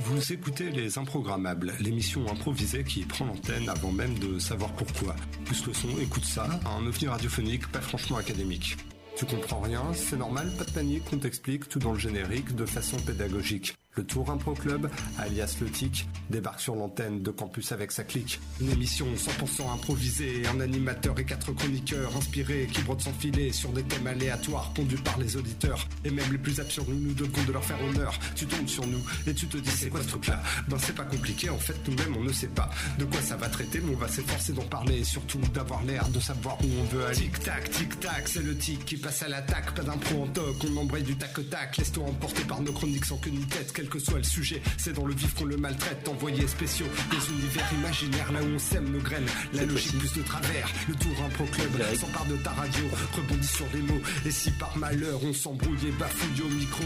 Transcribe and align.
Vous 0.00 0.32
écoutez 0.32 0.70
Les 0.70 0.98
Improgrammables, 0.98 1.72
l'émission 1.80 2.28
improvisée 2.28 2.84
qui 2.84 3.04
prend 3.04 3.26
l'antenne 3.26 3.68
avant 3.68 3.92
même 3.92 4.18
de 4.18 4.38
savoir 4.38 4.72
pourquoi. 4.72 5.14
Plus 5.44 5.66
le 5.66 5.72
son, 5.72 5.88
écoute 6.00 6.24
ça, 6.24 6.48
un 6.66 6.86
ovni 6.86 7.06
radiophonique 7.06 7.70
pas 7.70 7.80
franchement 7.80 8.16
académique. 8.16 8.76
Tu 9.16 9.24
comprends 9.26 9.60
rien, 9.60 9.82
c'est 9.94 10.16
normal, 10.16 10.52
pas 10.58 10.64
de 10.64 10.72
panique, 10.72 11.04
on 11.12 11.18
t'explique 11.18 11.68
tout 11.68 11.78
dans 11.78 11.92
le 11.92 11.98
générique 11.98 12.54
de 12.54 12.66
façon 12.66 12.96
pédagogique. 12.98 13.74
Le 13.96 14.04
Tour 14.04 14.28
Impro 14.30 14.54
Club, 14.54 14.90
alias 15.18 15.56
Le 15.60 15.70
Tic, 15.70 16.08
débarque 16.28 16.60
sur 16.60 16.74
l'antenne 16.74 17.22
de 17.22 17.30
campus 17.30 17.70
avec 17.70 17.92
sa 17.92 18.02
clique. 18.02 18.40
Une 18.60 18.70
émission 18.70 19.06
100% 19.14 19.72
improvisée, 19.72 20.42
un 20.52 20.60
animateur 20.60 21.18
et 21.20 21.24
quatre 21.24 21.52
chroniqueurs 21.52 22.16
inspirés 22.16 22.68
qui 22.72 22.82
brodent 22.82 23.00
sans 23.00 23.12
filet 23.12 23.52
sur 23.52 23.70
des 23.70 23.84
thèmes 23.84 24.06
aléatoires 24.08 24.72
pondus 24.74 24.96
par 24.96 25.18
les 25.18 25.36
auditeurs. 25.36 25.86
Et 26.04 26.10
même 26.10 26.30
les 26.32 26.38
plus 26.38 26.58
absurdes, 26.58 26.88
nous 26.88 27.14
devons 27.14 27.44
de 27.46 27.52
leur 27.52 27.64
faire 27.64 27.80
honneur. 27.84 28.18
Tu 28.34 28.46
tombes 28.46 28.66
sur 28.66 28.86
nous 28.86 29.02
et 29.28 29.34
tu 29.34 29.46
te 29.46 29.58
dis 29.58 29.70
c'est 29.70 29.90
quoi 29.90 30.02
ce 30.02 30.08
truc-là? 30.08 30.42
Ben 30.68 30.76
c'est 30.78 30.94
pas 30.94 31.04
compliqué, 31.04 31.48
en 31.50 31.58
fait 31.58 31.76
nous-mêmes 31.86 32.16
on 32.16 32.24
ne 32.24 32.32
sait 32.32 32.48
pas 32.48 32.70
de 32.98 33.04
quoi 33.04 33.20
ça 33.20 33.36
va 33.36 33.48
traiter, 33.48 33.80
mais 33.80 33.94
on 33.94 33.98
va 33.98 34.08
s'efforcer 34.08 34.52
d'en 34.52 34.62
parler 34.64 34.98
et 34.98 35.04
surtout 35.04 35.38
d'avoir 35.52 35.84
l'air 35.84 36.08
de 36.08 36.18
savoir 36.18 36.58
où 36.62 36.66
on 36.80 36.84
veut 36.96 37.04
aller. 37.06 37.16
Tic-tac, 37.16 37.70
tic-tac, 37.70 38.28
c'est 38.28 38.42
le 38.42 38.56
tic 38.56 38.84
qui 38.84 38.96
passe 38.96 39.22
à 39.22 39.28
l'attaque, 39.28 39.74
pas 39.74 39.82
d'impro 39.82 40.24
en 40.24 40.26
toc, 40.26 40.56
on 40.68 40.76
embraye 40.78 41.04
du 41.04 41.16
tac-tac, 41.16 41.76
laisse-toi 41.76 42.04
emporter 42.04 42.42
par 42.42 42.60
nos 42.60 42.72
chroniques 42.72 43.04
sans 43.04 43.18
queue 43.18 43.30
ni 43.30 43.44
tête, 43.46 43.72
quel 43.84 43.90
que 43.90 43.98
soit 43.98 44.18
le 44.18 44.24
sujet, 44.24 44.62
c'est 44.78 44.94
dans 44.94 45.04
le 45.04 45.14
vif 45.14 45.34
qu'on 45.34 45.44
le 45.44 45.58
maltraite, 45.58 46.08
envoyés 46.08 46.46
spéciaux, 46.46 46.86
des 47.10 47.32
univers 47.32 47.68
imaginaires 47.78 48.32
là 48.32 48.42
où 48.42 48.54
on 48.54 48.58
sème 48.58 48.90
nos 48.90 49.00
graines, 49.00 49.26
la 49.52 49.66
logique 49.66 49.98
plus 49.98 50.12
de 50.14 50.22
travers, 50.22 50.68
le 50.88 50.94
tour 50.94 51.12
impro 51.24 51.44
club. 51.44 51.70
S'empare 51.94 52.26
de 52.26 52.36
ta 52.36 52.50
radio, 52.50 52.84
rebondit 53.14 53.46
sur 53.46 53.66
des 53.66 53.82
mots, 53.82 54.00
et 54.24 54.30
si 54.30 54.50
par 54.52 54.76
malheur 54.78 55.22
on 55.22 55.32
s'embrouille 55.34 55.88
et 55.88 55.92
bafouille 55.92 56.46
au 56.46 56.48
micro, 56.48 56.84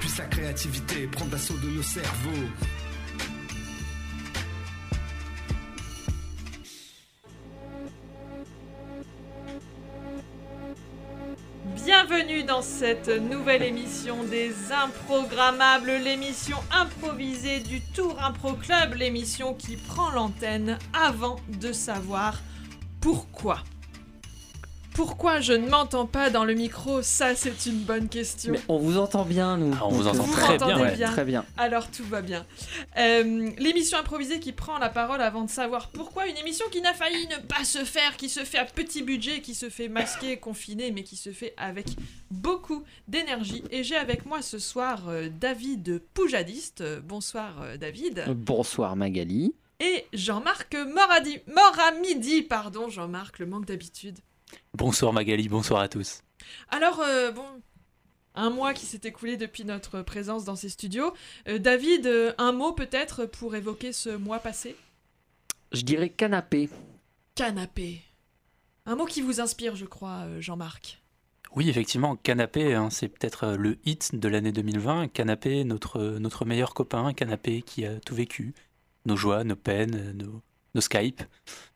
puisse 0.00 0.18
la 0.18 0.26
créativité 0.26 1.06
prendre 1.08 1.32
l'assaut 1.32 1.58
de 1.58 1.68
nos 1.68 1.82
cerveaux. 1.82 2.48
Bienvenue 12.08 12.42
dans 12.42 12.62
cette 12.62 13.08
nouvelle 13.08 13.62
émission 13.62 14.24
des 14.24 14.52
Improgrammables, 14.72 15.92
l'émission 16.02 16.56
improvisée 16.72 17.60
du 17.60 17.80
Tour 17.80 18.20
Impro 18.20 18.54
Club, 18.54 18.94
l'émission 18.94 19.54
qui 19.54 19.76
prend 19.76 20.10
l'antenne 20.10 20.78
avant 20.92 21.36
de 21.60 21.70
savoir 21.70 22.40
pourquoi. 23.00 23.62
Pourquoi 24.94 25.40
je 25.40 25.54
ne 25.54 25.68
m'entends 25.68 26.06
pas 26.06 26.28
dans 26.28 26.44
le 26.44 26.52
micro? 26.52 27.00
Ça, 27.00 27.34
c'est 27.34 27.66
une 27.66 27.78
bonne 27.78 28.08
question. 28.08 28.52
Mais 28.52 28.60
on 28.68 28.78
vous 28.78 28.98
entend 28.98 29.24
bien, 29.24 29.56
nous. 29.56 29.74
Ah, 29.74 29.86
on 29.86 29.88
vous 29.88 30.06
entend 30.06 30.18
euh, 30.18 30.26
Vous 30.26 30.32
très 30.32 30.58
bien, 30.58 30.66
m'entendez 30.66 30.82
ouais. 30.82 30.96
bien 30.96 31.10
Très 31.10 31.24
bien. 31.24 31.44
Alors 31.56 31.90
tout 31.90 32.04
va 32.04 32.20
bien. 32.20 32.44
Euh, 32.98 33.50
l'émission 33.58 33.98
improvisée 33.98 34.38
qui 34.38 34.52
prend 34.52 34.78
la 34.78 34.90
parole 34.90 35.22
avant 35.22 35.44
de 35.44 35.50
savoir 35.50 35.88
pourquoi 35.88 36.26
une 36.26 36.36
émission 36.36 36.66
qui 36.70 36.82
n'a 36.82 36.92
failli 36.92 37.26
ne 37.28 37.36
pas 37.46 37.64
se 37.64 37.84
faire, 37.84 38.16
qui 38.18 38.28
se 38.28 38.40
fait 38.40 38.58
à 38.58 38.66
petit 38.66 39.02
budget, 39.02 39.40
qui 39.40 39.54
se 39.54 39.70
fait 39.70 39.88
masquer, 39.88 40.36
confiné, 40.36 40.90
mais 40.90 41.04
qui 41.04 41.16
se 41.16 41.30
fait 41.30 41.54
avec 41.56 41.86
beaucoup 42.30 42.84
d'énergie. 43.08 43.64
Et 43.70 43.84
j'ai 43.84 43.96
avec 43.96 44.26
moi 44.26 44.42
ce 44.42 44.58
soir 44.58 45.08
euh, 45.08 45.28
David 45.40 46.02
Poujadiste. 46.12 46.84
Bonsoir 47.04 47.62
euh, 47.62 47.76
David. 47.78 48.24
Bonsoir 48.28 48.94
Magali. 48.96 49.54
Et 49.80 50.06
Jean-Marc 50.12 50.74
Moradi... 50.74 51.38
Moramidi, 51.52 52.42
pardon 52.42 52.88
Jean-Marc, 52.90 53.38
le 53.38 53.46
manque 53.46 53.64
d'habitude. 53.64 54.18
Bonsoir 54.74 55.12
Magali, 55.12 55.48
bonsoir 55.48 55.80
à 55.80 55.88
tous. 55.88 56.22
Alors, 56.70 57.00
euh, 57.00 57.30
bon, 57.30 57.44
un 58.34 58.50
mois 58.50 58.74
qui 58.74 58.86
s'est 58.86 59.00
écoulé 59.04 59.36
depuis 59.36 59.64
notre 59.64 60.02
présence 60.02 60.44
dans 60.44 60.56
ces 60.56 60.68
studios. 60.68 61.12
Euh, 61.48 61.58
David, 61.58 62.06
euh, 62.06 62.32
un 62.38 62.52
mot 62.52 62.72
peut-être 62.72 63.26
pour 63.26 63.54
évoquer 63.54 63.92
ce 63.92 64.10
mois 64.10 64.38
passé? 64.38 64.76
Je 65.72 65.82
dirais 65.82 66.08
canapé. 66.08 66.68
Canapé. 67.34 68.00
Un 68.86 68.96
mot 68.96 69.04
qui 69.04 69.20
vous 69.20 69.40
inspire, 69.40 69.76
je 69.76 69.84
crois, 69.84 70.26
Jean-Marc. 70.40 71.02
Oui, 71.54 71.68
effectivement, 71.68 72.16
Canapé, 72.16 72.74
hein, 72.74 72.88
c'est 72.88 73.08
peut-être 73.08 73.48
le 73.58 73.78
hit 73.84 74.14
de 74.14 74.28
l'année 74.28 74.52
2020. 74.52 75.08
Canapé, 75.08 75.64
notre, 75.64 76.00
notre 76.18 76.46
meilleur 76.46 76.72
copain, 76.72 77.12
Canapé 77.12 77.60
qui 77.60 77.84
a 77.84 78.00
tout 78.00 78.14
vécu. 78.14 78.54
Nos 79.04 79.16
joies, 79.16 79.44
nos 79.44 79.56
peines, 79.56 80.12
nos, 80.12 80.40
nos 80.74 80.80
Skype, 80.80 81.22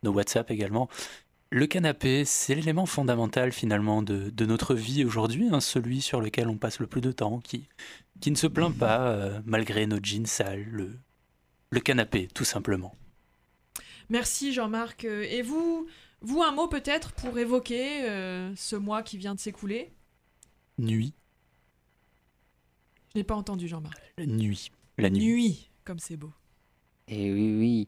nos 0.01 0.11
WhatsApp 0.11 0.49
également. 0.49 0.89
Le 1.49 1.65
canapé, 1.65 2.25
c'est 2.25 2.55
l'élément 2.55 2.85
fondamental 2.85 3.53
finalement 3.53 4.01
de, 4.01 4.29
de 4.29 4.45
notre 4.45 4.75
vie 4.75 5.05
aujourd'hui, 5.05 5.47
hein, 5.51 5.61
celui 5.61 6.01
sur 6.01 6.19
lequel 6.19 6.49
on 6.49 6.57
passe 6.57 6.79
le 6.79 6.87
plus 6.87 6.99
de 6.99 7.11
temps, 7.13 7.39
qui, 7.39 7.67
qui 8.19 8.31
ne 8.31 8.35
se 8.35 8.47
plaint 8.47 8.75
pas 8.77 9.07
euh, 9.09 9.39
malgré 9.45 9.87
nos 9.87 9.99
jeans 10.03 10.25
sales. 10.25 10.65
Le, 10.69 10.97
le 11.69 11.79
canapé, 11.79 12.27
tout 12.33 12.43
simplement. 12.43 12.95
Merci 14.09 14.51
Jean-Marc. 14.51 15.05
Euh, 15.05 15.23
Et 15.29 15.41
vous, 15.41 15.87
vous 16.21 16.41
un 16.43 16.51
mot 16.51 16.67
peut-être 16.67 17.13
pour 17.13 17.37
évoquer 17.39 18.09
euh, 18.09 18.53
ce 18.57 18.75
mois 18.75 19.01
qui 19.01 19.17
vient 19.17 19.33
de 19.35 19.39
s'écouler? 19.39 19.91
Nuit, 20.79 21.13
Je 23.13 23.19
n'ai 23.19 23.23
pas 23.23 23.35
entendu 23.35 23.67
Jean-Marc. 23.69 23.97
nuit, 24.19 24.69
la 24.97 25.09
nuit. 25.09 25.19
Nuit, 25.25 25.69
comme 25.85 25.99
c'est 25.99 26.17
beau. 26.17 26.31
Et 27.07 27.31
oui, 27.31 27.55
oui. 27.57 27.87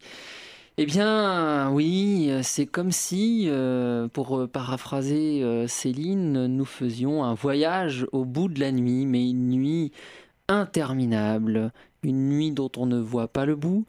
Eh 0.81 0.85
bien, 0.85 1.69
oui, 1.71 2.31
c'est 2.41 2.65
comme 2.65 2.93
si, 2.93 3.47
euh, 3.49 4.07
pour 4.07 4.39
euh, 4.39 4.47
paraphraser 4.47 5.43
euh, 5.43 5.67
Céline, 5.67 6.45
nous 6.45 6.63
faisions 6.63 7.25
un 7.25 7.33
voyage 7.33 8.07
au 8.13 8.23
bout 8.23 8.47
de 8.47 8.61
la 8.61 8.71
nuit, 8.71 9.05
mais 9.05 9.29
une 9.29 9.49
nuit 9.49 9.91
interminable, 10.47 11.73
une 12.01 12.29
nuit 12.29 12.51
dont 12.51 12.71
on 12.77 12.85
ne 12.85 12.97
voit 12.97 13.27
pas 13.27 13.45
le 13.45 13.57
bout, 13.57 13.87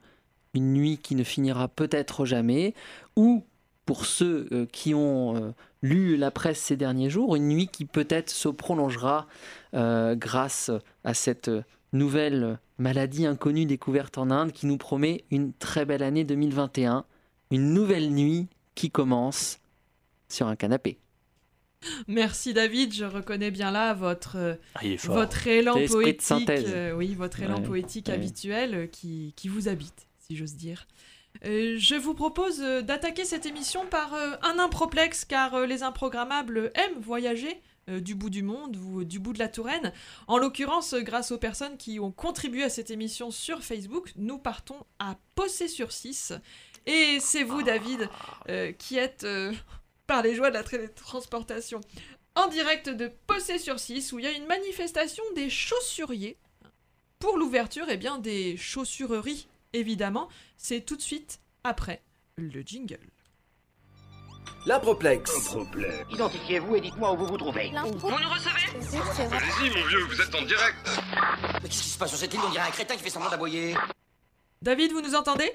une 0.53 0.73
nuit 0.73 0.99
qui 0.99 1.15
ne 1.15 1.23
finira 1.23 1.69
peut-être 1.69 2.25
jamais, 2.25 2.75
ou, 3.15 3.45
pour 3.87 4.05
ceux 4.05 4.67
qui 4.72 4.93
ont 4.93 5.55
lu 5.83 6.17
la 6.17 6.33
presse 6.33 6.59
ces 6.59 6.77
derniers 6.77 7.09
jours, 7.09 7.37
une 7.37 7.47
nuit 7.47 7.69
qui 7.69 7.84
peut-être 7.84 8.31
se 8.31 8.49
prolongera 8.49 9.28
grâce 9.72 10.72
à 11.05 11.15
cette 11.15 11.53
nouvelle 11.93 12.59
maladie 12.81 13.27
inconnue 13.27 13.67
découverte 13.67 14.19
en 14.19 14.31
Inde 14.31 14.53
qui 14.53 14.67
nous 14.67 14.79
promet 14.79 15.25
une 15.31 15.53
très 15.53 15.85
belle 15.85 16.03
année 16.03 16.25
2021, 16.25 17.05
une 17.51 17.73
nouvelle 17.73 18.11
nuit 18.11 18.49
qui 18.75 18.91
commence 18.91 19.59
sur 20.29 20.47
un 20.49 20.57
canapé. 20.57 20.99
Merci 22.09 22.53
David, 22.53 22.93
je 22.93 23.05
reconnais 23.07 23.51
bien 23.51 23.71
là 23.71 23.95
votre, 23.95 24.59
Ah, 24.75 24.81
votre 25.05 25.47
élan 25.47 25.75
poétique, 25.87 26.23
synthèse. 26.23 26.67
euh, 26.69 26.93
oui, 26.93 27.15
votre 27.15 27.41
élan 27.43 27.57
Ouais, 27.57 27.63
poétique 27.67 28.09
ouais. 28.09 28.15
habituel 28.15 28.75
euh, 28.75 28.87
qui, 28.87 29.33
qui 29.37 29.49
vous 29.49 29.69
habite, 29.69 30.07
si 30.19 30.37
j'ose 30.37 30.55
dire. 30.57 30.87
Euh, 31.47 31.77
je 31.79 31.95
vous 31.95 32.13
propose 32.15 32.59
d'attaquer 32.61 33.25
cette 33.25 33.47
émission 33.47 33.87
par 33.87 34.13
euh, 34.15 34.33
un 34.43 34.59
improplexe, 34.59 35.25
car 35.25 35.55
euh, 35.55 35.65
les 35.67 35.83
improgrammables 35.83 36.71
aiment 36.75 37.01
voyager 37.01 37.61
euh, 37.91 38.01
du 38.01 38.15
bout 38.15 38.31
du 38.31 38.43
monde 38.43 38.77
ou 38.77 39.05
du 39.05 39.19
bout 39.19 39.33
de 39.33 39.39
la 39.39 39.49
Touraine. 39.49 39.93
En 40.27 40.39
l'occurrence, 40.39 40.95
euh, 40.95 41.01
grâce 41.01 41.33
aux 41.33 41.39
personnes 41.39 41.77
qui 41.77 42.01
ont 42.01 42.12
contribué 42.12 42.62
à 42.62 42.71
cette 42.71 42.91
émission 42.91 43.31
sur 43.31 43.62
Facebook, 43.62 44.12
nous 44.17 44.39
partons 44.39 44.87
à 44.99 45.17
Possé-sur-Six. 45.34 46.33
Et 46.87 47.19
c'est 47.21 47.43
vous, 47.43 47.62
David, 47.62 48.09
euh, 48.49 48.73
qui 48.73 48.97
êtes 48.97 49.25
euh, 49.25 49.53
par 50.06 50.23
les 50.23 50.34
joies 50.34 50.51
de 50.51 50.55
la 50.55 50.65
télétransportation 50.65 51.81
en 52.34 52.49
direct 52.49 52.89
de 52.89 53.11
Possé-sur-Six, 53.27 54.12
où 54.12 54.19
il 54.19 54.25
y 54.25 54.28
a 54.28 54.33
une 54.33 54.47
manifestation 54.47 55.22
des 55.34 55.51
chaussuriers. 55.51 56.39
Pour 57.19 57.37
l'ouverture, 57.37 57.87
eh 57.91 57.97
bien, 57.97 58.19
des 58.19 58.57
chaussureries, 58.57 59.47
évidemment. 59.72 60.28
C'est 60.57 60.81
tout 60.81 60.97
de 60.97 61.03
suite 61.03 61.41
après 61.65 62.03
le 62.37 62.62
jingle. 62.62 63.11
L'improplexe. 64.66 65.56
Identifiez-vous 66.10 66.76
et 66.76 66.81
dites-moi 66.81 67.12
où 67.12 67.16
vous 67.16 67.26
vous 67.26 67.38
trouvez. 67.38 67.72
Allez-y, 67.72 69.71
mon 69.71 69.87
vieux, 69.87 70.04
vous 70.09 70.21
êtes 70.21 70.34
en 70.34 70.42
direct. 70.42 71.01
Mais 71.62 71.68
qu'est-ce 71.68 71.83
qui 71.83 71.89
se 71.89 71.98
passe 71.98 72.10
sur 72.10 72.18
cette 72.18 72.34
île 72.34 72.41
On 72.47 72.51
dirait 72.51 72.66
un 72.68 72.71
crétin 72.71 72.95
qui 72.97 73.03
fait 73.03 73.10
semblant 73.10 73.30
d'aboyer. 73.30 73.74
David, 74.62 74.92
vous 74.92 75.01
nous 75.01 75.15
entendez? 75.15 75.51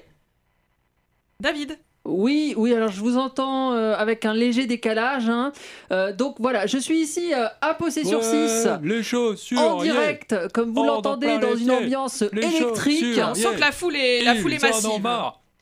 David 1.38 1.78
Oui, 2.04 2.54
oui, 2.56 2.74
alors 2.74 2.88
je 2.90 3.00
vous 3.00 3.16
entends 3.16 3.72
euh, 3.74 3.94
avec 3.96 4.24
un 4.24 4.34
léger 4.34 4.66
décalage. 4.66 5.28
hein. 5.28 5.52
Euh, 5.92 6.12
donc 6.12 6.36
voilà, 6.40 6.66
je 6.66 6.78
suis 6.78 6.98
ici 7.00 7.32
euh, 7.32 7.46
à 7.60 7.74
Possé-sur 7.74 8.24
6. 8.24 8.68
Les 8.82 9.02
chaussures, 9.04 9.60
En 9.60 9.82
direct, 9.82 10.34
comme 10.52 10.72
vous 10.74 10.80
Oh, 10.80 10.86
dans 10.86 10.94
l'entendez, 10.94 11.26
plein 11.26 11.38
dans 11.38 11.50
les 11.54 11.60
une 11.60 11.68
pieds. 11.68 11.76
ambiance 11.76 12.22
Les 12.32 12.42
électrique. 12.44 13.04
chaussures. 13.04 13.28
On 13.30 13.34
sent 13.34 13.54
que 13.54 13.60
la 13.60 13.72
foule 13.72 13.94
est, 13.96 14.22
la 14.24 14.34
foule 14.34 14.52
est 14.54 14.62
massive. 14.62 14.90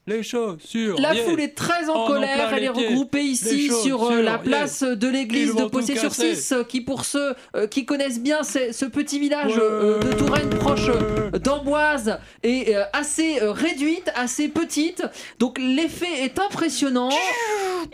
Les 0.06 0.22
chaussures. 0.22 0.96
La 1.00 1.14
foule 1.14 1.40
est 1.40 1.54
très 1.54 1.88
en 1.88 1.94
En 1.94 2.06
colère, 2.06 2.52
elle 2.54 2.64
est 2.64 2.68
regroupée 2.68 3.22
ici 3.22 3.68
sur 3.70 4.02
euh, 4.04 4.08
chaussures, 4.10 4.22
la 4.22 4.32
yeah. 4.32 4.38
place 4.38 4.82
de 4.82 5.08
l'église 5.08 5.54
de 5.54 5.64
Possé-sur-Six, 5.64 6.48
casser. 6.50 6.64
qui 6.68 6.82
pour 6.82 7.06
ceux 7.06 7.34
euh, 7.56 7.66
qui 7.66 7.86
connaissent 7.86 8.20
bien 8.20 8.42
ce, 8.42 8.70
ce 8.72 8.84
petit 8.84 9.18
village 9.18 9.56
Ouais. 9.56 9.62
euh, 9.62 9.98
de 10.00 10.12
Touraine 10.12 10.50
proche 10.50 10.88
euh, 10.90 11.30
d'Amboise 11.38 12.18
est 12.42 12.74
euh, 12.76 12.82
assez 12.92 13.40
euh, 13.40 13.50
réduite, 13.52 14.10
assez 14.14 14.48
petite, 14.48 15.02
donc 15.38 15.58
l'effet 15.58 16.22
est 16.22 16.38
impressionnant. 16.38 17.08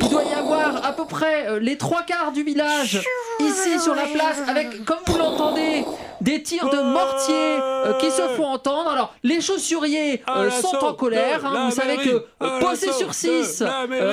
Il 0.01 0.09
doit 0.09 0.25
y 0.25 0.35
avoir 0.35 0.85
à 0.85 0.93
peu 0.93 1.05
près 1.05 1.47
euh, 1.47 1.61
les 1.61 1.79
trois 1.79 2.03
quarts 2.03 2.33
du 2.33 2.43
village 2.43 3.01
ici 3.39 3.79
sur 3.81 3.95
la 3.95 4.06
place 4.06 4.39
avec, 4.49 4.85
comme 4.85 4.99
vous 5.06 5.17
l'entendez, 5.19 5.85
des 6.20 6.43
tirs 6.43 6.69
de 6.70 6.81
mortier 6.81 7.58
qui 7.99 8.11
se 8.11 8.22
font 8.37 8.46
entendre. 8.46 8.90
Alors, 8.90 9.14
les 9.22 9.40
chaussuriers 9.40 10.22
sont 10.61 10.84
en 10.84 10.94
colère. 10.94 11.44
Hein. 11.46 11.69
Vous 11.70 11.76
savez 11.76 11.96
que 11.96 12.25
Possé 12.61 12.93
sur 12.93 13.14
6 13.14 13.62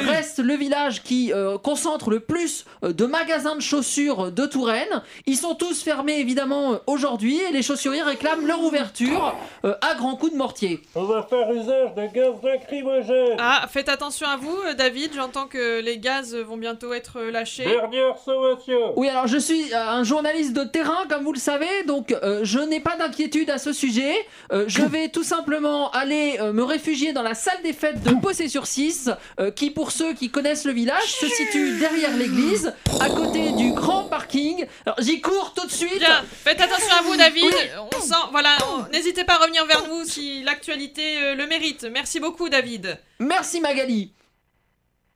reste 0.08 0.40
le 0.40 0.56
village 0.56 1.04
qui 1.04 1.32
concentre 1.64 2.10
le 2.10 2.20
plus 2.20 2.66
de 2.82 3.06
magasins 3.06 3.56
de 3.56 3.62
chaussures 3.62 4.32
de 4.32 4.46
Touraine. 4.46 5.02
Ils 5.26 5.38
sont 5.38 5.56
tous 5.56 5.84
fermés 5.84 6.20
évidemment 6.20 6.80
aujourd'hui 6.88 7.40
et 7.42 7.52
les 7.52 7.62
chaussuriers 7.62 8.04
réclament 8.04 8.46
leur 8.48 8.62
ouverture 8.62 9.36
à 9.64 9.96
grands 9.96 10.16
coups 10.16 10.34
de 10.34 10.38
mortier. 10.38 10.82
On 10.96 11.04
va 11.04 11.24
faire 11.24 11.52
usage 11.52 11.96
de 11.96 12.14
gaz 12.14 12.34
lacrymogène. 12.44 13.38
Ah, 13.40 13.66
faites 13.70 13.90
attention 13.90 14.28
à 14.28 14.38
vous, 14.38 14.58
David. 14.78 15.12
J'entends 15.16 15.48
que 15.48 15.82
les 15.82 15.98
gaz 15.98 16.36
vont 16.36 16.58
bientôt 16.58 16.94
être 16.94 17.22
lâchés. 17.22 17.66
Dernière 17.66 18.18
sommation. 18.18 18.94
Oui, 18.96 19.10
alors 19.10 19.28
je 19.28 19.38
suis 19.38 19.74
un 19.74 20.04
journaliste 20.04 20.54
de 20.54 20.64
terrain, 20.64 21.06
comme 21.10 21.24
vous 21.24 21.34
le 21.34 21.40
savez, 21.40 21.84
donc 21.86 21.97
je 22.10 22.60
n'ai 22.60 22.80
pas 22.80 22.96
d'inquiétude 22.96 23.50
à 23.50 23.58
ce 23.58 23.74
sujet. 23.74 24.14
je 24.52 24.82
vais 24.84 25.10
tout 25.10 25.24
simplement 25.24 25.92
aller 25.92 26.38
me 26.54 26.64
réfugier 26.64 27.14
dans 27.14 27.24
la 27.24 27.34
salle 27.34 27.62
des 27.64 27.74
fêtes 27.74 28.02
de 28.04 28.14
Possé 28.22 28.48
sur 28.48 28.68
6, 28.68 29.12
qui 29.56 29.72
pour 29.72 29.92
ceux 29.92 30.14
qui 30.14 30.30
connaissent 30.30 30.66
le 30.66 30.74
village 30.74 31.04
se 31.04 31.28
situe 31.28 31.78
derrière 31.80 32.16
l'église, 32.16 32.74
à 33.00 33.10
côté 33.10 33.52
du 33.52 33.74
grand 33.74 34.04
parking. 34.06 34.66
Alors 34.86 34.98
j'y 35.00 35.22
cours 35.22 35.54
tout 35.56 35.66
de 35.66 35.72
suite. 35.72 36.00
Bien, 36.00 36.24
faites 36.44 36.62
attention 36.62 36.94
à 37.00 37.02
vous, 37.04 37.16
David. 37.16 37.54
On 37.96 38.02
sent, 38.02 38.16
voilà, 38.32 38.58
n'hésitez 38.92 39.24
pas 39.24 39.34
à 39.34 39.38
revenir 39.38 39.66
vers 39.66 39.88
nous 39.88 40.04
si 40.06 40.44
l'actualité 40.44 41.36
le 41.36 41.48
mérite. 41.48 41.88
Merci 41.92 42.20
beaucoup, 42.20 42.50
David. 42.50 42.98
Merci, 43.20 43.62
Magali. 43.62 44.12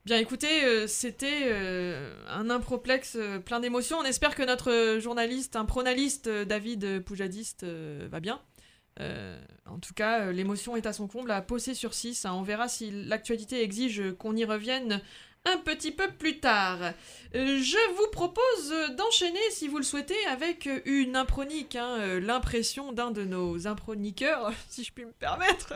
Bien 0.05 0.17
écoutez, 0.17 0.87
c'était 0.87 1.53
un 2.27 2.49
improplexe 2.49 3.17
plein 3.45 3.59
d'émotions. 3.59 3.99
On 3.99 4.03
espère 4.03 4.33
que 4.33 4.41
notre 4.41 4.97
journaliste, 4.99 5.55
un 5.55 5.65
pronaliste, 5.65 6.27
David 6.27 7.03
Poujadiste, 7.03 7.65
va 7.65 8.19
bien. 8.19 8.41
en 8.99 9.79
tout 9.79 9.93
cas, 9.93 10.31
l'émotion 10.31 10.75
est 10.75 10.87
à 10.87 10.93
son 10.93 11.07
comble 11.07 11.29
à 11.29 11.43
Possé 11.43 11.75
sur 11.75 11.93
6. 11.93 12.25
Hein. 12.25 12.33
On 12.33 12.41
verra 12.41 12.67
si 12.67 12.89
l'actualité 12.89 13.61
exige 13.61 14.01
qu'on 14.17 14.35
y 14.35 14.43
revienne 14.43 15.01
un 15.45 15.57
petit 15.57 15.91
peu 15.91 16.07
plus 16.11 16.39
tard. 16.39 16.93
je 17.33 17.95
vous 17.95 18.07
propose 18.11 18.95
d'enchaîner, 18.97 19.39
si 19.51 19.67
vous 19.67 19.77
le 19.77 19.83
souhaitez, 19.83 20.25
avec 20.29 20.67
une 20.85 21.15
impronique, 21.15 21.75
hein, 21.75 22.19
l'impression 22.19 22.91
d'un 22.91 23.11
de 23.11 23.23
nos 23.23 23.67
improniqueurs, 23.67 24.51
si 24.69 24.83
je 24.83 24.91
puis 24.91 25.05
me 25.05 25.11
permettre. 25.11 25.73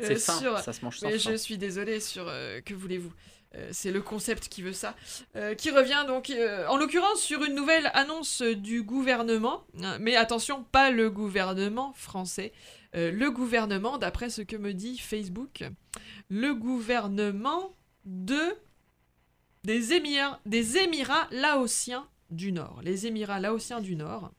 C'est 0.00 0.18
ça, 0.18 0.62
ça 0.62 0.72
se 0.72 0.84
mange 0.84 0.98
sans 0.98 1.08
Mais 1.08 1.18
je 1.18 1.36
suis 1.36 1.58
désolée 1.58 1.98
sur... 1.98 2.26
que 2.64 2.74
voulez-vous 2.74 3.12
c'est 3.70 3.90
le 3.90 4.02
concept 4.02 4.48
qui 4.48 4.62
veut 4.62 4.72
ça, 4.72 4.94
qui 5.56 5.70
revient 5.70 6.04
donc 6.06 6.32
en 6.68 6.76
l'occurrence 6.76 7.20
sur 7.20 7.44
une 7.44 7.54
nouvelle 7.54 7.90
annonce 7.94 8.42
du 8.42 8.82
gouvernement, 8.82 9.64
mais 10.00 10.16
attention, 10.16 10.64
pas 10.64 10.90
le 10.90 11.10
gouvernement 11.10 11.92
français, 11.94 12.52
le 12.92 13.28
gouvernement, 13.30 13.98
d'après 13.98 14.30
ce 14.30 14.42
que 14.42 14.56
me 14.56 14.74
dit 14.74 14.98
Facebook, 14.98 15.64
le 16.28 16.54
gouvernement 16.54 17.74
de 18.04 18.54
des 19.64 19.92
Émirats, 19.92 21.28
laotiens 21.30 22.08
du 22.30 22.52
Nord, 22.52 22.80
les 22.82 23.06
Émirats 23.06 23.40
laotiens 23.40 23.80
du 23.80 23.96
Nord, 23.96 24.32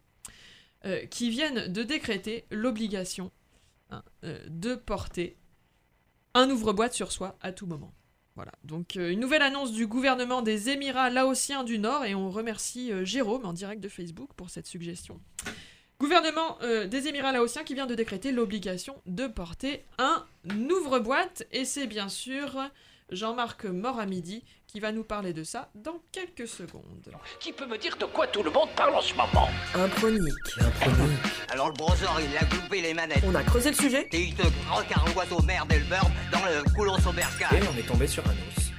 euh, 0.85 1.05
qui 1.05 1.29
viennent 1.29 1.67
de 1.67 1.83
décréter 1.83 2.45
l'obligation 2.51 3.31
hein, 3.89 4.03
euh, 4.23 4.39
de 4.47 4.75
porter 4.75 5.37
un 6.33 6.49
ouvre-boîte 6.49 6.93
sur 6.93 7.11
soi 7.11 7.37
à 7.41 7.51
tout 7.51 7.67
moment. 7.67 7.93
Voilà, 8.39 8.53
donc 8.63 8.95
euh, 8.95 9.11
une 9.11 9.19
nouvelle 9.19 9.41
annonce 9.41 9.73
du 9.73 9.85
gouvernement 9.85 10.41
des 10.41 10.69
Émirats 10.69 11.09
laotiens 11.09 11.65
du 11.65 11.77
Nord, 11.77 12.05
et 12.05 12.15
on 12.15 12.31
remercie 12.31 12.89
Jérôme 13.03 13.45
en 13.45 13.51
direct 13.51 13.83
de 13.83 13.89
Facebook 13.89 14.29
pour 14.37 14.49
cette 14.49 14.65
suggestion. 14.65 15.19
Gouvernement 15.99 16.57
des 16.61 17.07
Émirats 17.09 17.33
laotiens 17.33 17.65
qui 17.65 17.73
vient 17.73 17.85
de 17.85 17.95
décréter 17.95 18.31
l'obligation 18.31 19.01
de 19.05 19.27
porter 19.27 19.83
un 19.97 20.25
ouvre-boîte, 20.69 21.45
et 21.51 21.65
c'est 21.65 21.85
bien 21.85 22.07
sûr 22.07 22.57
Jean-Marc 23.11 23.65
Moramidi 23.65 24.43
qui 24.67 24.79
va 24.79 24.91
nous 24.91 25.03
parler 25.03 25.33
de 25.33 25.43
ça 25.43 25.69
dans 25.73 25.99
quelques 26.11 26.47
secondes. 26.47 27.11
Qui 27.39 27.51
peut 27.53 27.65
me 27.65 27.77
dire 27.77 27.97
de 27.97 28.05
quoi 28.05 28.27
tout 28.27 28.43
le 28.43 28.51
monde 28.51 28.69
parle 28.75 28.95
en 28.95 29.01
ce 29.01 29.13
moment? 29.13 29.49
Un 29.73 29.89
chronique. 29.89 30.59
Alors 31.49 31.69
le 31.69 31.73
browser, 31.73 32.05
il 32.19 32.37
a 32.37 32.45
gloupé 32.45 32.81
les 32.81 32.93
manettes. 32.93 33.23
On 33.25 33.33
a 33.33 33.43
creusé 33.43 33.71
le 33.71 33.75
sujet 33.75 34.07
Et 34.11 34.21
il 34.21 34.35
te 34.35 34.43
croque 34.67 34.91
un 34.91 35.11
oiseau 35.15 35.41
merde 35.41 35.71
et 35.73 35.79
le 35.79 35.85
beurre 35.85 36.11
dans 36.31 36.39
le 36.45 36.63
coulon 36.75 36.97
soberca. 36.99 37.47
Et 37.55 37.61
on 37.73 37.77
est 37.77 37.87
tombé 37.87 38.05
sur 38.05 38.23
un 38.27 38.31
os. 38.31 38.69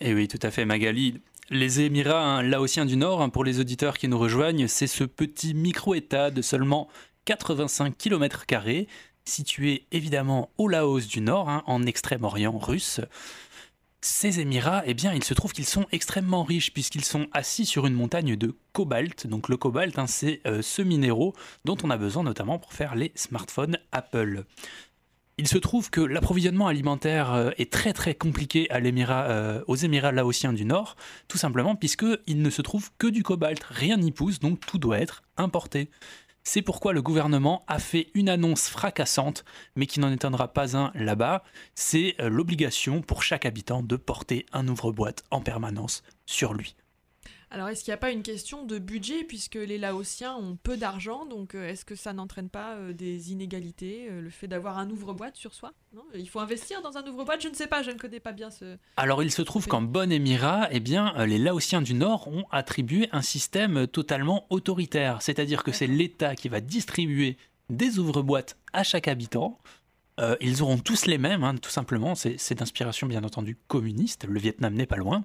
Et 0.00 0.10
eh 0.10 0.14
oui, 0.14 0.26
tout 0.26 0.40
à 0.42 0.50
fait, 0.50 0.64
Magali. 0.64 1.20
Les 1.50 1.82
Émirats 1.82 2.24
hein, 2.24 2.42
laotiens 2.42 2.86
du 2.86 2.96
Nord, 2.96 3.22
hein, 3.22 3.28
pour 3.28 3.44
les 3.44 3.60
auditeurs 3.60 3.96
qui 3.96 4.08
nous 4.08 4.18
rejoignent, 4.18 4.66
c'est 4.66 4.88
ce 4.88 5.04
petit 5.04 5.54
micro-État 5.54 6.32
de 6.32 6.42
seulement 6.42 6.88
85 7.26 7.96
km, 7.96 8.46
situé 9.24 9.86
évidemment 9.92 10.50
au 10.58 10.68
Laos 10.68 11.06
du 11.06 11.20
Nord, 11.20 11.48
hein, 11.48 11.62
en 11.66 11.84
Extrême-Orient 11.84 12.58
russe. 12.58 13.00
Ces 14.04 14.40
Émirats, 14.40 14.82
eh 14.84 14.94
bien, 14.94 15.12
il 15.12 15.22
se 15.22 15.32
trouve 15.32 15.52
qu'ils 15.52 15.66
sont 15.66 15.86
extrêmement 15.92 16.42
riches 16.42 16.72
puisqu'ils 16.72 17.04
sont 17.04 17.28
assis 17.32 17.64
sur 17.64 17.86
une 17.86 17.94
montagne 17.94 18.34
de 18.34 18.56
cobalt. 18.72 19.28
Donc 19.28 19.48
le 19.48 19.56
cobalt, 19.56 19.96
hein, 19.96 20.08
c'est 20.08 20.40
euh, 20.44 20.60
ce 20.60 20.82
minéraux 20.82 21.34
dont 21.64 21.76
on 21.84 21.90
a 21.90 21.96
besoin 21.96 22.24
notamment 22.24 22.58
pour 22.58 22.72
faire 22.72 22.96
les 22.96 23.12
smartphones 23.14 23.78
Apple. 23.92 24.44
Il 25.38 25.48
se 25.48 25.56
trouve 25.56 25.88
que 25.88 26.00
l'approvisionnement 26.00 26.66
alimentaire 26.66 27.32
euh, 27.32 27.50
est 27.58 27.72
très 27.72 27.92
très 27.92 28.14
compliqué 28.14 28.68
euh, 28.70 29.64
aux 29.66 29.76
Émirats 29.76 30.12
laotiens 30.12 30.52
du 30.52 30.64
Nord, 30.64 30.96
tout 31.26 31.38
simplement 31.38 31.74
puisqu'il 31.74 32.42
ne 32.42 32.50
se 32.50 32.60
trouve 32.60 32.90
que 32.98 33.06
du 33.06 33.22
cobalt, 33.22 33.62
rien 33.62 33.96
n'y 33.96 34.12
pousse, 34.12 34.40
donc 34.40 34.60
tout 34.60 34.78
doit 34.78 34.98
être 34.98 35.22
importé. 35.36 35.90
C'est 36.44 36.62
pourquoi 36.62 36.92
le 36.92 37.02
gouvernement 37.02 37.64
a 37.68 37.78
fait 37.78 38.08
une 38.14 38.28
annonce 38.28 38.68
fracassante, 38.68 39.44
mais 39.76 39.86
qui 39.86 40.00
n'en 40.00 40.12
étonnera 40.12 40.52
pas 40.52 40.76
un 40.76 40.90
là-bas. 40.94 41.44
C'est 41.74 42.16
euh, 42.20 42.28
l'obligation 42.28 43.00
pour 43.00 43.22
chaque 43.22 43.46
habitant 43.46 43.82
de 43.82 43.96
porter 43.96 44.46
un 44.52 44.66
ouvre-boîte 44.66 45.22
en 45.30 45.40
permanence 45.40 46.02
sur 46.26 46.54
lui. 46.54 46.74
Alors, 47.54 47.68
est-ce 47.68 47.84
qu'il 47.84 47.90
n'y 47.90 47.96
a 47.96 47.98
pas 47.98 48.10
une 48.10 48.22
question 48.22 48.64
de 48.64 48.78
budget, 48.78 49.24
puisque 49.24 49.56
les 49.56 49.76
Laotiens 49.76 50.34
ont 50.36 50.56
peu 50.56 50.78
d'argent, 50.78 51.26
donc 51.26 51.54
euh, 51.54 51.68
est-ce 51.68 51.84
que 51.84 51.94
ça 51.94 52.14
n'entraîne 52.14 52.48
pas 52.48 52.76
euh, 52.76 52.94
des 52.94 53.30
inégalités, 53.30 54.08
euh, 54.10 54.22
le 54.22 54.30
fait 54.30 54.48
d'avoir 54.48 54.78
un 54.78 54.88
ouvre-boîte 54.88 55.36
sur 55.36 55.52
soi? 55.52 55.74
Non? 55.92 56.02
Il 56.14 56.26
faut 56.30 56.40
investir 56.40 56.80
dans 56.80 56.96
un 56.96 57.06
ouvre-boîte? 57.06 57.42
Je 57.42 57.48
ne 57.48 57.54
sais 57.54 57.66
pas, 57.66 57.82
je 57.82 57.90
ne 57.90 57.98
connais 57.98 58.20
pas 58.20 58.32
bien 58.32 58.50
ce... 58.50 58.78
Alors, 58.96 59.22
il 59.22 59.30
se 59.30 59.42
trouve 59.42 59.68
qu'en 59.68 59.82
Bon 59.82 60.10
Émirat, 60.10 60.68
eh 60.70 60.80
bien, 60.80 61.12
les 61.26 61.36
Laotiens 61.36 61.82
du 61.82 61.92
Nord 61.92 62.26
ont 62.26 62.46
attribué 62.50 63.10
un 63.12 63.20
système 63.20 63.86
totalement 63.86 64.46
autoritaire, 64.48 65.20
c'est-à-dire 65.20 65.62
que 65.62 65.72
c'est 65.72 65.86
l'État 65.86 66.34
qui 66.34 66.48
va 66.48 66.62
distribuer 66.62 67.36
des 67.68 67.98
ouvre-boîtes 67.98 68.56
à 68.72 68.82
chaque 68.82 69.08
habitant. 69.08 69.58
ils 70.40 70.62
auront 70.62 70.78
tous 70.78 71.04
les 71.04 71.18
mêmes, 71.18 71.44
hein, 71.44 71.56
tout 71.56 71.70
simplement. 71.70 72.14
C'est 72.14 72.54
d'inspiration, 72.54 73.06
bien 73.06 73.24
entendu, 73.24 73.58
communiste. 73.68 74.24
Le 74.26 74.40
Vietnam 74.40 74.72
n'est 74.72 74.86
pas 74.86 74.96
loin. 74.96 75.22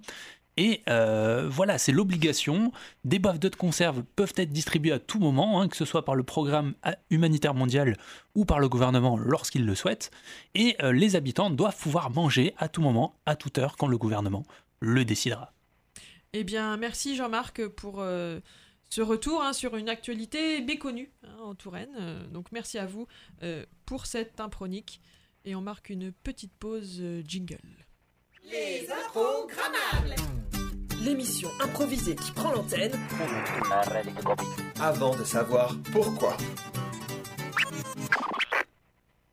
Et 0.58 0.82
euh, 0.90 1.48
voilà, 1.48 1.78
c'est 1.78 1.92
l'obligation. 1.92 2.72
Des 3.06 3.20
boîtes 3.20 3.40
de 3.40 3.50
conserve 3.50 4.04
peuvent 4.16 4.34
être 4.38 4.52
distribuées 4.52 4.92
à 4.92 5.00
tout 5.00 5.20
moment, 5.20 5.62
hein, 5.62 5.68
que 5.68 5.78
ce 5.78 5.86
soit 5.86 6.04
par 6.04 6.16
le 6.16 6.24
programme 6.24 6.74
humanitaire 7.12 7.54
mondial 7.54 7.96
ou 8.34 8.44
par 8.44 8.60
le 8.60 8.68
gouvernement 8.68 9.18
lorsqu'il 9.18 9.66
le 9.66 9.76
souhaite. 9.76 10.10
Et 10.56 10.76
euh, 10.82 10.92
les 10.92 11.16
habitants 11.16 11.52
doivent 11.52 11.78
pouvoir 11.78 12.10
manger 12.10 12.56
à 12.58 12.68
tout 12.68 12.82
moment, 12.82 13.16
à 13.28 13.36
toute 13.36 13.60
heure, 13.60 13.78
quand 13.78 13.88
le 13.88 14.00
gouvernement 14.00 14.46
le 14.80 15.06
décidera. 15.06 15.54
Eh 16.34 16.44
bien, 16.44 16.76
merci 16.78 17.16
Jean-Marc 17.16 17.68
pour 17.68 18.00
euh, 18.00 18.40
ce 18.90 19.02
retour 19.02 19.44
hein, 19.44 19.54
sur 19.54 19.76
une 19.76 19.90
actualité 19.90 20.62
méconnue 20.62 21.12
hein, 21.24 21.38
en 21.44 21.56
Touraine. 21.56 22.28
donc 22.32 22.52
merci 22.52 22.80
à 22.80 22.88
vous 22.88 23.08
pour 23.86 24.08
cette 24.08 24.40
impronique. 24.40 25.02
Et 25.46 25.56
on 25.56 25.62
marque 25.62 25.90
une 25.90 26.12
petite 26.12 26.54
pause 26.56 27.02
jingle. 27.26 27.87
Les 28.50 28.88
improgrammables 28.90 30.16
L'émission 31.04 31.50
improvisée 31.62 32.16
qui 32.16 32.32
prend 32.32 32.52
l'antenne 32.54 32.94
avant 34.80 35.16
de 35.16 35.24
savoir 35.26 35.76
pourquoi. 35.92 36.38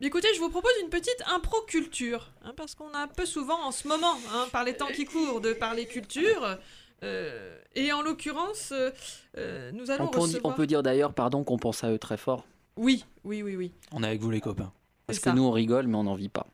Écoutez, 0.00 0.28
je 0.35 0.40
vous 0.40 0.50
propose 0.50 0.73
une 0.83 0.88
petite 0.88 1.23
impro-culture, 1.33 2.33
hein, 2.44 2.52
parce 2.56 2.75
qu'on 2.75 2.92
a 2.92 3.06
peu 3.06 3.25
souvent 3.25 3.62
en 3.64 3.71
ce 3.71 3.87
moment, 3.87 4.16
hein, 4.33 4.47
par 4.50 4.64
les 4.64 4.76
temps 4.76 4.88
qui 4.92 5.04
courent, 5.04 5.40
de 5.40 5.52
parler 5.52 5.87
culture. 5.87 6.59
Euh, 7.04 7.56
et 7.75 7.92
en 7.92 8.02
l'occurrence, 8.02 8.73
euh, 8.73 8.90
euh, 9.38 9.71
nous 9.73 9.90
allons 9.90 10.06
on 10.06 10.09
peut, 10.09 10.21
recevoir... 10.21 10.52
on 10.52 10.56
peut 10.56 10.66
dire 10.66 10.83
d'ailleurs, 10.83 11.12
pardon, 11.12 11.44
qu'on 11.44 11.59
pense 11.59 11.85
à 11.85 11.92
eux 11.92 11.99
très 11.99 12.16
fort. 12.16 12.44
Oui, 12.76 13.04
oui, 13.23 13.42
oui, 13.42 13.54
oui. 13.56 13.73
On 13.92 14.02
est 14.02 14.09
avec 14.09 14.21
vous 14.21 14.30
les 14.30 14.40
copains. 14.40 14.73
Parce 15.06 15.21
que 15.21 15.30
nous 15.30 15.44
on 15.44 15.52
rigole, 15.52 15.87
mais 15.87 15.97
on 15.97 16.04
n'en 16.04 16.14
vit 16.14 16.28
pas. 16.28 16.47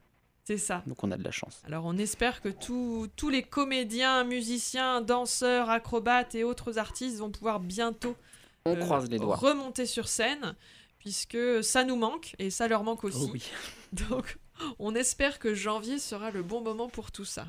C'est 0.44 0.59
ça. 0.59 0.82
Donc 0.87 1.02
on 1.04 1.11
a 1.11 1.16
de 1.16 1.23
la 1.23 1.30
chance. 1.30 1.62
Alors 1.64 1.85
on 1.85 1.97
espère 1.97 2.40
que 2.40 2.49
tous 2.49 3.28
les 3.28 3.42
comédiens, 3.42 4.25
musiciens, 4.25 5.00
danseurs, 5.00 5.70
acrobates 5.70 6.35
et 6.35 6.44
autres 6.44 6.78
artistes 6.78 7.18
vont 7.18 7.30
pouvoir 7.30 7.61
bientôt 7.61 8.16
on 8.64 8.76
croise 8.76 9.09
les 9.09 9.18
doigts. 9.18 9.37
remonter 9.37 9.87
sur 9.87 10.09
scène, 10.09 10.54
puisque 10.99 11.62
ça 11.62 11.85
nous 11.85 11.97
manque 11.97 12.35
et 12.38 12.50
ça 12.50 12.68
leur 12.68 12.85
manque 12.85 13.04
aussi. 13.04 13.18
Oh 13.23 13.30
oui. 13.32 13.42
Donc 13.92 14.38
on 14.78 14.94
espère 14.94 15.38
que 15.38 15.54
janvier 15.54 15.99
sera 15.99 16.30
le 16.30 16.42
bon 16.42 16.61
moment 16.61 16.88
pour 16.88 17.12
tout 17.12 17.25
ça. 17.25 17.47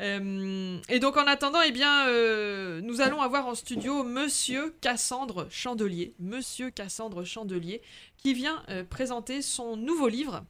Euh, 0.00 0.78
et 0.88 0.98
donc 0.98 1.16
en 1.16 1.26
attendant, 1.26 1.60
eh 1.62 1.72
bien, 1.72 2.06
euh, 2.08 2.80
nous 2.82 3.00
allons 3.00 3.20
avoir 3.20 3.46
en 3.46 3.54
studio 3.54 4.04
Monsieur 4.04 4.74
Cassandre 4.80 5.46
Chandelier, 5.50 6.14
Monsieur 6.18 6.70
Cassandre 6.70 7.24
Chandelier, 7.24 7.82
qui 8.16 8.34
vient 8.34 8.62
euh, 8.68 8.84
présenter 8.84 9.42
son 9.42 9.76
nouveau 9.76 10.08
livre, 10.08 10.44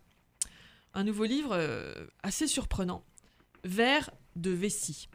un 0.99 1.05
nouveau 1.05 1.25
livre 1.25 1.57
assez 2.23 2.47
surprenant, 2.47 3.05
Vert 3.65 4.11
de 4.37 4.51
vessie, 4.51 5.09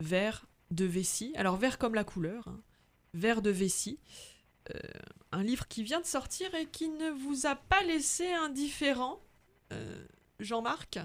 Vert 0.00 0.46
de 0.70 0.84
vessie. 0.84 1.32
Alors 1.36 1.56
vert 1.56 1.78
comme 1.78 1.94
la 1.94 2.04
couleur, 2.04 2.48
hein. 2.48 2.60
Vert 3.14 3.42
de 3.42 3.50
vessie. 3.50 3.98
un 5.32 5.42
livre 5.42 5.68
qui 5.68 5.82
vient 5.82 6.00
de 6.00 6.06
sortir 6.06 6.54
et 6.54 6.66
qui 6.66 6.88
ne 6.88 7.10
vous 7.10 7.46
a 7.46 7.54
pas 7.54 7.82
laissé 7.82 8.32
indifférent, 8.32 9.20
Jean-Marc. 10.40 10.98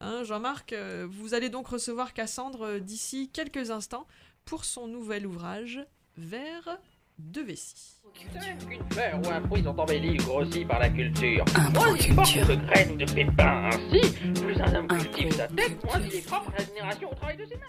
Hein, 0.00 0.24
Jean-Marc, 0.24 0.72
euh, 0.72 1.06
vous 1.08 1.34
allez 1.34 1.48
donc 1.48 1.68
recevoir 1.68 2.12
Cassandre 2.12 2.62
euh, 2.62 2.78
d'ici 2.78 3.30
quelques 3.32 3.70
instants 3.70 4.06
pour 4.44 4.64
son 4.64 4.86
nouvel 4.86 5.26
ouvrage 5.26 5.86
Vers 6.16 6.78
de 7.18 7.40
vessie. 7.42 8.00
Qu'une 8.14 8.90
fleur 8.90 9.20
ou 9.24 9.28
un 9.28 9.40
fruit 9.46 9.62
sont 9.62 9.78
embellis 9.78 10.20
ou 10.20 10.24
grossis 10.24 10.64
par 10.64 10.78
la 10.78 10.88
culture. 10.88 11.44
Moins 11.74 11.96
il 11.96 12.14
porte 12.14 12.38
de 12.38 12.54
graines 12.54 12.96
de 12.96 13.04
pépins 13.04 13.70
ainsi, 13.72 14.32
plus 14.34 14.60
un 14.60 14.74
homme 14.74 14.86
cultive 14.86 15.32
sa 15.32 15.48
tête, 15.48 15.84
moins 15.84 16.00
il 16.00 16.14
est 16.14 16.26
propre 16.26 16.50
à 16.54 16.58
la 16.58 16.64
génération 16.64 17.10
au 17.10 17.14
travail 17.14 17.36
de 17.36 17.44
ses 17.44 17.56
mains. 17.56 17.66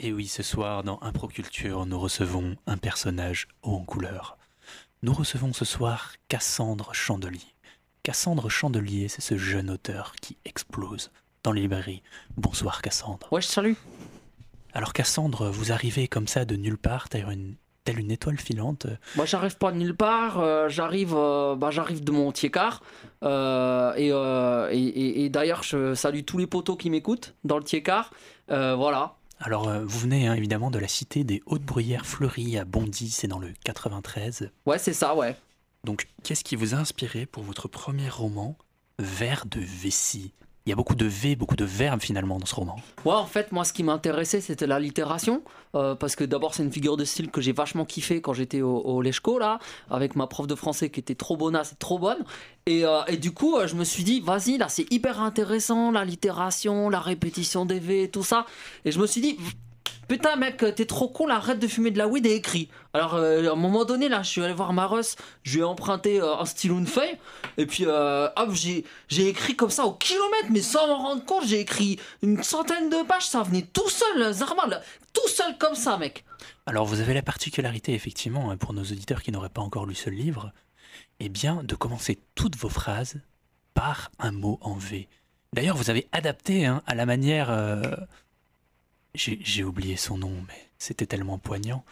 Et 0.00 0.12
oui, 0.12 0.28
ce 0.28 0.44
soir, 0.44 0.84
dans 0.84 1.00
Improculture, 1.02 1.84
nous 1.84 1.98
recevons 1.98 2.56
un 2.68 2.76
personnage 2.76 3.48
haut 3.62 3.74
en 3.74 3.84
couleur. 3.84 4.38
Nous 5.02 5.12
recevons 5.12 5.52
ce 5.52 5.64
soir 5.64 6.14
Cassandre 6.28 6.94
Chandelier. 6.94 7.40
Cassandre 8.04 8.48
Chandelier, 8.48 9.08
c'est 9.08 9.20
ce 9.20 9.36
jeune 9.36 9.70
auteur 9.70 10.14
qui 10.20 10.36
explose 10.44 11.10
dans 11.42 11.50
les 11.50 11.62
librairies. 11.62 12.02
Bonsoir 12.36 12.80
Cassandre. 12.80 13.32
Ouais, 13.32 13.42
salut. 13.42 13.76
Alors 14.74 14.92
Cassandre, 14.92 15.50
vous 15.50 15.72
arrivez 15.72 16.08
comme 16.08 16.28
ça 16.28 16.44
de 16.44 16.56
nulle 16.56 16.78
part, 16.78 17.08
telle 17.08 17.24
une, 17.28 17.56
telle 17.84 18.00
une 18.00 18.10
étoile 18.10 18.38
filante. 18.38 18.86
Moi, 19.16 19.24
j'arrive 19.24 19.56
pas 19.56 19.72
de 19.72 19.78
nulle 19.78 19.96
part. 19.96 20.40
Euh, 20.40 20.68
j'arrive, 20.68 21.14
euh, 21.16 21.56
bah, 21.56 21.70
j'arrive 21.70 22.04
de 22.04 22.12
mon 22.12 22.32
tiécar. 22.32 22.82
Euh, 23.22 23.94
et, 24.70 25.24
et, 25.24 25.28
d'ailleurs, 25.30 25.62
je 25.62 25.94
salue 25.94 26.20
tous 26.20 26.36
les 26.36 26.46
poteaux 26.46 26.76
qui 26.76 26.90
m'écoutent 26.90 27.34
dans 27.44 27.56
le 27.56 27.64
tiécar. 27.64 28.12
voilà. 28.48 29.14
Alors, 29.40 29.70
vous 29.70 29.98
venez 30.00 30.26
hein, 30.26 30.34
évidemment 30.34 30.70
de 30.70 30.78
la 30.78 30.88
cité 30.88 31.24
des 31.24 31.42
Hautes 31.46 31.62
Bruyères 31.62 32.04
Fleuries 32.04 32.58
à 32.58 32.64
Bondy, 32.64 33.08
c'est 33.08 33.28
dans 33.28 33.38
le 33.38 33.52
93. 33.64 34.50
Ouais, 34.66 34.78
c'est 34.78 34.92
ça, 34.92 35.14
ouais. 35.14 35.36
Donc, 35.84 36.08
qu'est-ce 36.24 36.44
qui 36.44 36.56
vous 36.56 36.74
a 36.74 36.78
inspiré 36.78 37.24
pour 37.24 37.44
votre 37.44 37.68
premier 37.68 38.08
roman, 38.08 38.58
Vers 38.98 39.46
de 39.46 39.60
vessie? 39.60 40.32
Il 40.68 40.70
y 40.70 40.72
a 40.74 40.76
beaucoup 40.76 40.94
de 40.94 41.06
V, 41.06 41.34
beaucoup 41.34 41.56
de 41.56 41.64
verbes 41.64 42.02
finalement 42.02 42.38
dans 42.38 42.44
ce 42.44 42.54
roman. 42.54 42.76
Ouais, 43.06 43.14
en 43.14 43.24
fait, 43.24 43.52
moi, 43.52 43.64
ce 43.64 43.72
qui 43.72 43.82
m'intéressait, 43.82 44.42
c'était 44.42 44.66
la 44.66 44.78
littération. 44.78 45.42
Euh, 45.74 45.94
parce 45.94 46.14
que 46.14 46.24
d'abord, 46.24 46.54
c'est 46.54 46.62
une 46.62 46.70
figure 46.70 46.98
de 46.98 47.06
style 47.06 47.30
que 47.30 47.40
j'ai 47.40 47.52
vachement 47.52 47.86
kiffé 47.86 48.20
quand 48.20 48.34
j'étais 48.34 48.60
au, 48.60 48.76
au 48.76 49.38
là, 49.38 49.60
avec 49.90 50.14
ma 50.14 50.26
prof 50.26 50.46
de 50.46 50.54
français 50.54 50.90
qui 50.90 51.00
était 51.00 51.14
trop 51.14 51.38
bonasse 51.38 51.72
et 51.72 51.76
trop 51.76 51.98
bonne. 51.98 52.18
Et, 52.66 52.84
euh, 52.84 53.02
du 53.18 53.32
coup, 53.32 53.56
euh, 53.56 53.66
je 53.66 53.76
me 53.76 53.84
suis 53.84 54.04
dit, 54.04 54.20
vas-y, 54.20 54.58
là, 54.58 54.68
c'est 54.68 54.92
hyper 54.92 55.22
intéressant, 55.22 55.90
la 55.90 56.04
littération, 56.04 56.90
la 56.90 57.00
répétition 57.00 57.64
des 57.64 57.78
V, 57.78 58.10
tout 58.10 58.22
ça. 58.22 58.44
Et 58.84 58.92
je 58.92 59.00
me 59.00 59.06
suis 59.06 59.22
dit, 59.22 59.38
Putain, 60.08 60.36
mec, 60.36 60.64
t'es 60.74 60.86
trop 60.86 61.08
con, 61.08 61.26
là, 61.26 61.36
arrête 61.36 61.58
de 61.58 61.66
fumer 61.66 61.90
de 61.90 61.98
la 61.98 62.08
weed 62.08 62.24
et 62.24 62.34
écris. 62.34 62.68
Alors, 62.94 63.14
euh, 63.14 63.46
à 63.46 63.52
un 63.52 63.56
moment 63.56 63.84
donné, 63.84 64.08
là, 64.08 64.22
je 64.22 64.30
suis 64.30 64.42
allé 64.42 64.54
voir 64.54 64.72
Maros, 64.72 65.02
je 65.42 65.54
lui 65.54 65.60
ai 65.60 65.64
emprunté 65.64 66.20
euh, 66.20 66.36
un 66.36 66.46
stylo, 66.46 66.78
une 66.78 66.86
feuille, 66.86 67.18
et 67.58 67.66
puis, 67.66 67.84
euh, 67.86 68.28
hop, 68.36 68.52
j'ai, 68.52 68.84
écrit 69.28 69.54
comme 69.54 69.70
ça 69.70 69.84
au 69.84 69.92
kilomètre, 69.92 70.46
mais 70.50 70.62
sans 70.62 70.86
m'en 70.86 70.98
rendre 70.98 71.24
compte, 71.24 71.46
j'ai 71.46 71.60
écrit 71.60 71.98
une 72.22 72.42
centaine 72.42 72.88
de 72.88 73.06
pages, 73.06 73.26
ça 73.26 73.42
venait 73.42 73.66
tout 73.72 73.88
seul, 73.90 74.32
Zarma, 74.32 74.80
tout 75.12 75.28
seul 75.28 75.58
comme 75.58 75.74
ça, 75.74 75.98
mec. 75.98 76.24
Alors, 76.64 76.86
vous 76.86 77.00
avez 77.00 77.12
la 77.12 77.22
particularité, 77.22 77.92
effectivement, 77.92 78.50
hein, 78.50 78.56
pour 78.56 78.72
nos 78.72 78.82
auditeurs 78.82 79.22
qui 79.22 79.30
n'auraient 79.30 79.48
pas 79.50 79.62
encore 79.62 79.84
lu 79.84 79.94
ce 79.94 80.08
livre, 80.08 80.52
eh 81.20 81.28
bien, 81.28 81.62
de 81.62 81.74
commencer 81.74 82.18
toutes 82.34 82.56
vos 82.56 82.70
phrases 82.70 83.20
par 83.74 84.10
un 84.18 84.32
mot 84.32 84.58
en 84.62 84.74
V. 84.74 85.08
D'ailleurs, 85.52 85.76
vous 85.76 85.90
avez 85.90 86.08
adapté 86.12 86.66
hein, 86.66 86.82
à 86.86 86.94
la 86.94 87.06
manière 87.06 87.50
j'ai 89.18 89.64
oublié 89.64 89.96
son 89.96 90.18
nom, 90.18 90.32
mais 90.48 90.68
c'était 90.78 91.06
tellement 91.06 91.38
poignant. 91.38 91.84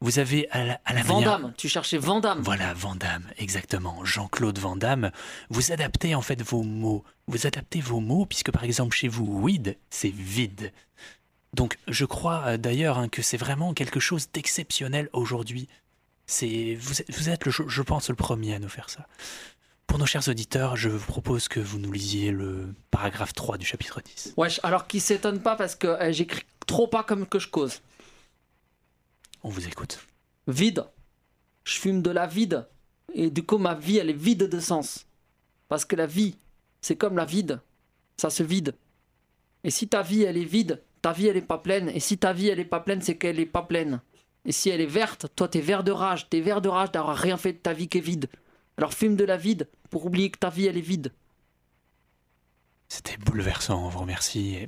Vous 0.00 0.18
avez 0.18 0.50
à 0.50 0.64
la, 0.64 0.80
à 0.84 1.52
tu 1.56 1.68
cherchais 1.68 1.96
Vandamme. 1.96 2.40
Voilà, 2.42 2.74
Vandamme, 2.74 3.24
exactement. 3.38 4.04
Jean-Claude 4.04 4.58
Vandamme. 4.58 5.10
Vous 5.48 5.72
adaptez 5.72 6.14
en 6.14 6.20
fait 6.20 6.42
vos 6.42 6.62
mots. 6.62 7.04
Vous 7.26 7.46
adaptez 7.46 7.80
vos 7.80 8.00
mots, 8.00 8.26
puisque 8.26 8.50
par 8.50 8.64
exemple 8.64 8.94
chez 8.94 9.08
vous, 9.08 9.24
weed, 9.40 9.78
c'est 9.88 10.12
vide. 10.12 10.72
Donc 11.54 11.78
je 11.88 12.04
crois 12.04 12.42
euh, 12.46 12.56
d'ailleurs 12.58 12.98
hein, 12.98 13.08
que 13.08 13.22
c'est 13.22 13.36
vraiment 13.36 13.72
quelque 13.72 14.00
chose 14.00 14.28
d'exceptionnel 14.30 15.08
aujourd'hui. 15.12 15.68
C'est 16.26 16.76
vous, 16.78 16.94
vous, 17.08 17.30
êtes, 17.30 17.46
le, 17.46 17.52
je 17.52 17.82
pense, 17.82 18.10
le 18.10 18.14
premier 18.14 18.54
à 18.54 18.58
nous 18.58 18.68
faire 18.68 18.90
ça. 18.90 19.06
Pour 19.86 19.98
nos 19.98 20.06
chers 20.06 20.28
auditeurs, 20.28 20.76
je 20.76 20.88
vous 20.88 21.06
propose 21.06 21.48
que 21.48 21.60
vous 21.60 21.78
nous 21.78 21.92
lisiez 21.92 22.32
le 22.32 22.74
paragraphe 22.90 23.32
3 23.32 23.58
du 23.58 23.66
chapitre 23.66 24.00
10. 24.00 24.34
Wesh, 24.36 24.60
alors 24.62 24.86
qui 24.86 24.98
s'étonne 24.98 25.40
pas 25.40 25.56
parce 25.56 25.76
que 25.76 25.86
euh, 25.86 26.12
j'écris 26.12 26.42
trop 26.66 26.86
pas 26.88 27.04
comme 27.04 27.26
que 27.26 27.38
je 27.38 27.48
cause. 27.48 27.80
On 29.42 29.50
vous 29.50 29.66
écoute. 29.66 30.00
Vide. 30.48 30.84
Je 31.64 31.78
fume 31.78 32.02
de 32.02 32.10
la 32.10 32.26
vide. 32.26 32.66
Et 33.12 33.30
du 33.30 33.44
coup, 33.44 33.58
ma 33.58 33.74
vie, 33.74 33.98
elle 33.98 34.10
est 34.10 34.14
vide 34.18 34.48
de 34.48 34.60
sens. 34.60 35.06
Parce 35.68 35.84
que 35.84 35.96
la 35.96 36.06
vie, 36.06 36.36
c'est 36.80 36.96
comme 36.96 37.16
la 37.16 37.24
vide. 37.24 37.60
Ça 38.16 38.30
se 38.30 38.42
vide. 38.42 38.74
Et 39.62 39.70
si 39.70 39.86
ta 39.86 40.02
vie, 40.02 40.22
elle 40.22 40.36
est 40.36 40.44
vide, 40.44 40.82
ta 41.02 41.12
vie, 41.12 41.28
elle 41.28 41.36
est 41.36 41.42
pas 41.42 41.58
pleine. 41.58 41.88
Et 41.90 42.00
si 42.00 42.18
ta 42.18 42.32
vie, 42.32 42.48
elle 42.48 42.60
est 42.60 42.64
pas 42.64 42.80
pleine, 42.80 43.00
c'est 43.00 43.16
qu'elle 43.16 43.38
est 43.38 43.46
pas 43.46 43.62
pleine. 43.62 44.00
Et 44.44 44.52
si 44.52 44.70
elle 44.70 44.80
est 44.80 44.86
verte, 44.86 45.26
toi, 45.36 45.48
t'es 45.48 45.60
vert 45.60 45.84
de 45.84 45.92
rage. 45.92 46.28
T'es 46.28 46.40
vert 46.40 46.60
de 46.60 46.68
rage 46.68 46.90
d'avoir 46.90 47.16
rien 47.16 47.36
fait 47.36 47.52
de 47.52 47.58
ta 47.58 47.72
vie 47.72 47.88
qui 47.88 47.98
est 47.98 48.02
vide. 48.02 48.28
Alors 48.76 48.94
fume 48.94 49.16
de 49.16 49.24
la 49.24 49.36
vide 49.36 49.68
pour 49.90 50.06
oublier 50.06 50.30
que 50.30 50.38
ta 50.38 50.50
vie 50.50 50.66
elle 50.66 50.76
est 50.76 50.82
vide. 50.82 51.12
C'était 52.88 53.16
bouleversant, 53.16 53.84
on 53.84 53.88
vous 53.88 54.00
remercie. 54.00 54.66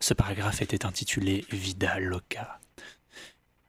Ce 0.00 0.14
paragraphe 0.14 0.62
était 0.62 0.84
intitulé 0.86 1.44
Vida 1.50 1.98
Loca. 1.98 2.60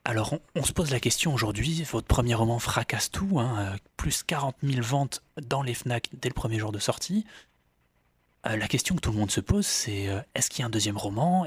Alors 0.04 0.34
on, 0.56 0.64
se 0.64 0.74
pose 0.74 0.90
la 0.90 1.00
question 1.00 1.34
aujourd'hui, 1.34 1.84
votre 1.84 2.08
premier 2.08 2.34
roman 2.34 2.58
fracasse 2.58 3.12
tout, 3.12 3.40
hein, 3.40 3.56
euh, 3.60 3.78
plus 3.98 4.24
40 4.24 4.56
000 4.64 4.82
ventes 4.82 5.22
dans 5.48 5.62
les 5.62 5.76
FNAC 5.76 6.10
dès 6.14 6.30
le 6.30 6.34
premier 6.34 6.58
jour 6.58 6.72
de 6.72 6.80
sortie. 6.80 7.26
Euh, 8.48 8.58
la 8.58 8.68
question 8.68 8.96
que 8.96 9.02
tout 9.02 9.12
le 9.12 9.18
monde 9.18 9.30
se 9.30 9.42
pose, 9.42 9.68
c'est 9.68 10.08
euh, 10.10 10.20
est-ce 10.34 10.50
qu'il 10.50 10.62
y 10.62 10.64
a 10.64 10.66
un 10.66 10.72
deuxième 10.72 10.98
roman 10.98 11.46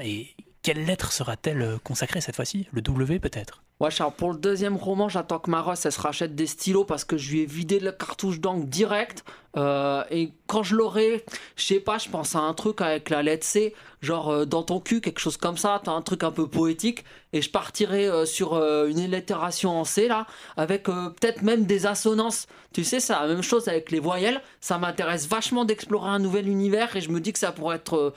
quelle 0.65 0.83
lettre 0.83 1.11
sera-t-elle 1.11 1.77
consacrée 1.83 2.21
cette 2.21 2.35
fois-ci? 2.35 2.67
Le 2.71 2.81
W 2.81 3.19
peut-être? 3.19 3.61
Ouais, 3.79 3.89
pour 4.17 4.31
le 4.31 4.39
deuxième 4.39 4.77
roman, 4.77 5.09
j'attends 5.09 5.37
que 5.37 5.51
Maros 5.51 5.75
elle 5.83 5.91
se 5.91 6.01
rachète 6.01 6.33
des 6.33 6.47
stylos 6.47 6.85
parce 6.85 7.03
que 7.03 7.17
je 7.17 7.31
lui 7.31 7.41
ai 7.41 7.45
vidé 7.45 7.79
la 7.79 7.91
cartouche 7.91 8.39
d'encre 8.39 8.65
direct. 8.65 9.23
Euh, 9.57 10.03
et 10.09 10.31
quand 10.47 10.63
je 10.63 10.75
l'aurai, 10.75 11.23
je 11.55 11.65
sais 11.65 11.79
pas, 11.79 11.99
je 11.99 12.09
pense 12.09 12.35
à 12.35 12.39
un 12.39 12.55
truc 12.55 12.81
avec 12.81 13.11
la 13.11 13.21
lettre 13.21 13.45
C, 13.45 13.75
genre 14.01 14.31
euh, 14.31 14.45
dans 14.45 14.63
ton 14.63 14.79
cul, 14.79 15.01
quelque 15.01 15.19
chose 15.19 15.37
comme 15.37 15.55
ça, 15.55 15.79
t'as 15.83 15.91
un 15.91 16.01
truc 16.01 16.23
un 16.23 16.31
peu 16.31 16.47
poétique. 16.47 17.05
Et 17.31 17.43
je 17.43 17.51
partirai 17.51 18.07
euh, 18.07 18.25
sur 18.25 18.55
une 18.55 18.99
allitération 18.99 19.79
en 19.79 19.83
C 19.83 20.07
là, 20.07 20.25
avec 20.57 20.85
peut-être 20.85 21.43
même 21.43 21.65
des 21.65 21.85
assonances. 21.85 22.47
Tu 22.73 22.83
sais, 22.83 22.99
c'est 22.99 23.13
la 23.13 23.27
même 23.27 23.43
chose 23.43 23.67
avec 23.67 23.91
les 23.91 23.99
voyelles. 23.99 24.41
Ça 24.61 24.79
m'intéresse 24.79 25.27
vachement 25.27 25.63
d'explorer 25.63 26.09
un 26.09 26.17
nouvel 26.17 26.47
univers 26.47 26.95
et 26.95 27.01
je 27.01 27.11
me 27.11 27.19
dis 27.19 27.33
que 27.33 27.39
ça 27.39 27.51
pourrait 27.51 27.75
être 27.75 28.15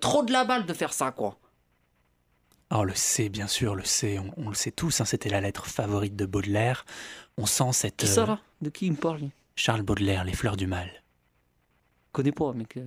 trop 0.00 0.22
de 0.22 0.32
la 0.32 0.44
balle 0.44 0.64
de 0.64 0.72
faire 0.72 0.94
ça 0.94 1.10
quoi. 1.10 1.36
Alors 2.70 2.84
le 2.84 2.94
C, 2.94 3.28
bien 3.28 3.48
sûr, 3.48 3.74
le 3.74 3.84
C, 3.84 4.20
on, 4.36 4.48
le 4.48 4.54
sait 4.54 4.70
tous, 4.70 5.00
hein, 5.00 5.04
c'était 5.04 5.28
la 5.28 5.40
lettre 5.40 5.66
favorite 5.66 6.14
de 6.14 6.24
Baudelaire. 6.24 6.84
On 7.36 7.46
sent 7.46 7.72
cette... 7.72 7.96
Qui 7.96 8.06
ça 8.06 8.26
là? 8.26 8.40
De 8.62 8.70
qui 8.70 8.86
il 8.86 8.92
me 8.92 8.96
parle? 8.96 9.22
Charles 9.56 9.82
Baudelaire, 9.82 10.24
Les 10.24 10.32
Fleurs 10.32 10.56
du 10.56 10.68
Mal. 10.68 10.86
Je 10.86 12.12
connais 12.12 12.32
pas, 12.32 12.52
mec. 12.52 12.78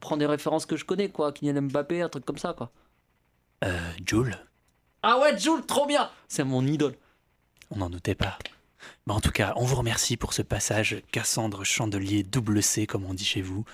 prends 0.00 0.16
des 0.16 0.26
références 0.26 0.66
que 0.66 0.76
je 0.76 0.84
connais, 0.84 1.08
quoi. 1.08 1.32
Kylian 1.32 1.62
Mbappé, 1.62 2.02
un 2.02 2.08
truc 2.08 2.24
comme 2.24 2.38
ça, 2.38 2.54
quoi. 2.54 2.72
Euh, 3.62 3.78
Jules 4.04 4.36
Ah 5.02 5.20
ouais, 5.20 5.38
Jules, 5.38 5.64
trop 5.64 5.86
bien 5.86 6.10
C'est 6.28 6.44
mon 6.44 6.66
idole. 6.66 6.96
On 7.70 7.76
n'en 7.76 7.90
doutait 7.90 8.14
pas. 8.16 8.36
Mais 9.06 9.14
en 9.14 9.20
tout 9.20 9.30
cas, 9.30 9.52
on 9.56 9.64
vous 9.64 9.76
remercie 9.76 10.16
pour 10.16 10.32
ce 10.32 10.42
passage 10.42 11.02
Cassandre 11.12 11.64
Chandelier 11.64 12.24
double 12.24 12.62
C, 12.62 12.86
comme 12.86 13.04
on 13.04 13.14
dit 13.14 13.24
chez 13.24 13.42
vous. 13.42 13.64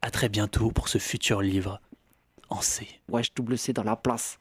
À 0.00 0.10
très 0.10 0.28
bientôt 0.28 0.70
pour 0.70 0.88
ce 0.88 0.98
futur 0.98 1.42
livre 1.42 1.80
en 2.48 2.62
C. 2.62 2.88
Ouais, 3.08 3.22
je 3.22 3.30
double 3.34 3.58
C 3.58 3.72
dans 3.72 3.84
la 3.84 3.96
place. 3.96 4.38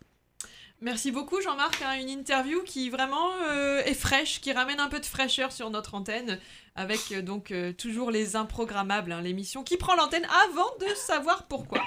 Merci 0.80 1.10
beaucoup 1.10 1.42
Jean-Marc, 1.42 1.82
hein, 1.82 2.00
une 2.00 2.10
interview 2.10 2.62
qui 2.62 2.92
vraiment 2.92 3.32
euh, 3.50 3.82
est 3.84 3.96
fraîche, 3.96 4.42
qui 4.42 4.52
ramène 4.52 4.80
un 4.80 4.90
peu 4.90 5.00
de 5.00 5.06
fraîcheur 5.08 5.52
sur 5.52 5.72
notre 5.72 5.96
antenne, 5.96 6.40
avec 6.76 7.00
euh, 7.12 7.24
donc 7.24 7.50
euh, 7.50 7.74
toujours 7.74 8.12
les 8.12 8.36
improgrammables, 8.36 9.12
hein, 9.12 9.22
l'émission 9.22 9.64
qui 9.64 9.78
prend 9.78 9.96
l'antenne 9.96 10.28
avant 10.46 10.70
de 10.80 10.94
savoir 10.94 11.48
pourquoi, 11.48 11.82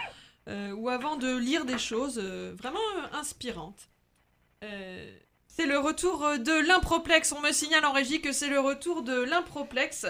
ou 0.75 0.89
avant 0.89 1.15
de 1.15 1.37
lire 1.37 1.65
des 1.65 1.79
choses 1.79 2.19
vraiment 2.19 2.81
inspirantes. 3.13 3.89
c'est 4.61 5.67
le 5.67 5.79
retour 5.79 6.39
de 6.39 6.67
l'improplexe, 6.67 7.31
on 7.31 7.41
me 7.41 7.53
signale 7.53 7.85
en 7.85 7.93
régie 7.93 8.21
que 8.21 8.33
c'est 8.33 8.49
le 8.49 8.59
retour 8.59 9.05
de 9.05 9.21
l'improplexe 9.21 10.07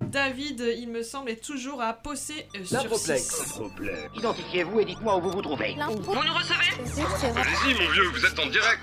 David, 0.00 0.62
il 0.78 0.88
me 0.90 1.02
semble, 1.02 1.30
est 1.30 1.44
toujours 1.44 1.80
à 1.82 1.92
posser 1.92 2.46
euh, 2.56 2.64
sur 2.64 2.96
6. 2.96 3.60
Identifiez-vous 4.14 4.80
et 4.80 4.84
dites-moi 4.84 5.16
où 5.16 5.22
vous 5.22 5.30
vous 5.30 5.42
trouvez. 5.42 5.76
Vous 5.88 6.14
nous 6.14 6.34
recevez? 6.34 7.34
Allez-y, 7.36 7.74
mon 7.82 7.90
vieux, 7.90 8.08
vous 8.10 8.24
êtes 8.26 8.38
en 8.38 8.46
direct. 8.46 8.80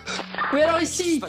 Oui, 0.53 0.61
alors 0.61 0.81
ici, 0.81 1.21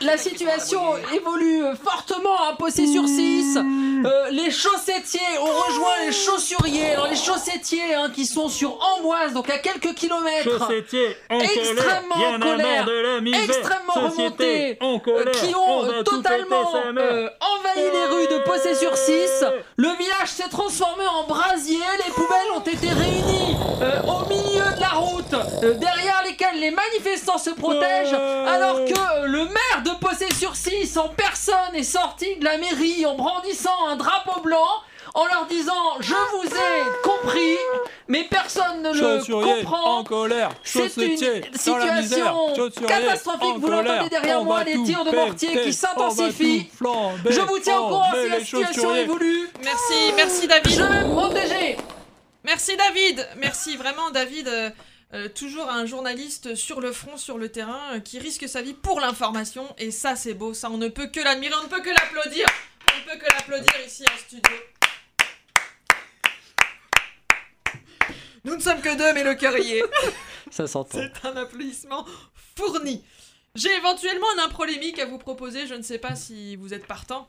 la 0.00 0.16
situation 0.16 0.96
évolue 1.14 1.62
fortement 1.82 2.48
à 2.48 2.56
Possé 2.56 2.86
sur 2.86 3.06
6. 3.06 3.58
Euh, 4.04 4.30
les 4.30 4.50
chaussettiers 4.50 5.38
ont 5.40 5.44
rejoint 5.44 6.06
les 6.06 6.12
chaussuriers. 6.12 6.92
Alors 6.92 7.08
les 7.08 7.16
chaussettiers 7.16 7.94
hein, 7.94 8.10
qui 8.14 8.26
sont 8.26 8.48
sur 8.48 8.78
Amboise, 8.96 9.32
donc 9.32 9.50
à 9.50 9.58
quelques 9.58 9.94
kilomètres. 9.94 10.58
Chaussetiers 10.58 11.16
en 11.30 11.40
extrêmement 11.40 12.14
colère, 12.14 12.34
en 12.34 12.38
colère, 12.38 12.76
marre 12.76 12.86
de 12.86 12.92
la 12.92 13.20
misère. 13.20 13.44
extrêmement 13.44 13.92
remontés, 13.94 14.78
en 14.80 14.96
euh, 14.96 14.98
colère, 14.98 15.32
qui 15.32 15.54
ont 15.54 15.80
on 15.80 15.84
euh, 15.84 16.02
totalement 16.02 16.74
euh, 16.74 17.28
envahi 17.40 17.90
les 17.92 18.04
rues 18.14 18.26
de 18.26 18.44
Possé 18.44 18.74
sur 18.74 18.96
6. 18.96 19.44
Le 19.76 19.88
village 19.88 20.28
s'est 20.28 20.48
transformé 20.48 21.04
en 21.06 21.26
brasier. 21.26 21.78
Les 22.06 22.12
poubelles 22.12 22.52
ont 22.54 22.60
été 22.60 22.88
réunies 22.88 23.56
euh, 23.80 24.02
au 24.02 24.28
milieu 24.28 24.74
de 24.74 24.80
la 24.80 24.88
route, 24.88 25.34
euh, 25.62 25.74
derrière 25.74 26.22
lesquelles 26.24 26.58
les 26.60 26.70
manifestants 26.70 27.38
se 27.38 27.50
protègent, 27.50 28.14
alors 28.46 28.84
que 28.84 28.92
euh, 28.92 29.26
le 29.26 29.44
maire 29.44 29.82
de 29.84 29.90
Possé 30.00 30.32
sur 30.34 30.56
6 30.56 30.96
en 30.96 31.08
personne 31.08 31.74
est 31.74 31.82
sorti 31.82 32.36
de 32.36 32.44
la 32.44 32.58
mairie 32.58 33.06
en 33.06 33.14
brandissant 33.14 33.86
un 33.88 33.96
drapeau 33.96 34.40
blanc. 34.40 34.66
En 35.14 35.24
leur 35.24 35.46
disant 35.46 35.72
je 36.00 36.12
vous 36.12 36.46
ai 36.46 37.02
compris, 37.02 37.56
mais 38.08 38.24
personne 38.30 38.82
ne 38.82 38.92
le 38.92 39.62
comprend. 39.62 39.98
en 39.98 40.04
colère, 40.04 40.50
C'est 40.62 40.94
une 40.96 41.16
situation 41.16 42.54
catastrophique. 42.86 43.56
Vous 43.58 43.68
l'entendez 43.68 44.10
derrière 44.10 44.44
moi, 44.44 44.62
les 44.64 44.80
tirs 44.84 45.04
de 45.04 45.10
mortier 45.16 45.62
qui 45.62 45.72
s'intensifient. 45.72 46.68
Je 47.28 47.40
vous 47.40 47.58
tiens 47.58 47.78
au 47.80 47.88
courant 47.88 48.10
on 48.12 48.22
si 48.22 48.28
la 48.28 48.40
situation 48.40 48.94
évolue. 48.94 49.48
Merci, 49.64 50.12
merci 50.14 50.46
David. 50.46 50.70
Je 50.70 50.82
vais 50.82 51.04
me 51.04 51.14
protéger. 51.14 51.76
Merci 52.48 52.78
David, 52.78 53.28
merci 53.36 53.76
vraiment 53.76 54.10
David. 54.10 54.48
euh, 54.48 54.70
euh, 55.12 55.28
toujours 55.28 55.68
un 55.68 55.84
journaliste 55.84 56.54
sur 56.54 56.80
le 56.80 56.92
front, 56.92 57.18
sur 57.18 57.36
le 57.36 57.50
terrain, 57.50 57.96
euh, 57.96 58.00
qui 58.00 58.18
risque 58.18 58.48
sa 58.48 58.62
vie 58.62 58.72
pour 58.72 59.00
l'information. 59.00 59.74
Et 59.76 59.90
ça, 59.90 60.16
c'est 60.16 60.32
beau, 60.32 60.54
ça, 60.54 60.70
on 60.70 60.78
ne 60.78 60.88
peut 60.88 61.08
que 61.08 61.20
l'admirer, 61.20 61.52
on 61.60 61.64
ne 61.64 61.68
peut 61.68 61.82
que 61.82 61.90
l'applaudir. 61.90 62.46
On 62.90 62.98
ne 62.98 63.04
peut 63.04 63.22
que 63.22 63.30
l'applaudir 63.34 63.72
ici 63.86 64.02
en 64.02 64.18
studio. 64.18 64.56
Nous 68.44 68.56
ne 68.56 68.60
sommes 68.60 68.80
que 68.80 68.96
deux, 68.96 69.12
mais 69.12 69.24
le 69.24 69.34
cœur 69.34 69.54
y 69.58 69.80
est. 69.80 69.84
Ça 70.50 70.66
s'entend. 70.66 71.00
C'est 71.00 71.26
un 71.28 71.36
applaudissement 71.36 72.06
fourni. 72.56 73.04
J'ai 73.56 73.74
éventuellement 73.74 74.26
un 74.38 74.44
improlémique 74.44 74.98
à 74.98 75.04
vous 75.04 75.18
proposer, 75.18 75.66
je 75.66 75.74
ne 75.74 75.82
sais 75.82 75.98
pas 75.98 76.14
si 76.16 76.56
vous 76.56 76.72
êtes 76.72 76.86
partant. 76.86 77.26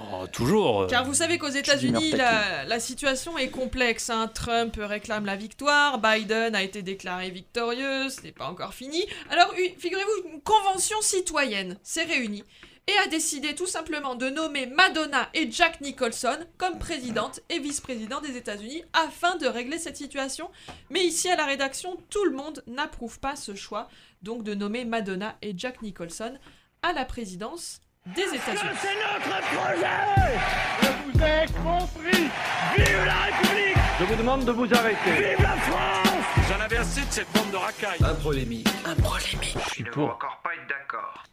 Oh, 0.00 0.26
toujours. 0.28 0.82
euh, 0.82 0.86
Car 0.86 1.04
vous 1.04 1.14
savez 1.14 1.38
qu'aux 1.38 1.48
États-Unis, 1.48 2.12
la, 2.12 2.64
la 2.64 2.80
situation 2.80 3.36
est 3.36 3.50
complexe. 3.50 4.10
hein. 4.10 4.28
Trump 4.32 4.76
réclame 4.78 5.26
la 5.26 5.36
victoire, 5.36 5.98
Biden 5.98 6.54
a 6.54 6.62
été 6.62 6.82
déclaré 6.82 7.30
victorieux, 7.30 8.08
ce 8.08 8.20
n'est 8.22 8.32
pas 8.32 8.46
encore 8.48 8.74
fini. 8.74 9.04
Alors, 9.30 9.52
figurez-vous, 9.78 10.28
une 10.34 10.40
convention 10.40 11.00
citoyenne 11.00 11.76
s'est 11.82 12.04
réunie 12.04 12.44
et 12.86 12.96
a 13.04 13.08
décidé 13.08 13.54
tout 13.54 13.66
simplement 13.66 14.14
de 14.14 14.30
nommer 14.30 14.66
Madonna 14.66 15.28
et 15.34 15.50
Jack 15.50 15.80
Nicholson 15.82 16.38
comme 16.56 16.78
présidente 16.78 17.40
et 17.50 17.58
vice-président 17.58 18.20
des 18.20 18.36
États-Unis 18.36 18.82
afin 18.94 19.36
de 19.36 19.46
régler 19.46 19.78
cette 19.78 19.96
situation. 19.96 20.48
Mais 20.90 21.04
ici 21.04 21.28
à 21.28 21.36
la 21.36 21.44
rédaction, 21.44 21.98
tout 22.08 22.24
le 22.24 22.30
monde 22.36 22.62
n'approuve 22.66 23.18
pas 23.20 23.36
ce 23.36 23.54
choix, 23.54 23.88
donc 24.22 24.42
de 24.42 24.54
nommer 24.54 24.84
Madonna 24.84 25.36
et 25.42 25.52
Jack 25.56 25.82
Nicholson 25.82 26.38
à 26.82 26.92
la 26.94 27.04
présidence 27.04 27.80
des 28.14 28.22
États-Unis. 28.36 28.78
C'est 28.80 28.96
notre 29.28 29.40
projet 29.48 30.38
Je 30.82 30.88
vous 31.04 31.24
ai 31.24 31.46
compris 31.62 32.28
Vive 32.76 33.04
la 33.06 33.14
République 33.24 33.76
Je 34.00 34.04
vous 34.04 34.14
demande 34.16 34.44
de 34.44 34.52
vous 34.52 34.72
arrêter. 34.74 35.10
Vive 35.12 35.42
la 35.42 35.56
France 35.56 36.08
J'en 36.48 36.60
avais 36.60 36.76
assez 36.78 37.00
de 37.02 37.06
cette 37.10 37.30
bande 37.32 37.50
de 37.50 37.56
racailles. 37.56 37.98
Un 38.02 38.14
prolémique. 38.14 38.68
Un 38.86 38.94
prolémique. 38.94 39.56
Je 39.66 39.70
suis 39.70 39.84
pour. 39.84 40.10
encore 40.10 40.40
pas 40.42 40.50
être 40.54 40.66
d'accord. 40.68 41.24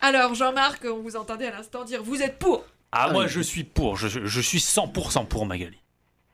Alors 0.00 0.34
Jean-Marc, 0.34 0.84
on 0.84 1.00
vous 1.02 1.16
entendait 1.16 1.46
à 1.48 1.50
l'instant 1.50 1.84
dire 1.84 2.02
vous 2.02 2.22
êtes 2.22 2.38
pour. 2.38 2.64
Ah, 2.92 3.10
moi 3.12 3.24
oui. 3.24 3.28
je 3.28 3.40
suis 3.40 3.64
pour, 3.64 3.96
je, 3.96 4.08
je- 4.08 4.24
je 4.24 4.40
suis 4.40 4.58
100% 4.58 5.26
pour 5.26 5.46
Magali. 5.46 5.78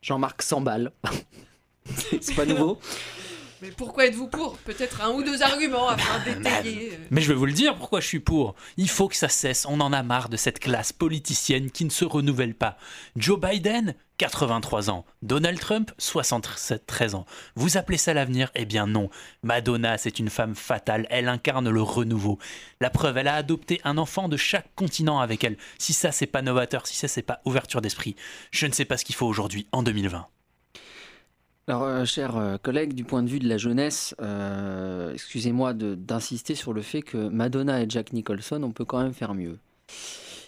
Jean-Marc 0.02 0.42
100 0.42 0.60
balles. 0.62 0.92
C'est 2.20 2.34
pas 2.34 2.44
nouveau. 2.46 2.80
Mais 3.62 3.70
pourquoi 3.70 4.06
êtes-vous 4.06 4.28
pour 4.28 4.58
Peut-être 4.58 5.00
un 5.02 5.10
ou 5.12 5.22
deux 5.22 5.42
arguments 5.42 5.88
afin 5.88 6.22
d'étayer. 6.24 6.92
euh, 6.92 6.96
Mais 7.10 7.22
je 7.22 7.28
vais 7.28 7.34
vous 7.38 7.46
le 7.46 7.52
dire 7.52 7.74
pourquoi 7.76 8.00
je 8.00 8.06
suis 8.06 8.20
pour. 8.20 8.54
Il 8.76 8.88
faut 8.90 9.08
que 9.08 9.16
ça 9.16 9.28
cesse, 9.30 9.64
on 9.68 9.80
en 9.80 9.92
a 9.94 10.02
marre 10.02 10.28
de 10.28 10.36
cette 10.36 10.58
classe 10.58 10.92
politicienne 10.92 11.70
qui 11.70 11.84
ne 11.86 11.90
se 11.90 12.04
renouvelle 12.04 12.54
pas. 12.54 12.76
Joe 13.16 13.40
Biden, 13.40 13.94
83 14.18 14.90
ans. 14.90 15.06
Donald 15.22 15.58
Trump, 15.58 15.90
73 15.96 17.14
ans. 17.14 17.24
Vous 17.54 17.78
appelez 17.78 17.96
ça 17.98 18.12
l'avenir? 18.12 18.50
Eh 18.54 18.66
bien 18.66 18.86
non. 18.86 19.08
Madonna, 19.42 19.96
c'est 19.96 20.18
une 20.18 20.30
femme 20.30 20.54
fatale, 20.54 21.06
elle 21.08 21.28
incarne 21.28 21.70
le 21.70 21.82
renouveau. 21.82 22.38
La 22.80 22.90
preuve, 22.90 23.16
elle 23.16 23.28
a 23.28 23.36
adopté 23.36 23.80
un 23.84 23.96
enfant 23.96 24.28
de 24.28 24.36
chaque 24.36 24.74
continent 24.74 25.18
avec 25.20 25.44
elle. 25.44 25.56
Si 25.78 25.94
ça, 25.94 26.12
c'est 26.12 26.26
pas 26.26 26.42
novateur, 26.42 26.86
si 26.86 26.96
ça, 26.96 27.08
c'est 27.08 27.22
pas 27.22 27.40
ouverture 27.46 27.80
d'esprit, 27.80 28.16
je 28.50 28.66
ne 28.66 28.72
sais 28.72 28.84
pas 28.84 28.98
ce 28.98 29.04
qu'il 29.06 29.14
faut 29.14 29.26
aujourd'hui, 29.26 29.66
en 29.72 29.82
2020. 29.82 30.26
Alors, 31.68 31.82
euh, 31.82 32.04
chers 32.04 32.36
euh, 32.36 32.58
collègues, 32.58 32.92
du 32.94 33.02
point 33.02 33.24
de 33.24 33.28
vue 33.28 33.40
de 33.40 33.48
la 33.48 33.58
jeunesse, 33.58 34.14
euh, 34.20 35.12
excusez-moi 35.12 35.72
d'insister 35.74 36.54
sur 36.54 36.72
le 36.72 36.80
fait 36.80 37.02
que 37.02 37.16
Madonna 37.16 37.82
et 37.82 37.86
Jack 37.88 38.12
Nicholson, 38.12 38.62
on 38.62 38.70
peut 38.70 38.84
quand 38.84 39.02
même 39.02 39.12
faire 39.12 39.34
mieux. 39.34 39.58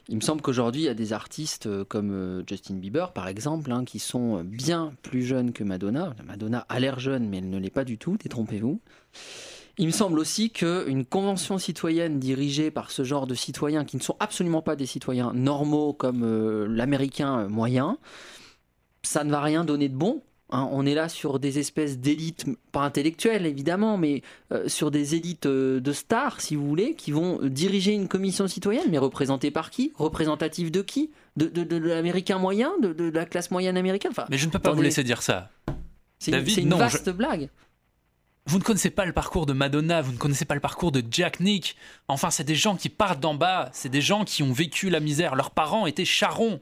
Il 0.08 0.14
me 0.14 0.20
semble 0.20 0.42
qu'aujourd'hui, 0.42 0.82
il 0.82 0.84
y 0.84 0.88
a 0.88 0.94
des 0.94 1.12
artistes 1.12 1.66
euh, 1.66 1.84
comme 1.84 2.12
euh, 2.12 2.44
Justin 2.46 2.74
Bieber, 2.74 3.12
par 3.12 3.26
exemple, 3.26 3.72
hein, 3.72 3.84
qui 3.84 3.98
sont 3.98 4.44
bien 4.44 4.92
plus 5.02 5.24
jeunes 5.24 5.52
que 5.52 5.64
Madonna. 5.64 6.14
Madonna 6.24 6.64
a 6.68 6.78
l'air 6.78 7.00
jeune, 7.00 7.28
mais 7.28 7.38
elle 7.38 7.50
ne 7.50 7.58
l'est 7.58 7.68
pas 7.68 7.84
du 7.84 7.98
tout, 7.98 8.16
détrompez-vous. 8.16 8.80
Il 9.76 9.86
me 9.86 9.92
semble 9.92 10.20
aussi 10.20 10.50
qu'une 10.50 11.04
convention 11.04 11.58
citoyenne 11.58 12.20
dirigée 12.20 12.70
par 12.70 12.92
ce 12.92 13.02
genre 13.02 13.26
de 13.26 13.34
citoyens 13.34 13.84
qui 13.84 13.96
ne 13.96 14.02
sont 14.02 14.16
absolument 14.20 14.62
pas 14.62 14.76
des 14.76 14.86
citoyens 14.86 15.32
normaux 15.34 15.92
comme 15.92 16.66
l'américain 16.66 17.48
moyen, 17.48 17.98
ça 19.02 19.24
ne 19.24 19.30
va 19.30 19.40
rien 19.40 19.64
donner 19.64 19.88
de 19.88 19.96
bon. 19.96 20.22
Hein. 20.50 20.68
on 20.72 20.86
est 20.86 20.94
là 20.94 21.08
sur 21.08 21.38
des 21.38 21.58
espèces 21.58 21.98
d'élites, 21.98 22.46
pas 22.72 22.80
intellectuelles 22.82 23.46
évidemment, 23.46 23.96
mais 23.98 24.22
euh, 24.52 24.68
sur 24.68 24.90
des 24.90 25.14
élites 25.14 25.46
euh, 25.46 25.80
de 25.80 25.92
stars, 25.92 26.40
si 26.40 26.56
vous 26.56 26.66
voulez, 26.66 26.94
qui 26.94 27.12
vont 27.12 27.38
diriger 27.42 27.92
une 27.92 28.08
commission 28.08 28.46
citoyenne, 28.48 28.86
mais 28.90 28.98
représentée 28.98 29.50
par 29.50 29.70
qui? 29.70 29.92
Représentative 29.96 30.70
de 30.70 30.82
qui? 30.82 31.10
De, 31.36 31.46
de- 31.46 31.64
de 31.64 31.76
l'américain 31.76 32.38
moyen? 32.38 32.72
De, 32.80 32.92
de 32.92 33.10
la 33.10 33.26
classe 33.26 33.50
moyenne 33.50 33.76
américaine? 33.76 34.10
Enfin, 34.10 34.26
Mais 34.30 34.38
je 34.38 34.46
ne 34.46 34.50
peux 34.50 34.58
pas 34.58 34.72
vous 34.72 34.82
laisser 34.82 35.04
dire 35.04 35.22
ça. 35.22 35.50
C'est 36.18 36.32
une, 36.60 36.68
non, 36.68 36.78
vaste 36.78 37.10
blague. 37.10 37.48
Vous 38.46 38.58
ne 38.58 38.62
connaissez 38.64 38.90
pas 38.90 39.04
le 39.04 39.12
parcours 39.12 39.44
de 39.44 39.52
Madonna, 39.52 40.00
vous 40.00 40.12
ne 40.12 40.16
connaissez 40.16 40.46
pas 40.46 40.54
le 40.54 40.60
parcours 40.60 40.90
de 40.90 41.02
Jack 41.10 41.38
Nick. 41.38 41.76
Enfin, 42.08 42.30
c'est 42.30 42.44
des 42.44 42.54
gens 42.54 42.76
qui 42.76 42.88
partent 42.88 43.20
d'en 43.20 43.34
bas, 43.34 43.68
c'est 43.72 43.90
des 43.90 44.00
gens 44.00 44.24
qui 44.24 44.42
ont 44.42 44.52
vécu 44.52 44.88
la 44.88 45.00
misère. 45.00 45.34
Leurs 45.36 45.50
parents 45.50 45.86
étaient 45.86 46.06
charrons. 46.06 46.60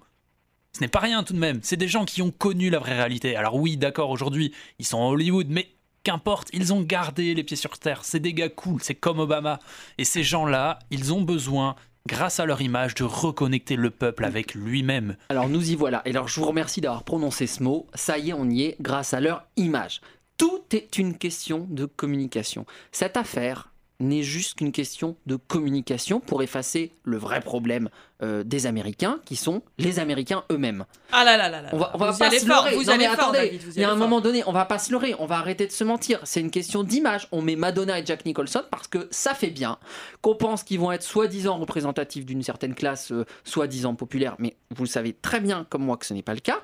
Ce 0.76 0.82
n'est 0.82 0.88
pas 0.88 0.98
rien 0.98 1.22
tout 1.22 1.32
de 1.32 1.38
même. 1.38 1.60
C'est 1.62 1.78
des 1.78 1.88
gens 1.88 2.04
qui 2.04 2.20
ont 2.20 2.30
connu 2.30 2.68
la 2.68 2.78
vraie 2.78 2.92
réalité. 2.92 3.34
Alors 3.34 3.54
oui, 3.54 3.78
d'accord, 3.78 4.10
aujourd'hui, 4.10 4.52
ils 4.78 4.84
sont 4.84 4.98
à 4.98 5.06
Hollywood, 5.06 5.46
mais 5.48 5.70
qu'importe, 6.02 6.50
ils 6.52 6.74
ont 6.74 6.82
gardé 6.82 7.32
les 7.32 7.44
pieds 7.44 7.56
sur 7.56 7.78
terre. 7.78 8.04
C'est 8.04 8.20
des 8.20 8.34
gars 8.34 8.50
cool, 8.50 8.82
c'est 8.82 8.94
comme 8.94 9.18
Obama. 9.18 9.58
Et 9.96 10.04
ces 10.04 10.22
gens-là, 10.22 10.80
ils 10.90 11.14
ont 11.14 11.22
besoin, 11.22 11.76
grâce 12.06 12.40
à 12.40 12.44
leur 12.44 12.60
image, 12.60 12.94
de 12.94 13.04
reconnecter 13.04 13.74
le 13.74 13.88
peuple 13.88 14.26
avec 14.26 14.54
lui-même. 14.54 15.16
Alors 15.30 15.48
nous 15.48 15.70
y 15.70 15.76
voilà. 15.76 16.02
Et 16.04 16.10
alors 16.10 16.28
je 16.28 16.38
vous 16.38 16.46
remercie 16.46 16.82
d'avoir 16.82 17.04
prononcé 17.04 17.46
ce 17.46 17.62
mot. 17.62 17.86
Ça 17.94 18.18
y 18.18 18.28
est, 18.28 18.34
on 18.34 18.50
y 18.50 18.64
est 18.64 18.76
grâce 18.78 19.14
à 19.14 19.20
leur 19.20 19.46
image. 19.56 20.02
Tout 20.36 20.62
est 20.72 20.98
une 20.98 21.16
question 21.16 21.66
de 21.70 21.86
communication. 21.86 22.66
Cette 22.92 23.16
affaire 23.16 23.70
n'est 24.00 24.22
juste 24.22 24.58
qu'une 24.58 24.72
question 24.72 25.16
de 25.26 25.36
communication 25.36 26.20
pour 26.20 26.42
effacer 26.42 26.92
le 27.04 27.16
vrai 27.16 27.40
problème 27.40 27.88
euh, 28.22 28.44
des 28.44 28.66
Américains, 28.66 29.20
qui 29.24 29.36
sont 29.36 29.62
les 29.78 29.98
Américains 29.98 30.44
eux-mêmes. 30.50 30.84
Ah 31.12 31.24
là 31.24 31.36
là 31.36 31.48
là 31.48 31.62
là. 31.62 31.68
On 31.72 31.78
va, 31.78 31.90
on 31.94 31.98
va 31.98 32.10
vous 32.10 32.18
pas 32.18 32.26
allez 32.26 32.38
se 32.38 32.46
fort, 32.46 32.64
leurrer. 32.64 32.76
vous 32.76 32.84
Non, 32.84 32.92
allez 32.92 33.08
mais 33.08 33.14
fort, 33.16 33.28
attendez, 33.30 33.60
il 33.74 33.80
y 33.80 33.84
a 33.84 33.88
un 33.88 33.90
fort. 33.90 33.98
moment 33.98 34.20
donné, 34.20 34.42
on 34.46 34.52
va 34.52 34.64
pas 34.64 34.78
se 34.78 34.90
leurrer, 34.92 35.14
on 35.18 35.26
va 35.26 35.36
arrêter 35.38 35.66
de 35.66 35.72
se 35.72 35.84
mentir. 35.84 36.20
C'est 36.24 36.40
une 36.40 36.50
question 36.50 36.82
d'image. 36.82 37.28
On 37.32 37.42
met 37.42 37.56
Madonna 37.56 37.98
et 37.98 38.06
Jack 38.06 38.24
Nicholson 38.24 38.62
parce 38.70 38.88
que 38.88 39.08
ça 39.10 39.34
fait 39.34 39.50
bien 39.50 39.78
qu'on 40.22 40.34
pense 40.34 40.62
qu'ils 40.62 40.80
vont 40.80 40.92
être 40.92 41.02
soi-disant 41.02 41.58
représentatifs 41.58 42.24
d'une 42.26 42.42
certaine 42.42 42.74
classe, 42.74 43.12
euh, 43.12 43.24
soi-disant 43.44 43.94
populaire, 43.94 44.36
mais 44.38 44.56
vous 44.74 44.84
le 44.84 44.88
savez 44.88 45.12
très 45.12 45.40
bien 45.40 45.66
comme 45.68 45.84
moi 45.84 45.96
que 45.96 46.06
ce 46.06 46.14
n'est 46.14 46.22
pas 46.22 46.34
le 46.34 46.40
cas. 46.40 46.60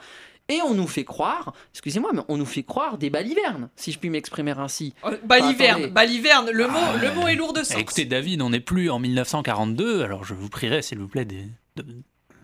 Et 0.52 0.60
on 0.62 0.74
nous 0.74 0.86
fait 0.86 1.04
croire, 1.04 1.54
excusez-moi, 1.72 2.10
mais 2.12 2.20
on 2.28 2.36
nous 2.36 2.44
fait 2.44 2.62
croire 2.62 2.98
des 2.98 3.08
balivernes, 3.08 3.70
si 3.74 3.90
je 3.92 3.98
puis 3.98 4.10
m'exprimer 4.10 4.50
ainsi. 4.52 4.92
Oh, 5.02 5.08
Baliverne, 5.24 5.86
baliverne, 5.86 6.50
le 6.50 6.68
mot, 6.68 6.78
le 7.00 7.14
mot 7.14 7.26
est 7.28 7.34
lourd 7.36 7.52
de 7.54 7.62
sens. 7.62 7.78
Écoutez, 7.78 8.04
David, 8.04 8.42
on 8.42 8.50
n'est 8.50 8.60
plus 8.60 8.90
en 8.90 8.98
1942, 8.98 10.02
alors 10.02 10.24
je 10.24 10.34
vous 10.34 10.48
prierai, 10.50 10.82
s'il 10.82 10.98
vous 10.98 11.08
plaît, 11.08 11.24
des- 11.24 11.46
de- 11.76 11.86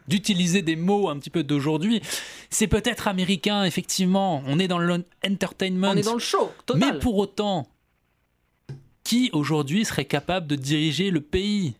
d'utiliser 0.06 0.62
des 0.62 0.76
mots 0.76 1.10
un 1.10 1.18
petit 1.18 1.28
peu 1.28 1.42
d'aujourd'hui. 1.42 2.00
C'est 2.48 2.66
peut-être 2.66 3.08
américain, 3.08 3.64
effectivement. 3.64 4.42
On 4.46 4.58
est 4.58 4.68
dans 4.68 4.78
l'entertainment. 4.78 5.90
On 5.90 5.96
est 5.96 6.02
dans 6.02 6.14
le 6.14 6.18
show, 6.18 6.50
total. 6.64 6.94
Mais 6.94 6.98
pour 6.98 7.16
autant, 7.18 7.68
qui 9.04 9.30
aujourd'hui 9.32 9.84
serait 9.84 10.04
capable 10.06 10.46
de 10.46 10.56
diriger 10.56 11.10
le 11.10 11.20
pays? 11.20 11.74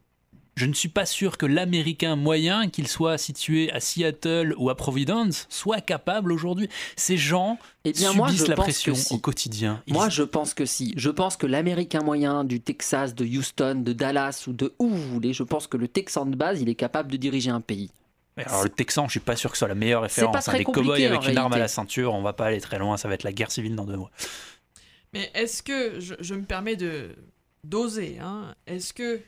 Je 0.59 0.67
ne 0.67 0.75
suis 0.75 0.89
pas 0.89 1.07
sûr 1.07 1.39
que 1.39 1.47
l'Américain 1.47 2.17
moyen, 2.17 2.69
qu'il 2.69 2.89
soit 2.89 3.17
situé 3.19 3.71
à 3.73 3.81
Seattle 3.81 4.55
ou 4.59 4.71
à 4.71 4.77
Providence, 4.77 5.47
soit 5.49 5.81
capable 5.81 6.33
aujourd'hui. 6.33 6.69
Ces 6.97 7.17
gens 7.17 7.59
Eh 7.85 7.93
bien, 7.93 8.09
subissent 8.13 8.17
moi, 8.17 8.29
je 8.33 8.45
la 8.47 8.57
pense 8.57 8.65
pression 8.65 8.93
que 8.93 8.99
si. 8.99 9.15
au 9.15 9.19
quotidien. 9.19 9.83
Ils- 9.87 9.95
Moi, 9.95 10.09
je 10.09 10.23
pense 10.23 10.55
que 10.55 10.67
si. 10.67 10.93
Je 10.97 11.11
pense 11.11 11.37
que 11.37 11.47
l'Américain 11.47 12.03
moyen 12.03 12.45
du 12.45 12.61
Texas, 12.61 13.15
de 13.15 13.25
Houston, 13.25 13.83
de 13.85 13.93
Dallas 13.93 14.45
ou 14.47 14.53
de 14.53 14.75
où 14.79 14.89
vous 14.89 15.09
voulez, 15.13 15.33
je 15.33 15.43
pense 15.45 15.67
que 15.67 15.77
le 15.77 15.89
Texan 15.89 16.27
de 16.27 16.37
base, 16.37 16.61
il 16.61 16.69
est 16.69 16.75
capable 16.75 17.11
de 17.13 17.17
diriger 17.17 17.51
un 17.51 17.61
pays. 17.61 17.91
Alors 18.37 18.63
le 18.63 18.69
Texan, 18.69 19.07
je 19.07 19.13
suis 19.13 19.21
pas 19.21 19.35
sûr 19.35 19.51
que 19.51 19.57
ce 19.57 19.61
soit 19.61 19.69
la 19.69 19.75
meilleure 19.75 20.01
pas 20.03 20.07
référence. 20.07 20.37
hein. 20.37 20.41
très 20.41 20.59
Des 20.59 20.65
compliqué, 20.65 20.87
cow-boys 20.89 21.07
avec 21.07 21.29
une 21.29 21.39
arme 21.39 21.53
à 21.55 21.59
la 21.59 21.67
ceinture, 21.69 22.15
on 22.15 22.23
va 22.23 22.33
pas 22.33 22.47
aller 22.47 22.61
très 22.61 22.79
loin, 22.79 22.97
ça 22.97 23.09
va 23.09 23.15
être 23.15 23.25
la 23.25 23.33
guerre 23.33 23.51
civile 23.51 23.75
dans 23.75 23.85
deux 23.85 23.97
mois. 23.97 24.11
Mais 25.13 25.31
est-ce 25.35 25.63
que, 25.63 25.99
je, 26.01 26.15
je 26.21 26.35
me 26.35 26.43
permets 26.45 26.77
de 26.77 27.17
d'oser, 27.65 28.19
hein, 28.23 28.55
est-ce 28.67 28.93
que 28.93 29.21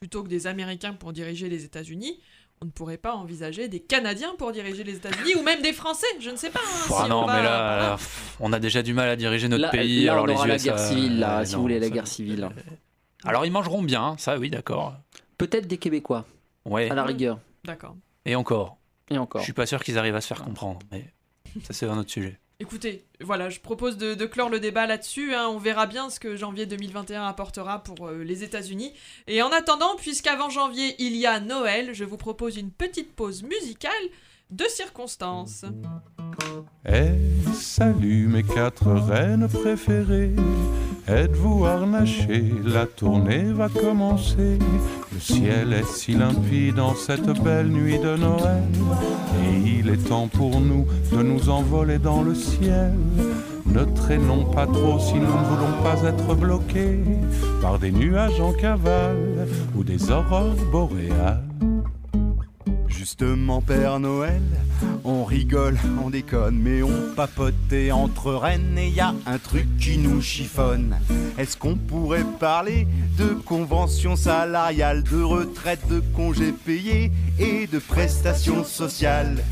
plutôt 0.00 0.22
que 0.22 0.28
des 0.28 0.46
Américains 0.46 0.92
pour 0.94 1.12
diriger 1.12 1.48
les 1.48 1.64
États-Unis, 1.64 2.20
on 2.60 2.66
ne 2.66 2.70
pourrait 2.70 2.96
pas 2.98 3.14
envisager 3.14 3.68
des 3.68 3.80
Canadiens 3.80 4.34
pour 4.36 4.50
diriger 4.52 4.82
les 4.84 4.96
États-Unis 4.96 5.34
ou 5.38 5.42
même 5.42 5.62
des 5.62 5.72
Français 5.72 6.06
Je 6.20 6.30
ne 6.30 6.36
sais 6.36 6.50
pas. 6.50 6.58
hein, 6.60 6.86
Ah 6.90 7.02
si 7.04 7.08
non, 7.10 7.22
on 7.22 7.26
va- 7.26 7.36
mais 7.36 7.42
là, 7.42 7.48
voilà. 7.58 7.88
là, 7.90 7.96
pff, 7.96 8.36
on 8.40 8.52
a 8.52 8.58
déjà 8.58 8.82
du 8.82 8.94
mal 8.94 9.08
à 9.08 9.16
diriger 9.16 9.48
notre 9.48 9.62
Là, 9.62 9.68
pays. 9.68 10.04
là, 10.04 10.12
alors 10.12 10.24
on 10.24 10.26
les 10.26 10.34
aura 10.34 10.46
la 10.48 10.56
guerre 10.58 10.78
civile, 10.78 11.18
là, 11.20 11.40
euh, 11.40 11.44
si 11.44 11.52
non, 11.52 11.58
vous 11.58 11.62
voulez, 11.62 11.78
la 11.78 11.86
ça- 11.88 11.92
guerre 11.94 12.06
civile. 12.08 12.48
Alors 13.24 13.46
ils 13.46 13.52
mangeront 13.52 13.82
bien, 13.82 14.16
ça 14.18 14.38
oui, 14.38 14.50
d'accord. 14.50 14.94
Peut-être 15.36 15.66
des 15.68 15.78
Québécois, 15.78 16.24
Ouais. 16.64 16.90
à 16.90 16.94
la 16.94 17.04
rigueur. 17.04 17.38
D'accord. 17.64 17.96
Et 18.24 18.34
encore. 18.34 18.78
Et 19.10 19.18
encore. 19.18 19.40
Je 19.40 19.44
suis 19.44 19.52
pas 19.52 19.66
sûr 19.66 19.82
qu'ils 19.82 19.96
arrivent 19.98 20.16
à 20.16 20.20
se 20.20 20.26
faire 20.26 20.42
comprendre, 20.42 20.80
mais 20.90 21.12
ça 21.62 21.72
c'est 21.72 21.86
un 21.86 21.96
autre 21.98 22.10
sujet. 22.10 22.38
Écoutez, 22.60 23.04
voilà, 23.20 23.50
je 23.50 23.60
propose 23.60 23.98
de, 23.98 24.26
clore 24.26 24.48
le 24.48 24.58
débat 24.58 24.88
là-dessus. 24.88 25.32
hein. 25.32 25.46
On 25.48 25.58
verra 25.58 25.86
bien 25.86 26.10
ce 26.10 26.18
que 26.18 26.34
janvier 26.34 26.66
2021 26.66 27.24
apportera 27.24 27.84
pour 27.84 28.08
euh, 28.08 28.24
les 28.24 28.42
États-Unis. 28.42 28.92
Et 29.28 29.42
en 29.42 29.52
attendant, 29.52 29.94
puisqu'avant 29.94 30.50
janvier 30.50 30.96
il 30.98 31.14
y 31.14 31.24
a 31.24 31.38
Noël, 31.38 31.94
je 31.94 32.04
vous 32.04 32.16
propose 32.16 32.56
une 32.56 32.72
petite 32.72 33.14
pause 33.14 33.44
musicale 33.44 33.92
de 34.50 34.64
circonstance. 34.64 35.66
Eh, 36.84 37.12
salut 37.54 38.26
mes 38.26 38.42
quatre 38.42 38.88
reines 38.88 39.46
préférées. 39.48 40.34
Êtes-vous 41.08 41.64
harnachées 41.64 42.52
La 42.64 42.84
tournée 42.84 43.44
va 43.52 43.70
commencer. 43.70 44.58
Le 45.10 45.18
ciel 45.18 45.72
est 45.72 45.86
si 45.86 46.12
limpide 46.12 46.78
en 46.78 46.94
cette 46.94 47.42
belle 47.42 47.68
nuit 47.68 47.98
de 47.98 48.14
Noël. 48.16 48.62
Et 49.42 49.78
il 49.78 49.88
est 49.88 50.08
temps 50.08 50.28
pour 50.28 50.60
nous 50.60 50.86
de 51.10 51.22
nous 51.22 51.48
envoler 51.48 51.98
dans 51.98 52.20
le 52.20 52.34
ciel. 52.34 52.92
Ne 53.64 53.84
traînons 53.84 54.44
pas 54.44 54.66
trop 54.66 54.98
si 54.98 55.14
nous 55.14 55.20
ne 55.20 55.26
voulons 55.26 55.82
pas 55.82 56.06
être 56.06 56.34
bloqués 56.34 57.00
par 57.62 57.78
des 57.78 57.90
nuages 57.90 58.40
en 58.40 58.52
cavale 58.52 59.48
ou 59.74 59.84
des 59.84 60.10
aurores 60.10 60.56
boréales. 60.70 61.42
Justement, 63.08 63.62
Père 63.62 64.00
Noël, 64.00 64.42
on 65.02 65.24
rigole, 65.24 65.78
on 66.04 66.10
déconne, 66.10 66.58
mais 66.58 66.82
on 66.82 67.14
papotait 67.16 67.90
entre 67.90 68.34
reines 68.34 68.76
et 68.76 68.90
y 68.90 69.00
a 69.00 69.14
un 69.24 69.38
truc 69.38 69.66
qui 69.78 69.96
nous 69.96 70.20
chiffonne. 70.20 70.94
Est-ce 71.38 71.56
qu'on 71.56 71.76
pourrait 71.76 72.26
parler 72.38 72.86
de 73.16 73.28
conventions 73.28 74.14
salariales, 74.14 75.02
de 75.04 75.22
retraite, 75.22 75.88
de 75.88 76.00
congés 76.14 76.52
payés 76.52 77.10
et 77.38 77.66
de 77.66 77.78
prestations 77.78 78.62
sociales? 78.62 79.42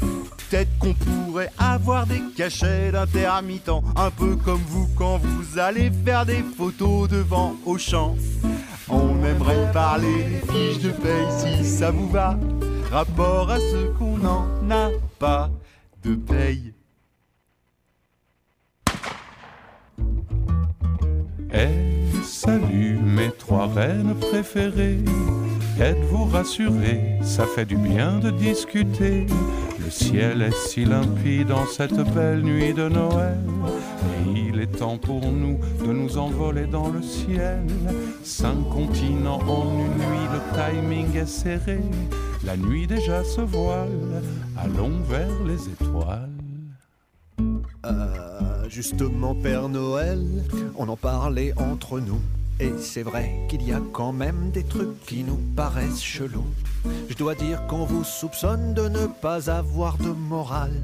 Peut-être 0.51 0.79
qu'on 0.79 0.93
pourrait 0.93 1.51
avoir 1.57 2.07
des 2.07 2.21
cachets 2.37 2.93
d'intermittents, 2.93 3.83
un 3.97 4.11
peu 4.11 4.37
comme 4.37 4.63
vous 4.69 4.87
quand 4.95 5.17
vous 5.17 5.59
allez 5.59 5.91
faire 6.05 6.27
des 6.27 6.45
photos 6.59 7.09
devant 7.09 7.57
Auchan. 7.65 8.17
On 8.91 9.25
aimerait 9.25 9.73
parler 9.73 10.25
des 10.25 10.53
fiches 10.53 10.83
de 10.83 10.91
paye 10.91 11.27
si 11.39 11.65
ça 11.65 11.91
vous 11.91 12.11
va, 12.11 12.39
rapport 12.91 13.51
à 13.51 13.59
ce 13.59 13.87
qu'on 13.99 14.17
n'en 14.19 14.47
a 14.71 14.91
pas 15.19 15.51
de 16.03 16.15
paye. 16.15 16.73
Eh, 21.53 22.23
salut 22.23 22.99
mes 22.99 23.31
trois 23.31 23.67
reines 23.67 24.15
préférées. 24.15 24.99
Êtes-vous 25.81 26.25
rassurés 26.25 27.19
Ça 27.23 27.45
fait 27.47 27.67
du 27.67 27.77
bien 27.77 28.19
de 28.19 28.31
discuter. 28.31 29.27
Le 29.79 29.91
ciel 29.91 30.43
est 30.43 30.55
si 30.55 30.85
limpide 30.85 31.53
en 31.53 31.67
cette 31.67 32.01
belle 32.15 32.41
nuit 32.41 32.75
de 32.75 32.89
Noël. 32.89 33.39
Et 34.35 34.41
il 34.49 34.61
est 34.61 34.79
temps 34.79 34.99
pour 34.99 35.21
nous 35.31 35.61
de 35.85 35.93
nous 35.93 36.19
envoler 36.19 36.67
dans 36.67 36.89
le 36.89 37.03
ciel. 37.03 37.65
Cinq 38.25 38.57
continents 38.71 39.41
en 39.47 39.65
une 39.79 39.99
nuit, 39.99 40.27
le 40.33 40.41
timing 40.55 41.17
est 41.17 41.27
serré. 41.27 41.81
La 42.45 42.57
nuit 42.57 42.87
déjà 42.87 43.25
se 43.25 43.41
voile. 43.41 44.23
Allons 44.57 45.01
vers 45.09 45.45
les 45.45 45.69
étoiles. 45.69 46.31
Euh, 47.85 48.69
justement, 48.69 49.35
Père 49.35 49.69
Noël, 49.69 50.45
on 50.77 50.89
en 50.89 50.97
parlait 50.97 51.53
entre 51.57 52.01
nous. 52.01 52.21
Et 52.59 52.73
c'est 52.79 53.03
vrai 53.03 53.33
qu'il 53.49 53.63
y 53.67 53.73
a 53.73 53.81
quand 53.93 54.13
même 54.13 54.51
des 54.51 54.65
trucs 54.65 55.01
qui 55.05 55.25
nous 55.25 55.39
paraissent 55.55 56.03
chelous. 56.03 56.47
Je 57.09 57.15
dois 57.15 57.35
dire 57.35 57.67
qu'on 57.67 57.85
vous 57.85 58.05
soupçonne 58.05 58.75
de 58.75 58.89
ne 58.89 59.07
pas 59.07 59.51
avoir 59.51 59.99
de 59.99 60.09
morale. 60.09 60.83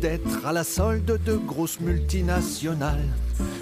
D'être 0.00 0.46
à 0.46 0.52
la 0.52 0.64
solde 0.64 1.20
de 1.24 1.36
grosses 1.36 1.78
multinationales. 1.78 3.04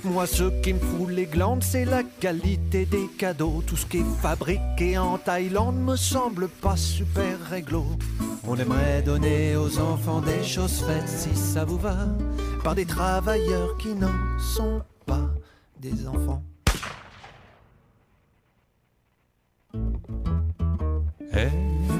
Moi, 0.04 0.26
ce 0.26 0.44
qui 0.62 0.72
me 0.72 0.78
fout 0.78 1.10
les 1.10 1.26
glandes, 1.26 1.64
c'est 1.64 1.84
la 1.84 2.02
qualité 2.04 2.86
des 2.86 3.08
cadeaux. 3.18 3.62
Tout 3.66 3.76
ce 3.76 3.86
qui 3.86 3.98
est 3.98 4.22
fabriqué 4.22 4.98
en 4.98 5.18
Thaïlande 5.18 5.76
me 5.76 5.96
semble 5.96 6.48
pas 6.48 6.76
super 6.76 7.40
réglo. 7.50 7.84
On 8.46 8.56
aimerait 8.56 9.02
donner 9.02 9.56
aux 9.56 9.80
enfants 9.80 10.20
des 10.20 10.44
choses 10.44 10.84
faites, 10.86 11.08
si 11.08 11.34
ça 11.34 11.64
vous 11.64 11.78
va, 11.78 12.06
par 12.62 12.74
des 12.74 12.86
travailleurs 12.86 13.76
qui 13.78 13.94
n'en 13.94 14.38
sont 14.38 14.80
pas 15.06 15.28
des 15.80 16.06
enfants. 16.06 16.42
Eh, 21.34 21.48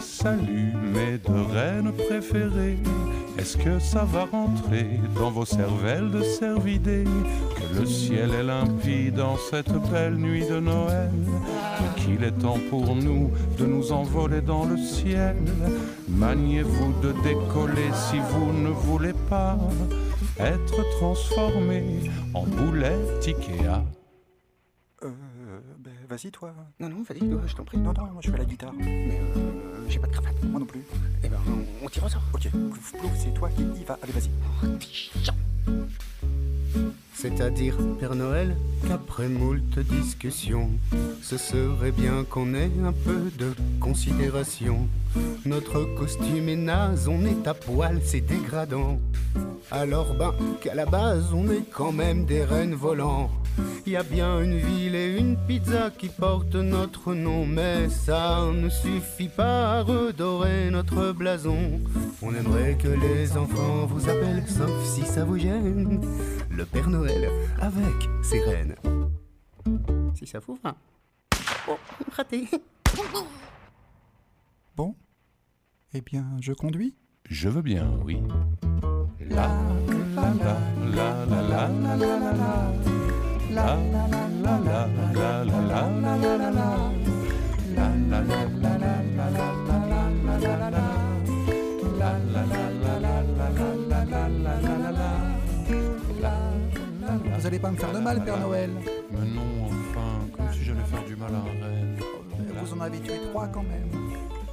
salut 0.01 0.73
mes 0.95 1.19
deux 1.19 1.43
reines 1.53 1.93
préférées. 1.93 2.79
Est-ce 3.39 3.57
que 3.57 3.79
ça 3.79 4.05
va 4.05 4.25
rentrer 4.25 5.01
dans 5.15 5.31
vos 5.31 5.45
cervelles 5.45 6.11
de 6.11 6.23
cervidés 6.23 7.05
Que 7.57 7.81
le 7.81 7.87
ciel 7.87 8.31
est 8.35 8.43
limpide 8.43 9.21
en 9.21 9.37
cette 9.37 9.73
belle 9.91 10.17
nuit 10.17 10.45
de 10.47 10.59
Noël? 10.59 11.11
Et 11.81 12.01
qu'il 12.01 12.25
est 12.25 12.37
temps 12.39 12.59
pour 12.69 12.97
nous 12.97 13.31
de 13.59 13.67
nous 13.67 13.93
envoler 13.93 14.41
dans 14.41 14.65
le 14.65 14.77
ciel 14.77 15.37
Maniez-vous 16.09 17.01
de 17.01 17.13
décoller 17.23 17.91
si 17.93 18.19
vous 18.19 18.53
ne 18.53 18.71
voulez 18.71 19.15
pas 19.31 19.57
Être 20.41 20.83
transformé 20.99 22.11
en 22.35 22.45
boulette 22.45 23.25
Ikea? 23.27 23.85
Euh, 25.05 25.11
ben, 25.79 25.93
vas-y 26.09 26.31
toi. 26.31 26.53
Non, 26.81 26.89
non, 26.89 27.03
vas-y, 27.03 27.21
toi, 27.21 27.41
je 27.47 27.55
t'en 27.55 27.65
prie. 27.65 27.79
Non, 27.79 27.93
non, 27.93 28.07
moi 28.13 28.21
je 28.21 28.31
fais 28.31 28.39
la 28.39 28.45
guitare. 28.45 28.73
Mais 28.77 29.21
euh, 29.37 29.68
j'ai 29.89 29.99
pas 29.99 30.07
de 30.07 30.13
cravate, 30.13 30.43
moi 30.45 30.61
non 30.61 30.67
plus. 30.67 30.83
Eh 31.25 31.29
ben, 31.29 31.39
on, 31.49 31.85
on 31.85 31.89
tire 31.89 32.05
au 32.05 32.09
sort. 32.09 32.23
Ok, 32.35 32.49
plouf, 32.51 32.93
plouf, 32.93 33.13
c'est 33.17 33.35
toi 33.35 33.49
qui 33.51 33.63
y 33.63 33.85
vas. 33.85 33.99
Allez, 34.03 34.13
vas-y. 34.13 34.31
C'est-à-dire, 37.21 37.77
Père 37.99 38.15
Noël, 38.15 38.57
qu'après 38.87 39.27
moult 39.27 39.77
discussions, 39.81 40.71
ce 41.21 41.37
serait 41.37 41.91
bien 41.91 42.23
qu'on 42.23 42.55
ait 42.55 42.71
un 42.85 42.93
peu 42.93 43.33
de 43.37 43.55
considération. 43.81 44.87
Notre 45.45 45.83
costume 45.97 46.49
est 46.49 46.55
naze, 46.55 47.09
on 47.09 47.25
est 47.25 47.49
à 47.49 47.55
poil, 47.55 48.01
c'est 48.05 48.21
dégradant. 48.21 49.01
Alors 49.73 50.15
ben, 50.15 50.33
qu'à 50.61 50.77
la 50.77 50.87
base, 50.87 51.33
on 51.35 51.51
est 51.51 51.69
quand 51.73 51.91
même 51.91 52.25
des 52.25 52.45
reines 52.45 52.77
volants. 52.77 53.31
Y 53.87 53.97
a 53.97 54.03
bien 54.03 54.41
une 54.41 54.59
ville 54.59 54.95
et 54.95 55.17
une 55.19 55.37
pizza 55.37 55.91
qui 55.97 56.09
portent 56.09 56.55
notre 56.55 57.15
nom, 57.15 57.47
mais 57.47 57.89
ça 57.89 58.45
ne 58.53 58.69
suffit 58.69 59.29
pas 59.29 59.79
à 59.79 59.83
redorer 59.83 60.71
notre 60.71 61.13
blason. 61.13 61.81
On 62.23 62.35
aimerait 62.35 62.77
que 62.77 62.89
les 62.89 63.37
enfants 63.37 63.87
vous 63.87 64.09
appellent, 64.09 64.45
sauf 64.47 64.85
si 64.85 65.03
ça 65.05 65.25
vous 65.25 65.39
gêne, 65.39 66.01
le 66.51 66.65
Père 66.65 66.91
Noël 66.91 67.08
avec 67.61 68.09
ses 68.23 68.41
reines. 68.41 68.75
Si 70.15 70.27
ça 70.27 70.39
vous 70.41 70.59
va. 70.63 70.77
Oh, 71.69 71.79
raté. 72.13 72.49
Bon. 74.77 74.95
Eh 75.95 76.01
bien, 76.01 76.25
je 76.41 76.53
conduis 76.53 76.95
Je 77.25 77.49
veux 77.49 77.63
bien, 77.63 77.91
oui. 78.05 78.23
La 79.21 79.49
la 80.17 80.35
la 80.35 80.55
la 80.85 81.27
la 81.27 81.43
la 81.43 81.69
la 81.69 81.97
la 81.97 81.97
la 81.97 82.33
la. 82.33 82.73
La 83.51 83.77
la 83.77 84.09
la 84.09 84.29
la 84.39 84.59
la 84.59 84.87
la 85.15 85.45
la 85.45 85.63
la 85.63 85.89
la 86.17 86.37
la 86.37 86.51
la. 86.51 86.51
La 86.51 86.88
allez 97.49 97.59
pas 97.59 97.71
me 97.71 97.77
faire 97.77 97.93
de 97.93 97.99
mal, 97.99 98.23
Père 98.25 98.39
Noël 98.39 98.71
Mais 99.11 99.27
non, 99.27 99.65
enfin, 99.65 100.27
comme 100.37 100.53
si 100.53 100.65
j'allais 100.65 100.85
faire 100.85 101.05
du 101.05 101.17
mal 101.17 101.35
à 101.35 101.39
un 101.39 101.45
reine. 101.45 101.97
Vous 102.63 102.75
en 102.75 102.81
avez 102.81 103.01
tué 103.01 103.15
trois 103.31 103.49
quand 103.49 103.63
même. 103.63 103.89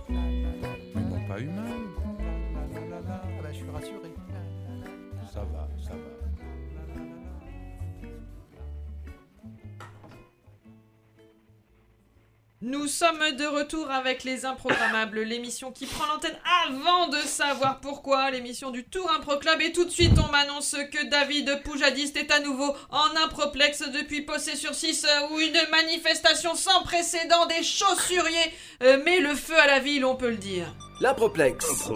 Ils 0.09 1.01
n'ont 1.01 1.27
pas 1.27 1.39
eu 1.39 1.47
mal. 1.47 1.65
Ah 3.07 3.21
bah, 3.41 3.49
je 3.51 3.57
suis 3.57 3.69
rassuré. 3.69 4.13
Ça 5.33 5.41
va, 5.41 5.67
ça 5.83 5.91
va. 5.91 6.24
Nous 12.67 12.87
sommes 12.87 13.19
de 13.37 13.45
retour 13.45 13.91
avec 13.91 14.23
les 14.23 14.43
Improgrammables, 14.43 15.19
l'émission 15.19 15.71
qui 15.71 15.85
prend 15.85 16.07
l'antenne 16.07 16.35
avant 16.67 17.09
de 17.09 17.17
savoir 17.17 17.79
pourquoi, 17.79 18.31
l'émission 18.31 18.71
du 18.71 18.83
Tour 18.83 19.07
Impro 19.15 19.37
Club. 19.37 19.61
Et 19.61 19.71
tout 19.71 19.85
de 19.85 19.91
suite, 19.91 20.13
on 20.17 20.31
m'annonce 20.31 20.75
que 20.91 21.07
David 21.07 21.61
Poujadiste 21.63 22.17
est 22.17 22.31
à 22.31 22.39
nouveau 22.39 22.75
en 22.89 23.23
improplexe 23.23 23.83
depuis 23.91 24.23
Possé 24.23 24.55
sur 24.55 24.73
6, 24.73 25.05
où 25.29 25.39
une 25.39 25.59
manifestation 25.69 26.55
sans 26.55 26.81
précédent 26.81 27.45
des 27.45 27.61
chaussuriers 27.61 28.51
euh, 28.81 28.97
met 29.03 29.19
le 29.19 29.35
feu 29.35 29.59
à 29.59 29.67
la 29.67 29.77
ville, 29.77 30.03
on 30.03 30.15
peut 30.15 30.31
le 30.31 30.37
dire. 30.37 30.65
L'improplexe. 31.01 31.91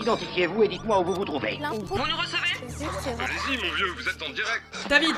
Identifiez-vous 0.00 0.64
et 0.64 0.68
dites-moi 0.68 0.98
où 0.98 1.04
vous 1.04 1.14
vous 1.14 1.26
trouvez. 1.26 1.60
Vous 1.84 1.96
nous 1.96 2.16
recevez? 2.16 2.67
Allez-y, 2.80 3.56
mon 3.56 3.74
vieux, 3.74 3.92
vous 3.96 4.08
êtes 4.08 4.22
en 4.22 4.30
direct. 4.32 4.62
David 4.88 5.14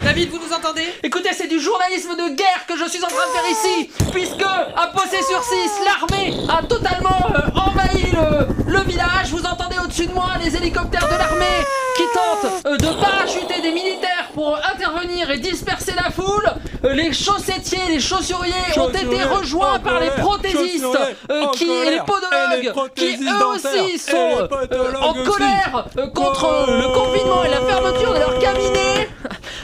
David, 0.00 0.30
vous 0.30 0.38
nous 0.44 0.52
entendez? 0.52 0.86
Écoutez, 1.04 1.30
c'est 1.32 1.46
du 1.46 1.60
journalisme 1.60 2.16
de 2.16 2.34
guerre 2.34 2.66
que 2.66 2.76
je 2.76 2.84
suis 2.88 3.02
en 3.04 3.06
train 3.06 3.26
de 3.28 3.32
faire 3.32 3.50
ici, 3.50 3.90
puisque 4.10 4.42
à 4.42 4.86
Possé 4.88 5.22
sur 5.22 5.42
6, 5.42 5.70
l'armée 5.84 6.34
a 6.48 6.62
totalement 6.64 7.30
euh, 7.36 7.60
envahi 7.60 8.10
le, 8.10 8.72
le 8.72 8.80
village. 8.80 9.28
Vous 9.30 9.44
entendez 9.46 9.76
au-dessus 9.78 10.06
de 10.06 10.12
moi 10.12 10.30
les 10.42 10.56
hélicoptères 10.56 11.06
de 11.06 11.16
l'armée 11.16 11.64
qui 11.96 12.02
tentent 12.12 12.66
euh, 12.66 12.76
de 12.76 13.00
parachuter 13.00 13.60
des 13.60 13.70
militaires 13.72 14.28
pour 14.34 14.56
euh, 14.56 14.60
intervenir 14.72 15.30
et 15.30 15.38
disperser 15.38 15.92
la 15.94 16.10
foule. 16.10 16.48
Euh, 16.84 16.94
les 16.94 17.12
chaussettiers, 17.12 17.86
les 17.88 18.00
chaussuriers 18.00 18.54
ont 18.78 18.88
été 18.88 19.22
rejoints 19.24 19.78
par 19.80 20.00
les 20.00 20.10
prothésistes 20.10 20.84
euh, 21.30 21.46
qui, 21.52 21.70
et 21.70 21.90
les 21.90 21.98
colère, 21.98 22.52
et 22.54 22.62
les 22.62 22.70
podologues 22.72 22.90
qui 22.94 23.16
eux 23.22 23.46
aussi 23.46 23.98
sont 23.98 24.48
euh, 24.72 24.94
en 25.00 25.12
colère 25.14 25.86
contre 26.14 26.40
Oh. 26.42 26.79
Le 26.80 26.88
confinement 26.88 27.44
et 27.44 27.50
la 27.50 27.60
fermeture 27.60 28.14
de 28.14 28.18
leur 28.18 28.38
cabinet. 28.38 29.08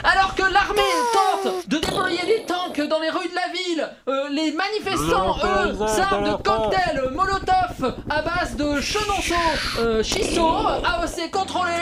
Alors 0.05 0.35
que 0.35 0.43
l'armée 0.43 0.83
tente 1.15 1.69
de 1.69 1.79
déployer 1.79 2.23
des 2.27 2.45
tanks 2.45 2.81
dans 2.89 3.01
les 3.01 3.09
rues 3.09 3.29
de 3.29 3.35
la 3.35 3.53
ville, 3.53 3.89
euh, 4.09 4.29
les 4.31 4.53
manifestants, 4.53 5.37
eux, 5.43 5.87
s'arment 5.89 6.25
de 6.25 6.43
cocktails 6.43 7.11
Molotov 7.15 7.95
à 8.11 8.23
base 8.23 8.57
de 8.57 8.81
chenonceau, 8.81 9.35
euh, 9.79 10.03
chisso, 10.03 10.47
AOC 10.47 11.31
contrôlé. 11.33 11.73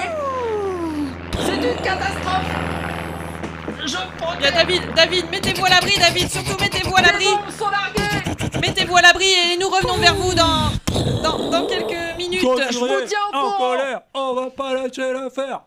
C'est 1.41 1.57
une 1.57 1.77
catastrophe. 1.83 2.55
Je 3.87 3.97
Il 4.39 4.45
y 4.45 4.47
a 4.47 4.51
David, 4.51 4.83
David, 4.95 5.25
mettez-vous 5.31 5.67
à 5.67 5.69
l'abri, 5.69 5.93
David, 5.99 6.31
surtout 6.31 6.57
mettez-vous 6.61 6.97
à 6.97 7.03
l'abri. 7.03 7.27
Mettez-vous 8.61 8.97
à 8.97 9.03
l'abri 9.03 9.27
et 9.27 9.57
nous 9.59 9.69
revenons 9.69 9.97
vers 9.97 10.15
vous 10.15 10.35
dans, 10.35 10.71
dans, 11.23 11.51
dans 11.51 11.67
quelques 11.67 12.17
minutes. 12.19 12.43
Je 12.71 12.79
vous 12.79 13.07
tiens 13.07 13.19
au 13.33 13.37
En 13.37 13.59
colère, 13.59 14.03
on 14.15 14.35
va 14.35 14.51
pas 14.51 14.75
lâcher 14.75 15.13
l'affaire. 15.13 15.63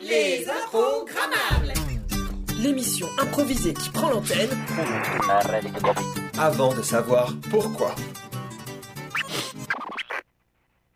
Les 0.00 0.46
Improgrammables. 0.48 1.74
L'émission 2.60 3.06
improvisée 3.20 3.72
qui 3.72 3.88
prend 3.90 4.10
l'antenne 4.10 4.50
avant 6.38 6.74
de 6.74 6.82
savoir 6.82 7.32
pourquoi. 7.50 7.94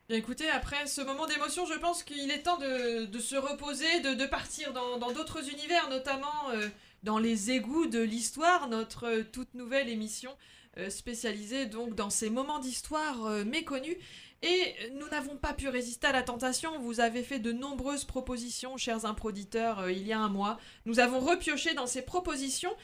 Écoutez, 0.08 0.50
après 0.50 0.86
ce 0.86 1.00
moment 1.00 1.26
d'émotion, 1.26 1.64
je 1.64 1.78
pense 1.78 2.02
qu'il 2.02 2.30
est 2.30 2.42
temps 2.42 2.58
de, 2.58 3.06
de 3.06 3.18
se 3.18 3.36
reposer, 3.36 4.00
de, 4.00 4.14
de 4.14 4.26
partir 4.26 4.72
dans 4.72 4.98
dans 4.98 5.12
d'autres 5.12 5.48
univers, 5.50 5.88
notamment 5.88 6.50
euh, 6.52 6.68
dans 7.02 7.18
les 7.18 7.50
égouts 7.50 7.86
de 7.86 8.00
l'histoire, 8.00 8.68
notre 8.68 9.04
euh, 9.06 9.24
toute 9.24 9.54
nouvelle 9.54 9.88
émission 9.88 10.36
euh, 10.78 10.88
spécialisée 10.88 11.66
donc 11.66 11.94
dans 11.94 12.10
ces 12.10 12.30
moments 12.30 12.58
d'histoire 12.58 13.26
euh, 13.26 13.44
méconnus. 13.44 13.96
Et 14.42 14.74
nous 14.94 15.08
n'avons 15.08 15.36
pas 15.36 15.52
pu 15.52 15.68
résister 15.68 16.08
à 16.08 16.12
la 16.12 16.22
tentation. 16.22 16.78
Vous 16.80 16.98
avez 16.98 17.22
fait 17.22 17.38
de 17.38 17.52
nombreuses 17.52 18.04
propositions, 18.04 18.76
chers 18.76 19.04
improditeurs, 19.04 19.88
il 19.88 20.04
y 20.04 20.12
a 20.12 20.18
un 20.18 20.28
mois. 20.28 20.58
Nous 20.84 20.98
avons 20.98 21.20
repioché 21.20 21.74
dans 21.74 21.86
ces 21.86 22.02
propositions, 22.02 22.74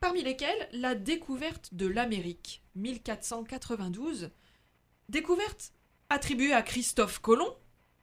parmi 0.00 0.22
lesquelles 0.22 0.68
la 0.72 0.94
découverte 0.94 1.72
de 1.72 1.86
l'Amérique, 1.86 2.62
1492. 2.74 4.30
Découverte 5.08 5.72
attribuée 6.10 6.52
à 6.52 6.60
Christophe 6.60 7.20
Colomb, 7.20 7.56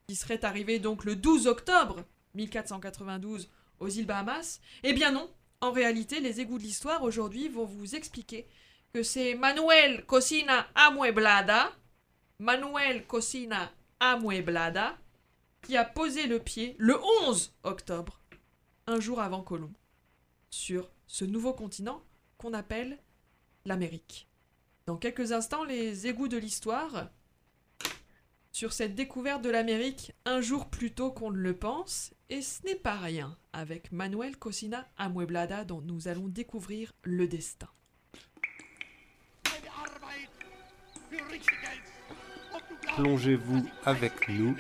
qui 0.08 0.16
serait 0.16 0.44
arrivé 0.44 0.80
donc 0.80 1.06
le 1.06 1.16
12 1.16 1.46
octobre 1.46 2.06
1492 2.34 3.50
aux 3.80 3.90
îles 3.90 4.08
Bahamas. 4.08 4.62
Eh 4.84 4.94
bien 4.94 5.12
non, 5.12 5.30
en 5.62 5.72
réalité, 5.72 6.20
les 6.20 6.42
égouts 6.42 6.58
de 6.58 6.64
l'histoire 6.64 7.04
aujourd'hui 7.04 7.50
vont 7.50 7.66
vous 7.66 7.96
expliquer 7.96 8.48
que 8.94 9.04
c'est 9.04 9.36
Manuel 9.36 10.06
Cosina 10.06 10.68
Amueblada, 10.76 11.72
Manuel 12.40 13.06
Cosina 13.08 13.72
Amueblada, 14.00 14.98
qui 15.62 15.78
a 15.78 15.86
posé 15.86 16.28
le 16.28 16.40
pied 16.40 16.76
le 16.78 16.98
11 17.24 17.54
octobre, 17.64 18.22
un 18.88 19.00
jour 19.00 19.20
avant 19.20 19.42
Colomb, 19.42 19.74
sur 20.50 20.90
ce 21.08 21.26
nouveau 21.26 21.54
continent 21.54 22.04
qu'on 22.38 22.54
appelle 22.54 23.00
l'Amérique. 23.66 24.30
Dans 24.86 24.98
quelques 24.98 25.32
instants, 25.32 25.64
les 25.64 26.08
égouts 26.08 26.28
de 26.28 26.38
l'histoire 26.38 27.10
sur 28.56 28.72
cette 28.72 28.96
découverte 28.96 29.42
de 29.42 29.50
l'Amérique 29.50 30.14
un 30.24 30.40
jour 30.40 30.70
plus 30.70 30.94
tôt 30.94 31.12
qu'on 31.12 31.30
ne 31.30 31.38
le 31.38 31.58
pense, 31.58 32.14
et 32.30 32.42
ce 32.42 32.64
n'est 32.64 32.76
pas 32.76 32.96
rien 32.96 33.38
avec 33.52 33.92
Manuel 33.92 34.38
Cosina 34.38 34.88
Amueblada 34.96 35.66
dont 35.66 35.82
nous 35.82 36.08
allons 36.08 36.30
découvrir 36.30 36.94
le 37.04 37.28
destin. 37.28 37.68
Plongez-vous 42.96 43.68
avec 43.84 44.30
nous 44.30 44.56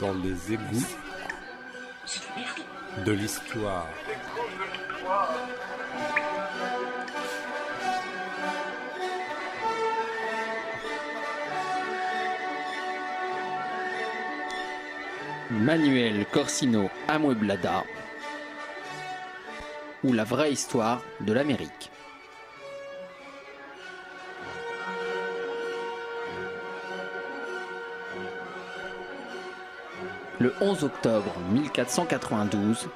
dans 0.00 0.14
les 0.14 0.52
égouts 0.52 0.88
de 3.06 3.12
l'histoire. 3.12 3.86
Manuel 15.50 16.26
Corsino 16.26 16.90
Amueblada 17.08 17.82
ou 20.04 20.12
la 20.12 20.22
vraie 20.22 20.52
histoire 20.52 21.00
de 21.20 21.32
l'Amérique. 21.32 21.90
Le 30.38 30.52
11 30.60 30.84
octobre 30.84 31.32
1492, 31.50 32.90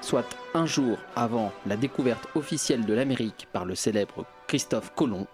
soit 0.00 0.36
un 0.54 0.66
jour 0.66 0.98
avant 1.14 1.52
la 1.64 1.76
découverte 1.76 2.26
officielle 2.34 2.84
de 2.84 2.94
l'Amérique 2.94 3.46
par 3.52 3.64
le 3.64 3.76
célèbre 3.76 4.26
Christophe 4.48 4.92
Colomb, 4.96 5.28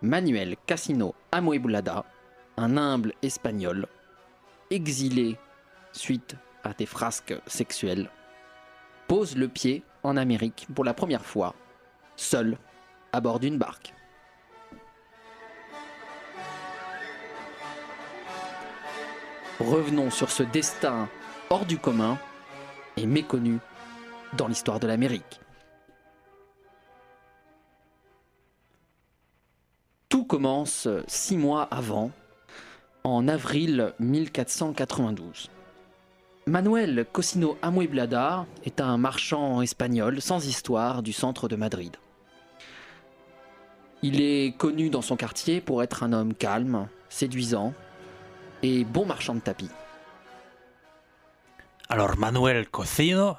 Manuel 0.00 0.56
Casino 0.64 1.14
Amueblada, 1.32 2.06
un 2.56 2.78
humble 2.78 3.12
espagnol, 3.20 3.86
exilé 4.70 5.36
suite 5.96 6.36
à 6.64 6.72
des 6.72 6.86
frasques 6.86 7.34
sexuelles, 7.46 8.10
pose 9.08 9.36
le 9.36 9.48
pied 9.48 9.82
en 10.02 10.16
Amérique 10.16 10.66
pour 10.74 10.84
la 10.84 10.94
première 10.94 11.24
fois, 11.24 11.54
seul, 12.16 12.58
à 13.12 13.20
bord 13.20 13.40
d'une 13.40 13.58
barque. 13.58 13.94
Revenons 19.58 20.10
sur 20.10 20.30
ce 20.30 20.42
destin 20.42 21.08
hors 21.48 21.64
du 21.64 21.78
commun 21.78 22.18
et 22.96 23.06
méconnu 23.06 23.58
dans 24.36 24.48
l'histoire 24.48 24.80
de 24.80 24.86
l'Amérique. 24.86 25.40
Tout 30.08 30.24
commence 30.24 30.88
six 31.06 31.36
mois 31.36 31.62
avant, 31.62 32.10
en 33.02 33.28
avril 33.28 33.94
1492. 33.98 35.50
Manuel 36.48 37.04
Cosino 37.10 37.58
Amueblada 37.60 38.46
est 38.64 38.80
un 38.80 38.96
marchand 38.98 39.62
espagnol 39.62 40.22
sans 40.22 40.46
histoire 40.46 41.02
du 41.02 41.12
centre 41.12 41.48
de 41.48 41.56
Madrid. 41.56 41.96
Il 44.02 44.20
est 44.20 44.56
connu 44.56 44.88
dans 44.88 45.02
son 45.02 45.16
quartier 45.16 45.60
pour 45.60 45.82
être 45.82 46.04
un 46.04 46.12
homme 46.12 46.34
calme, 46.34 46.86
séduisant 47.08 47.74
et 48.62 48.84
bon 48.84 49.04
marchand 49.06 49.34
de 49.34 49.40
tapis. 49.40 49.70
Alors 51.88 52.16
Manuel 52.16 52.68
Cocino, 52.68 53.34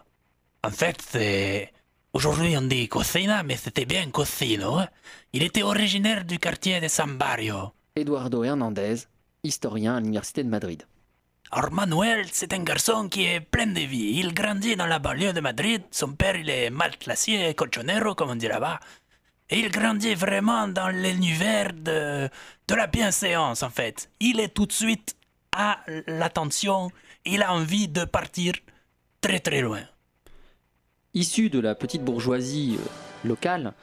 en 0.66 0.70
fait, 0.70 1.02
c'est... 1.02 1.72
Aujourd'hui 2.12 2.58
on 2.58 2.64
dit 2.64 2.90
cocina, 2.90 3.42
mais 3.44 3.56
c'était 3.56 3.86
bien 3.86 4.10
cocino. 4.10 4.80
hein. 4.80 4.88
Il 5.32 5.44
était 5.44 5.64
originaire 5.64 6.26
du 6.26 6.40
quartier 6.40 6.82
de 6.82 6.90
San 6.90 7.16
Barrio. 7.18 7.72
Eduardo 7.96 8.44
Hernandez, 8.44 8.96
historien 9.44 9.96
à 9.96 10.00
l'Université 10.02 10.44
de 10.44 10.50
Madrid. 10.50 10.84
Manuel, 11.72 12.26
c'est 12.32 12.54
un 12.54 12.64
garçon 12.64 13.08
qui 13.08 13.24
est 13.24 13.40
plein 13.40 13.68
de 13.68 13.80
vie. 13.80 14.20
Il 14.20 14.34
grandit 14.34 14.76
dans 14.76 14.86
la 14.86 15.00
banlieue 15.00 15.34
de 15.34 15.40
Madrid. 15.40 15.84
Son 15.92 16.14
père, 16.14 16.36
il 16.36 16.50
est 16.50 16.70
malclassier, 16.70 17.54
colchonero, 17.54 18.16
comme 18.16 18.32
on 18.32 18.36
dit 18.36 18.48
là-bas. 18.48 18.80
Et 19.50 19.60
il 19.60 19.72
grandit 19.72 20.14
vraiment 20.14 20.68
dans 20.68 20.90
l'univers 20.90 21.72
de, 21.74 22.30
de 22.68 22.76
la 22.76 22.88
bienséance, 22.88 23.64
en 23.64 23.70
fait. 23.70 24.10
Il 24.20 24.40
est 24.40 24.50
tout 24.50 24.66
de 24.66 24.74
suite 24.74 25.16
à 25.56 25.80
l'attention. 26.08 26.92
Il 27.26 27.42
a 27.42 27.54
envie 27.54 27.88
de 27.88 28.04
partir 28.04 28.54
très 29.22 29.40
très 29.40 29.62
loin. 29.62 29.82
Issu 31.14 31.50
de 31.50 31.60
la 31.60 31.76
petite 31.76 32.04
bourgeoisie 32.04 32.78
euh, 32.78 33.28
locale, 33.28 33.74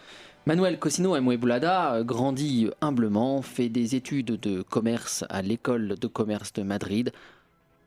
Manuel 0.46 0.79
Cosino 0.79 1.14
Amueblada 1.14 1.94
euh, 1.94 2.05
grandit 2.05 2.70
humblement, 2.83 3.40
fait 3.40 3.70
des 3.70 3.94
études 3.94 4.38
de 4.38 4.61
commerce 4.62 5.24
à 5.31 5.40
l'école 5.40 5.96
de 5.98 6.07
commerce 6.07 6.53
de 6.53 6.62
Madrid, 6.62 7.12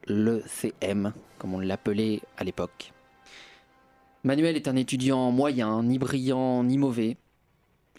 le 0.08 0.42
CM, 0.48 1.14
comme 1.38 1.54
on 1.54 1.60
l'appelait 1.60 2.22
à 2.38 2.44
l'époque. 2.44 2.94
Manuel 4.24 4.56
est 4.56 4.68
un 4.68 4.76
étudiant 4.76 5.32
moyen, 5.32 5.84
ni 5.84 6.00
brillant 6.00 6.64
ni 6.64 6.78
mauvais. 6.78 7.18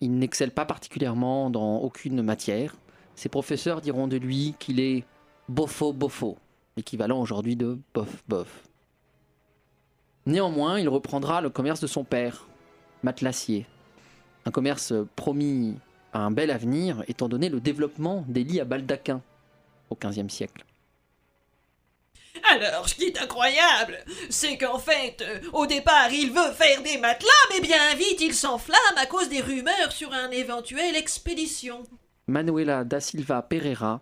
Il 0.00 0.18
n'excelle 0.18 0.50
pas 0.50 0.64
particulièrement 0.64 1.50
dans 1.50 1.78
aucune 1.78 2.22
matière. 2.22 2.76
Ses 3.14 3.28
professeurs 3.28 3.80
diront 3.80 4.08
de 4.08 4.16
lui 4.16 4.54
qu'il 4.58 4.80
est 4.80 5.04
bofo 5.48 5.92
bofo, 5.92 6.36
l'équivalent 6.76 7.20
aujourd'hui 7.20 7.56
de 7.56 7.78
bof 7.94 8.22
bof. 8.28 8.68
Néanmoins, 10.26 10.78
il 10.78 10.88
reprendra 10.88 11.40
le 11.40 11.50
commerce 11.50 11.80
de 11.80 11.86
son 11.86 12.04
père, 12.04 12.46
matelassier. 13.02 13.66
Un 14.44 14.50
commerce 14.50 14.92
promis 15.16 15.76
à 16.12 16.20
un 16.20 16.30
bel 16.30 16.50
avenir 16.50 17.02
étant 17.08 17.28
donné 17.28 17.48
le 17.48 17.60
développement 17.60 18.24
des 18.28 18.44
lits 18.44 18.60
à 18.60 18.64
baldaquin 18.64 19.22
au 19.90 19.96
XVe 19.96 20.28
siècle. 20.28 20.64
Alors, 22.50 22.88
ce 22.88 22.94
qui 22.94 23.04
est 23.04 23.20
incroyable, 23.20 23.98
c'est 24.30 24.56
qu'en 24.56 24.78
fait, 24.78 25.22
euh, 25.22 25.40
au 25.52 25.66
départ, 25.66 26.10
il 26.12 26.30
veut 26.30 26.52
faire 26.52 26.82
des 26.82 26.98
matelas, 26.98 27.28
mais 27.52 27.60
bien 27.60 27.94
vite, 27.96 28.20
il 28.20 28.34
s'enflamme 28.34 28.96
à 28.96 29.06
cause 29.06 29.28
des 29.28 29.40
rumeurs 29.40 29.92
sur 29.92 30.12
un 30.12 30.30
éventuel 30.30 30.96
expédition. 30.96 31.82
Manuela 32.26 32.84
da 32.84 33.00
Silva 33.00 33.42
Pereira 33.42 34.00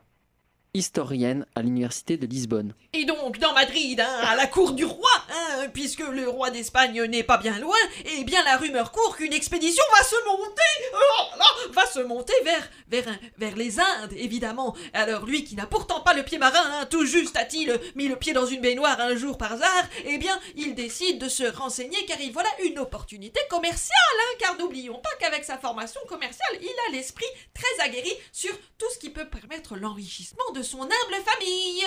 historienne 0.76 1.46
à 1.54 1.62
l'université 1.62 2.16
de 2.16 2.26
Lisbonne. 2.26 2.74
Et 2.92 3.04
donc, 3.04 3.38
dans 3.38 3.52
Madrid, 3.52 4.00
hein, 4.00 4.20
à 4.22 4.36
la 4.36 4.46
cour 4.46 4.72
du 4.72 4.84
roi, 4.84 5.10
hein, 5.30 5.68
puisque 5.72 6.00
le 6.00 6.28
roi 6.28 6.50
d'Espagne 6.50 7.02
n'est 7.04 7.22
pas 7.22 7.38
bien 7.38 7.58
loin, 7.58 7.76
eh 8.04 8.24
bien 8.24 8.42
la 8.44 8.56
rumeur 8.56 8.92
court 8.92 9.16
qu'une 9.16 9.32
expédition 9.32 9.84
va 9.96 10.04
se 10.04 10.16
monter, 10.26 10.62
oh 10.94 11.72
va 11.72 11.86
se 11.86 12.00
monter 12.00 12.34
vers, 12.44 12.68
vers, 12.88 13.04
vers 13.38 13.56
les 13.56 13.80
Indes, 13.80 14.12
évidemment. 14.16 14.74
Alors 14.92 15.26
lui 15.26 15.44
qui 15.44 15.54
n'a 15.54 15.66
pourtant 15.66 16.00
pas 16.00 16.14
le 16.14 16.22
pied 16.22 16.38
marin, 16.38 16.62
hein, 16.64 16.86
tout 16.86 17.04
juste 17.04 17.36
a-t-il 17.36 17.78
mis 17.94 18.08
le 18.08 18.16
pied 18.16 18.32
dans 18.32 18.46
une 18.46 18.60
baignoire 18.60 19.00
un 19.00 19.16
jour 19.16 19.36
par 19.36 19.52
hasard, 19.52 19.84
eh 20.04 20.18
bien 20.18 20.38
il 20.54 20.74
décide 20.74 21.20
de 21.20 21.28
se 21.28 21.44
renseigner 21.44 22.04
car 22.06 22.20
il 22.20 22.32
voit 22.32 22.42
là 22.42 22.50
une 22.64 22.78
opportunité 22.78 23.40
commerciale, 23.50 23.96
car 24.38 24.56
n'oublions 24.56 24.98
pas 24.98 25.10
qu'avec 25.20 25.44
sa 25.44 25.58
formation 25.58 26.00
commerciale, 26.08 26.58
il 26.60 26.74
a 26.88 26.92
l'esprit 26.92 27.26
très 27.54 27.84
aguerri 27.84 28.12
sur 28.32 28.52
tout 28.78 28.90
ce 28.92 28.98
qui 28.98 29.10
peut 29.10 29.28
permettre 29.28 29.76
l'enrichissement 29.76 30.52
de 30.54 30.62
son 30.66 30.83
humble 30.83 31.22
famille. 31.24 31.85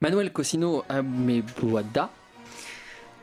Manuel 0.00 0.32
Cosino 0.32 0.84
Amebuada 0.88 2.10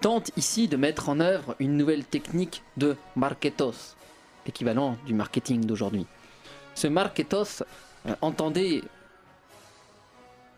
tente 0.01 0.31
ici 0.37 0.67
de 0.67 0.77
mettre 0.77 1.09
en 1.09 1.19
œuvre 1.19 1.55
une 1.59 1.75
nouvelle 1.75 2.05
technique 2.05 2.61
de 2.77 2.95
marketos, 3.15 3.95
l'équivalent 4.45 4.97
du 5.05 5.13
marketing 5.13 5.65
d'aujourd'hui. 5.65 6.05
Ce 6.75 6.87
marketos 6.87 7.63
euh, 8.05 8.15
entendait 8.21 8.83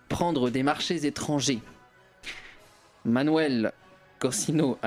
prendre 0.10 0.50
des 0.50 0.63
marchés 0.63 1.06
étrangers. 1.06 1.62
Manuel 3.06 3.71
Cosino 4.19 4.78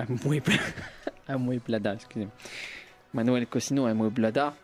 Amueblada, 1.27 1.95
excusez-moi. 1.95 2.35
Manuel 3.15 3.47
Cosino 3.47 3.87
Amueblada 3.87 4.55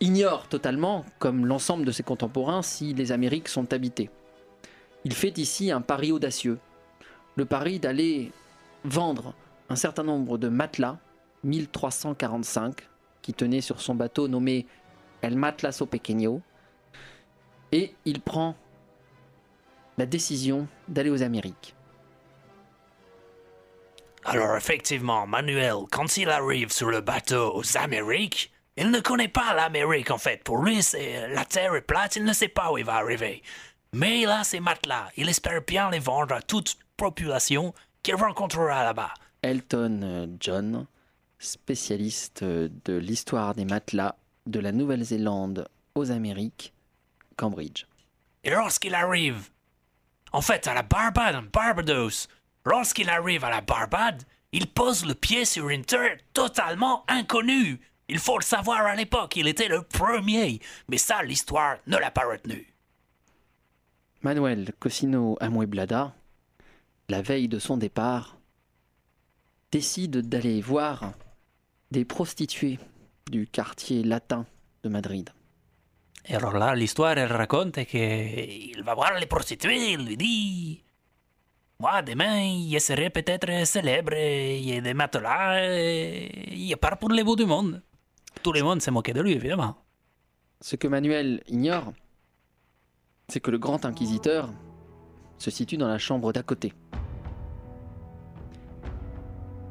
ignore 0.00 0.48
totalement, 0.48 1.04
comme 1.18 1.46
l'ensemble 1.46 1.84
de 1.84 1.92
ses 1.92 2.02
contemporains, 2.02 2.62
si 2.62 2.94
les 2.94 3.12
Amériques 3.12 3.48
sont 3.48 3.72
habitées. 3.72 4.10
Il 5.04 5.14
fait 5.14 5.38
ici 5.38 5.70
un 5.70 5.80
pari 5.80 6.12
audacieux, 6.12 6.58
le 7.36 7.44
pari 7.44 7.78
d'aller 7.78 8.32
vendre 8.84 9.34
un 9.68 9.76
certain 9.76 10.02
nombre 10.02 10.38
de 10.38 10.48
matelas, 10.48 10.98
1345, 11.44 12.88
qui 13.22 13.34
tenaient 13.34 13.60
sur 13.60 13.80
son 13.80 13.94
bateau 13.94 14.28
nommé 14.28 14.66
El 15.22 15.36
Matlaso 15.36 15.86
Pequeño, 15.86 16.40
et 17.72 17.94
il 18.04 18.20
prend 18.20 18.56
la 19.98 20.06
décision 20.06 20.68
d'aller 20.88 21.10
aux 21.10 21.22
Amériques. 21.22 21.74
Alors 24.24 24.56
effectivement, 24.56 25.26
Manuel, 25.26 25.84
quand 25.90 26.16
il 26.16 26.28
arrive 26.28 26.72
sur 26.72 26.90
le 26.90 27.00
bateau 27.00 27.54
aux 27.54 27.76
Amériques, 27.76 28.52
il 28.76 28.90
ne 28.90 29.00
connaît 29.00 29.28
pas 29.28 29.54
l'Amérique 29.54 30.10
en 30.10 30.18
fait. 30.18 30.42
Pour 30.44 30.58
lui, 30.58 30.82
c'est 30.82 31.28
la 31.28 31.44
Terre 31.44 31.74
est 31.74 31.80
plate, 31.80 32.16
il 32.16 32.24
ne 32.24 32.32
sait 32.32 32.48
pas 32.48 32.72
où 32.72 32.78
il 32.78 32.84
va 32.84 32.96
arriver. 32.96 33.42
Mais 33.92 34.20
il 34.20 34.28
a 34.28 34.44
ses 34.44 34.60
matelas. 34.60 35.08
Il 35.16 35.28
espère 35.28 35.62
bien 35.62 35.90
les 35.90 35.98
vendre 35.98 36.34
à 36.34 36.42
toute 36.42 36.76
population 36.96 37.72
qu'il 38.02 38.16
rencontrera 38.16 38.84
là-bas. 38.84 39.14
Elton 39.42 40.00
euh, 40.02 40.26
John, 40.40 40.86
spécialiste 41.38 42.42
euh, 42.42 42.68
de 42.84 42.94
l'histoire 42.94 43.54
des 43.54 43.64
matelas 43.64 44.16
de 44.46 44.60
la 44.60 44.72
Nouvelle-Zélande 44.72 45.68
aux 45.94 46.10
Amériques, 46.10 46.72
Cambridge. 47.36 47.84
Et 48.44 48.50
lorsqu'il 48.50 48.94
arrive, 48.94 49.50
en 50.32 50.40
fait, 50.40 50.66
à 50.66 50.74
la 50.74 50.82
Barbade, 50.82 51.48
Barbados, 51.52 52.28
lorsqu'il 52.64 53.08
arrive 53.08 53.44
à 53.44 53.50
la 53.50 53.60
Barbade, 53.60 54.22
il 54.52 54.66
pose 54.66 55.04
le 55.04 55.14
pied 55.14 55.44
sur 55.44 55.68
une 55.68 55.84
terre 55.84 56.18
totalement 56.32 57.04
inconnue. 57.08 57.80
Il 58.08 58.18
faut 58.18 58.38
le 58.38 58.44
savoir 58.44 58.86
à 58.86 58.94
l'époque, 58.94 59.36
il 59.36 59.48
était 59.48 59.68
le 59.68 59.82
premier, 59.82 60.60
mais 60.88 60.98
ça, 60.98 61.22
l'histoire 61.22 61.78
ne 61.86 61.96
l'a 61.96 62.12
pas 62.12 62.26
retenu. 62.26 62.72
Manuel 64.22 64.72
Cosino 64.78 65.36
Amueblada, 65.40 66.14
la 67.08 67.22
veille 67.22 67.48
de 67.48 67.58
son 67.58 67.76
départ, 67.76 68.36
décide 69.72 70.28
d'aller 70.28 70.60
voir 70.60 71.12
des 71.90 72.04
prostituées 72.04 72.78
du 73.30 73.46
quartier 73.46 74.02
latin 74.04 74.46
de 74.84 74.88
Madrid. 74.88 75.30
Et 76.28 76.34
alors 76.34 76.56
là, 76.58 76.74
l'histoire, 76.74 77.16
elle 77.18 77.32
raconte 77.32 77.84
qu'il 77.84 78.82
va 78.82 78.94
voir 78.94 79.14
les 79.18 79.26
prostituées, 79.26 79.92
il 79.92 80.06
lui 80.06 80.16
dit 80.16 80.82
Moi, 81.78 82.02
demain, 82.02 82.68
je 82.68 82.78
serai 82.78 83.10
peut-être 83.10 83.66
célèbre, 83.66 84.14
il 84.14 84.64
y 84.64 84.76
a 84.76 84.80
des 84.80 84.94
matelas, 84.94 85.70
il 85.70 86.72
a 86.72 86.76
part 86.76 86.98
pour 86.98 87.10
les 87.10 87.22
beaux 87.22 87.36
du 87.36 87.46
monde. 87.46 87.82
Tout 88.42 88.52
le 88.52 88.62
monde 88.62 88.80
s'est 88.80 88.90
moqué 88.90 89.12
de 89.12 89.20
lui, 89.20 89.32
évidemment. 89.32 89.76
Ce 90.60 90.76
que 90.76 90.88
Manuel 90.88 91.42
ignore, 91.48 91.92
c'est 93.28 93.40
que 93.40 93.50
le 93.50 93.58
grand 93.58 93.84
inquisiteur 93.84 94.50
se 95.38 95.50
situe 95.50 95.76
dans 95.76 95.88
la 95.88 95.98
chambre 95.98 96.32
d'à 96.32 96.42
côté. 96.42 96.72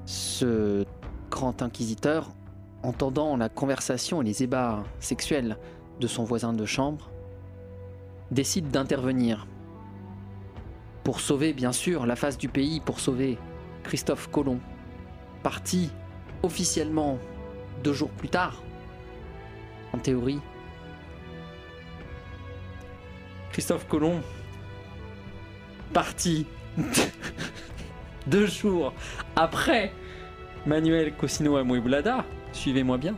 Ce 0.05 0.85
grand 1.31 1.61
inquisiteur, 1.61 2.31
entendant 2.83 3.35
la 3.37 3.49
conversation 3.49 4.21
et 4.21 4.25
les 4.25 4.43
ébats 4.43 4.83
sexuels 4.99 5.57
de 5.99 6.07
son 6.07 6.23
voisin 6.23 6.53
de 6.53 6.65
chambre, 6.65 7.09
décide 8.31 8.69
d'intervenir 8.69 9.47
pour 11.03 11.19
sauver 11.19 11.53
bien 11.53 11.71
sûr 11.71 12.05
la 12.05 12.15
face 12.15 12.37
du 12.37 12.49
pays, 12.49 12.79
pour 12.79 12.99
sauver 12.99 13.37
Christophe 13.83 14.29
Colomb, 14.31 14.59
parti 15.43 15.91
officiellement 16.43 17.17
deux 17.83 17.93
jours 17.93 18.11
plus 18.11 18.29
tard, 18.29 18.61
en 19.93 19.99
théorie. 19.99 20.39
Christophe 23.51 23.87
Colomb, 23.87 24.21
parti 25.93 26.45
deux 28.27 28.47
jours 28.47 28.93
après 29.35 29.93
Manuel 30.65 31.13
Cosino 31.15 31.55
Amueblada, 31.55 32.25
suivez-moi 32.51 32.97
bien. 32.97 33.15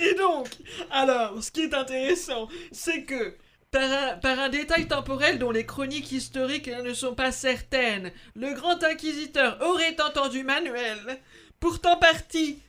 Et 0.00 0.14
donc, 0.14 0.48
alors, 0.90 1.42
ce 1.42 1.50
qui 1.50 1.62
est 1.62 1.74
intéressant, 1.74 2.48
c'est 2.72 3.04
que 3.04 3.36
par 3.70 3.84
un, 3.84 4.16
par 4.18 4.38
un, 4.38 4.48
détail 4.48 4.86
temporel 4.86 5.38
dont 5.38 5.50
les 5.50 5.64
chroniques 5.64 6.12
historiques 6.12 6.70
ne 6.84 6.92
sont 6.92 7.14
pas 7.14 7.32
certaines, 7.32 8.12
le 8.34 8.52
grand 8.54 8.82
inquisiteur 8.82 9.58
aurait 9.62 10.00
entendu 10.00 10.42
Manuel, 10.42 11.20
pourtant 11.62 11.96
parti 11.96 12.60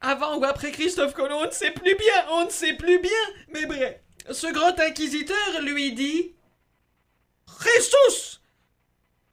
avant 0.00 0.38
ou 0.38 0.44
après 0.44 0.72
Christophe 0.72 1.12
Colomb, 1.12 1.42
on 1.42 1.46
ne 1.46 1.50
sait 1.50 1.70
plus 1.70 1.94
bien, 1.94 2.18
on 2.30 2.46
ne 2.46 2.50
sait 2.50 2.72
plus 2.74 2.98
bien, 2.98 3.24
mais 3.48 3.66
bref, 3.66 4.00
ce 4.30 4.46
grand 4.52 4.78
inquisiteur 4.80 5.60
lui 5.62 5.92
dit 5.92 6.34
Jesus, 7.46 8.40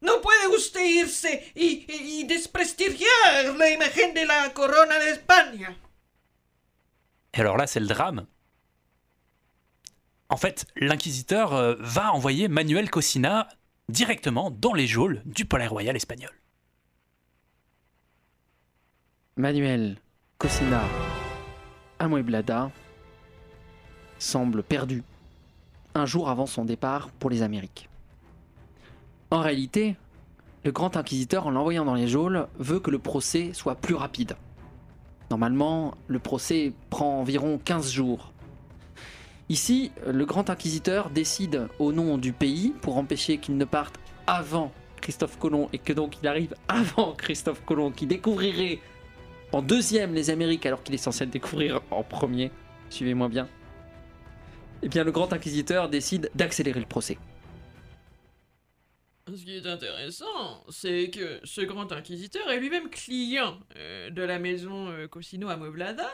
no 0.01 0.19
puede 0.19 0.53
usted 0.53 0.85
irse 0.85 1.27
y, 1.55 2.25
desprestigiar 2.25 3.55
la 3.57 3.69
imagen 3.69 4.13
de 4.13 4.27
la 4.27 4.49
corona 4.49 4.99
de. 4.99 5.65
Et 7.33 7.39
alors 7.39 7.55
là, 7.57 7.67
c'est 7.67 7.79
le 7.79 7.87
drame. 7.87 8.25
en 10.29 10.37
fait, 10.37 10.65
l'inquisiteur 10.75 11.53
euh, 11.53 11.75
va 11.79 12.11
envoyer 12.13 12.49
Manuel 12.49 12.89
Cosina 12.89 13.47
directement 13.87 14.51
dans 14.51 14.73
les 14.73 14.87
geôles 14.87 15.21
du 15.25 15.45
Palais 15.45 15.67
Royal 15.67 15.95
espagnol. 15.95 16.40
Manuel 19.41 19.97
Cosina 20.37 20.83
Amueblada 21.97 22.69
semble 24.19 24.61
perdu 24.61 25.01
un 25.95 26.05
jour 26.05 26.29
avant 26.29 26.45
son 26.45 26.63
départ 26.63 27.09
pour 27.09 27.31
les 27.31 27.41
Amériques. 27.41 27.89
En 29.31 29.39
réalité, 29.39 29.95
le 30.63 30.71
grand 30.71 30.95
inquisiteur, 30.95 31.47
en 31.47 31.49
l'envoyant 31.49 31.85
dans 31.85 31.95
les 31.95 32.07
geôles, 32.07 32.45
veut 32.59 32.79
que 32.79 32.91
le 32.91 32.99
procès 32.99 33.49
soit 33.53 33.73
plus 33.73 33.95
rapide. 33.95 34.35
Normalement, 35.31 35.95
le 36.07 36.19
procès 36.19 36.71
prend 36.91 37.19
environ 37.19 37.59
15 37.65 37.91
jours. 37.91 38.33
Ici, 39.49 39.91
le 40.05 40.25
grand 40.25 40.51
inquisiteur 40.51 41.09
décide 41.09 41.67
au 41.79 41.93
nom 41.93 42.19
du 42.19 42.31
pays 42.31 42.75
pour 42.83 42.95
empêcher 42.97 43.39
qu'il 43.39 43.57
ne 43.57 43.65
parte 43.65 43.99
avant 44.27 44.71
Christophe 45.01 45.39
Colomb 45.39 45.67
et 45.73 45.79
que 45.79 45.93
donc 45.93 46.17
il 46.21 46.27
arrive 46.27 46.53
avant 46.67 47.13
Christophe 47.13 47.65
Colomb 47.65 47.89
qui 47.89 48.05
découvrirait 48.05 48.77
en 49.51 49.61
deuxième 49.61 50.13
les 50.13 50.29
Amériques 50.29 50.65
alors 50.65 50.83
qu'il 50.83 50.93
est 50.93 50.99
censé 50.99 51.25
le 51.25 51.31
découvrir 51.31 51.81
en 51.91 52.03
premier. 52.03 52.51
Suivez-moi 52.89 53.29
bien. 53.29 53.47
Eh 54.83 54.89
bien, 54.89 55.03
le 55.03 55.11
grand 55.11 55.31
inquisiteur 55.33 55.89
décide 55.89 56.31
d'accélérer 56.35 56.79
le 56.79 56.85
procès. 56.85 57.17
Ce 59.27 59.43
qui 59.43 59.55
est 59.55 59.67
intéressant, 59.67 60.63
c'est 60.69 61.09
que 61.09 61.39
ce 61.43 61.61
grand 61.61 61.91
inquisiteur 61.91 62.49
est 62.49 62.59
lui-même 62.59 62.89
client 62.89 63.59
euh, 63.77 64.09
de 64.09 64.21
la 64.23 64.39
maison 64.39 64.89
euh, 64.89 65.07
Cosino 65.07 65.47
Amoblada 65.49 66.09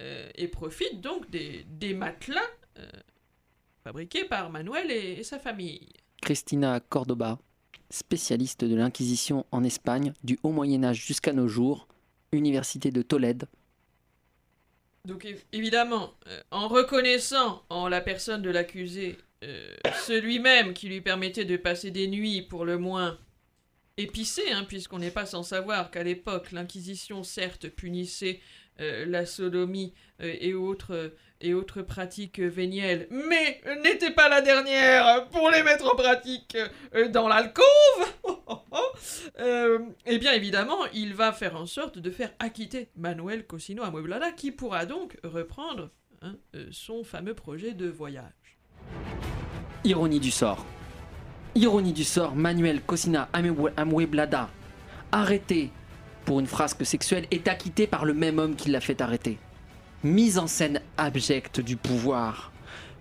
euh, 0.00 0.28
et 0.34 0.46
profite 0.46 1.00
donc 1.00 1.30
des, 1.30 1.64
des 1.68 1.94
matelas 1.94 2.40
fabriqués 3.84 4.24
par 4.24 4.50
Manuel 4.50 4.90
et, 4.90 5.18
et, 5.18 5.22
sa 5.22 5.38
famille. 5.38 5.88
Cristina 6.22 6.80
Cordoba, 6.80 7.38
spécialiste 7.90 8.64
de 8.64 8.74
l'Inquisition 8.74 9.44
en 9.50 9.64
Espagne 9.64 10.12
du 10.22 10.38
Haut 10.42 10.52
Moyen 10.52 10.84
Âge 10.84 11.04
jusqu'à 11.04 11.32
nos 11.32 11.48
jours, 11.48 11.88
Université 12.32 12.90
de 12.90 13.02
Tolède. 13.02 13.46
Donc 15.06 15.26
évidemment, 15.52 16.12
en 16.50 16.68
reconnaissant 16.68 17.64
en 17.70 17.88
la 17.88 18.00
personne 18.00 18.42
de 18.42 18.50
l'accusé 18.50 19.16
euh, 19.42 19.74
celui-même 20.06 20.74
qui 20.74 20.88
lui 20.88 21.00
permettait 21.00 21.46
de 21.46 21.56
passer 21.56 21.90
des 21.90 22.08
nuits 22.08 22.42
pour 22.42 22.66
le 22.66 22.76
moins 22.76 23.18
épicées, 23.96 24.50
hein, 24.52 24.64
puisqu'on 24.68 24.98
n'est 24.98 25.10
pas 25.10 25.24
sans 25.24 25.42
savoir 25.42 25.90
qu'à 25.90 26.02
l'époque, 26.02 26.52
l'Inquisition, 26.52 27.22
certes, 27.22 27.68
punissait 27.68 28.40
euh, 28.40 28.44
la 29.06 29.26
sodomie 29.26 29.92
euh, 30.22 30.34
et, 30.40 30.54
autres, 30.54 31.12
et 31.40 31.54
autres 31.54 31.82
pratiques 31.82 32.40
vénielles, 32.40 33.06
mais 33.10 33.60
n'était 33.82 34.12
pas 34.12 34.28
la 34.28 34.40
dernière 34.40 35.28
pour 35.28 35.50
les 35.50 35.62
mettre 35.62 35.92
en 35.92 35.96
pratique 35.96 36.56
dans 37.10 37.28
l'alcôve 37.28 37.64
Eh 40.06 40.18
bien, 40.18 40.32
évidemment, 40.32 40.84
il 40.92 41.14
va 41.14 41.32
faire 41.32 41.56
en 41.56 41.66
sorte 41.66 41.98
de 41.98 42.10
faire 42.10 42.32
acquitter 42.38 42.88
Manuel 42.96 43.46
Cosino 43.46 43.82
Amueblada, 43.82 44.32
qui 44.32 44.50
pourra 44.50 44.84
donc 44.84 45.16
reprendre 45.24 45.90
hein, 46.22 46.34
son 46.70 47.04
fameux 47.04 47.34
projet 47.34 47.72
de 47.72 47.88
voyage. 47.88 48.58
Ironie 49.84 50.20
du 50.20 50.30
sort. 50.30 50.66
Ironie 51.54 51.92
du 51.92 52.04
sort, 52.04 52.36
Manuel 52.36 52.82
Cosina 52.82 53.28
Amueblada, 53.76 54.50
arrêté 55.10 55.70
pour 56.24 56.40
une 56.40 56.46
frasque 56.46 56.84
sexuelle, 56.84 57.26
est 57.30 57.48
acquitté 57.48 57.86
par 57.86 58.04
le 58.04 58.14
même 58.14 58.38
homme 58.38 58.56
qui 58.56 58.70
l'a 58.70 58.80
fait 58.80 59.00
arrêter. 59.00 59.38
Mise 60.02 60.38
en 60.38 60.46
scène 60.46 60.80
abjecte 60.96 61.60
du 61.60 61.76
pouvoir. 61.76 62.52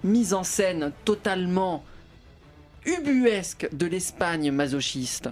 Mise 0.04 0.34
en 0.34 0.44
scène 0.44 0.92
totalement 1.06 1.84
ubuesque 2.86 3.68
de 3.74 3.86
l'Espagne 3.86 4.52
masochiste. 4.52 5.30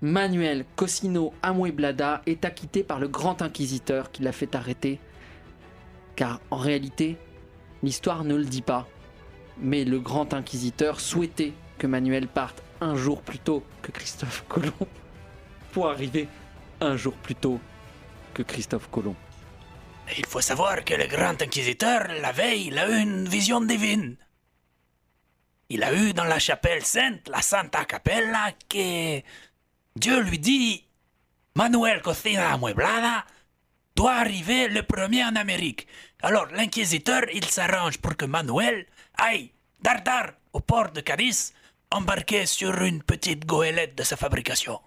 Manuel 0.00 0.64
Cosino 0.76 1.32
Amueblada 1.42 2.22
est 2.26 2.44
acquitté 2.44 2.82
par 2.82 3.00
le 3.00 3.08
grand 3.08 3.42
inquisiteur 3.42 4.10
qui 4.10 4.22
l'a 4.22 4.32
fait 4.32 4.54
arrêter. 4.54 5.00
Car 6.16 6.40
en 6.50 6.56
réalité, 6.56 7.16
l'histoire 7.82 8.24
ne 8.24 8.34
le 8.34 8.44
dit 8.44 8.62
pas 8.62 8.86
mais 9.58 9.84
le 9.84 10.00
grand 10.00 10.34
inquisiteur 10.34 11.00
souhaitait 11.00 11.52
que 11.78 11.86
Manuel 11.86 12.28
parte 12.28 12.62
un 12.80 12.96
jour 12.96 13.22
plus 13.22 13.38
tôt 13.38 13.62
que 13.82 13.92
Christophe 13.92 14.44
Colomb 14.48 14.72
pour 15.72 15.88
arriver 15.88 16.28
un 16.84 16.96
jour 16.96 17.14
plus 17.14 17.34
tôt 17.34 17.60
que 18.32 18.42
Christophe 18.42 18.88
Colomb. 18.90 19.16
Il 20.18 20.26
faut 20.26 20.40
savoir 20.40 20.84
que 20.84 20.94
le 20.94 21.06
grand 21.06 21.40
inquisiteur, 21.40 22.08
la 22.20 22.32
veille, 22.32 22.66
il 22.66 22.78
a 22.78 22.88
eu 22.88 23.00
une 23.00 23.28
vision 23.28 23.60
divine. 23.60 24.16
Il 25.70 25.82
a 25.82 25.94
eu 25.94 26.12
dans 26.12 26.24
la 26.24 26.38
chapelle 26.38 26.84
sainte, 26.84 27.28
la 27.28 27.40
Santa 27.40 27.84
Capella, 27.86 28.52
que 28.68 29.22
Dieu 29.96 30.20
lui 30.20 30.38
dit 30.38 30.84
Manuel 31.56 32.02
Cocina 32.02 32.52
Amueblada 32.52 33.24
doit 33.96 34.14
arriver 34.14 34.68
le 34.68 34.82
premier 34.82 35.24
en 35.24 35.36
Amérique. 35.36 35.86
Alors 36.20 36.46
l'inquisiteur, 36.46 37.22
il 37.32 37.44
s'arrange 37.46 37.98
pour 37.98 38.16
que 38.16 38.24
Manuel 38.26 38.86
aille 39.16 39.52
dardar 39.80 40.32
au 40.52 40.60
port 40.60 40.90
de 40.90 41.00
Cadiz, 41.00 41.54
embarqué 41.90 42.46
sur 42.46 42.82
une 42.82 43.02
petite 43.02 43.46
goélette 43.46 43.96
de 43.96 44.02
sa 44.02 44.16
fabrication. 44.16 44.80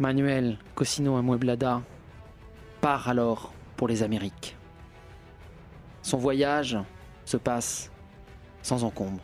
Manuel 0.00 0.56
Cosino 0.74 1.16
Amueblada 1.16 1.82
part 2.80 3.10
alors 3.10 3.52
pour 3.76 3.86
les 3.86 4.02
Amériques. 4.02 4.56
Son 6.00 6.16
voyage 6.16 6.78
se 7.26 7.36
passe 7.36 7.92
sans 8.62 8.82
encombre. 8.82 9.20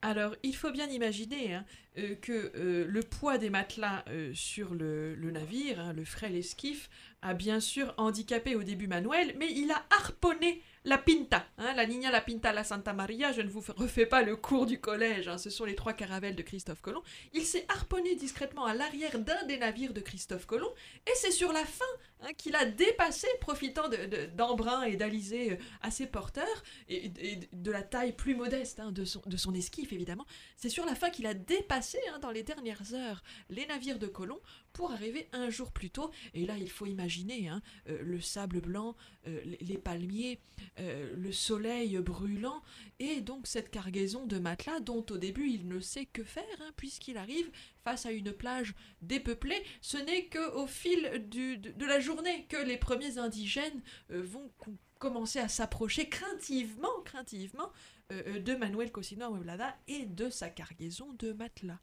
Alors, 0.00 0.34
il 0.42 0.56
faut 0.56 0.70
bien 0.70 0.86
imaginer 0.86 1.56
hein, 1.56 1.64
euh, 1.98 2.14
que 2.14 2.52
euh, 2.54 2.86
le 2.88 3.00
poids 3.02 3.36
des 3.36 3.50
matelas 3.50 4.02
euh, 4.08 4.32
sur 4.32 4.74
le, 4.74 5.14
navire, 5.30 5.80
hein, 5.80 5.92
le 5.92 6.06
frêle 6.06 6.34
esquif, 6.34 6.88
a 7.22 7.34
bien 7.34 7.60
sûr 7.60 7.94
handicapé 7.96 8.54
au 8.54 8.62
début 8.62 8.86
Manuel, 8.86 9.34
mais 9.38 9.50
il 9.50 9.70
a 9.70 9.84
harponné 9.90 10.62
la 10.84 10.96
Pinta, 10.96 11.44
hein, 11.58 11.74
la 11.74 11.86
Niña, 11.86 12.10
la 12.10 12.20
Pinta, 12.20 12.52
la 12.52 12.64
Santa 12.64 12.92
Maria, 12.92 13.32
je 13.32 13.42
ne 13.42 13.50
vous 13.50 13.62
refais 13.76 14.06
pas 14.06 14.22
le 14.22 14.36
cours 14.36 14.64
du 14.64 14.80
collège, 14.80 15.28
hein, 15.28 15.36
ce 15.36 15.50
sont 15.50 15.64
les 15.64 15.74
trois 15.74 15.92
caravelles 15.92 16.36
de 16.36 16.42
Christophe 16.42 16.80
Colomb. 16.80 17.02
Il 17.34 17.42
s'est 17.42 17.66
harponné 17.68 18.14
discrètement 18.14 18.64
à 18.64 18.74
l'arrière 18.74 19.18
d'un 19.18 19.44
des 19.44 19.58
navires 19.58 19.92
de 19.92 20.00
Christophe 20.00 20.46
Colomb, 20.46 20.72
et 21.06 21.12
c'est 21.16 21.30
sur 21.32 21.52
la 21.52 21.64
fin 21.64 21.84
hein, 22.22 22.32
qu'il 22.38 22.56
a 22.56 22.64
dépassé, 22.64 23.26
profitant 23.40 23.90
d'embrun 24.34 24.84
et 24.84 24.96
d'alizés 24.96 25.52
euh, 25.52 25.56
assez 25.82 26.06
porteurs, 26.06 26.62
et, 26.88 27.10
de 27.52 27.70
la 27.70 27.82
taille 27.82 28.12
plus 28.12 28.34
modeste 28.34 28.80
de, 28.80 29.04
son, 29.04 29.20
de 29.26 29.36
son 29.36 29.52
esquif 29.54 29.92
évidemment, 29.92 30.26
c'est 30.56 30.70
sur 30.70 30.86
la 30.86 30.94
fin 30.94 31.10
qu'il 31.10 31.26
a 31.26 31.34
dépassé, 31.34 31.98
dans 32.22 32.30
les 32.30 32.42
dernières 32.42 32.94
heures, 32.94 33.22
les 33.50 33.66
navires 33.66 33.98
de 33.98 34.06
Colomb 34.06 34.40
pour 34.72 34.92
arriver 34.92 35.28
un 35.32 35.50
jour 35.50 35.72
plus 35.72 35.90
tôt. 35.90 36.10
Et 36.34 36.46
là, 36.46 36.56
il 36.56 36.70
faut 36.70 36.86
imaginer 36.86 37.48
hein, 37.48 37.62
euh, 37.88 37.98
le 38.02 38.20
sable 38.20 38.60
blanc, 38.60 38.96
euh, 39.26 39.40
les, 39.60 39.78
palmiers, 39.78 40.38
euh, 40.78 41.12
le 41.16 41.32
soleil 41.32 41.98
brûlant, 41.98 42.62
et 42.98 43.20
donc 43.20 43.46
cette 43.46 43.70
cargaison 43.70 44.26
de 44.26 44.38
matelas 44.38 44.80
dont 44.80 45.04
au 45.10 45.16
début 45.18 45.50
il 45.50 45.66
ne 45.68 45.80
sait 45.80 46.06
que 46.06 46.22
faire, 46.22 46.44
hein, 46.60 46.70
puisqu'il 46.76 47.16
arrive 47.16 47.50
face 47.84 48.06
à 48.06 48.12
une 48.12 48.32
plage 48.32 48.74
dépeuplée. 49.02 49.62
Ce 49.80 49.96
n'est 49.96 50.26
qu'au 50.26 50.66
fil 50.66 51.28
de, 51.28 51.84
la 51.84 52.00
journée 52.00 52.46
que 52.48 52.56
les 52.56 52.76
premiers 52.76 53.18
indigènes 53.18 53.82
vont 54.10 54.50
commencer 54.98 55.38
à 55.38 55.48
s'approcher 55.48 56.08
craintivement, 56.08 57.00
craintivement 57.04 57.72
de 58.10 58.54
Manuel 58.54 58.90
Cosino 58.90 59.26
Amueblada 59.26 59.76
et 59.86 60.06
de 60.06 60.28
sa 60.28 60.50
cargaison 60.50 61.12
de 61.18 61.32
matelas. 61.32 61.80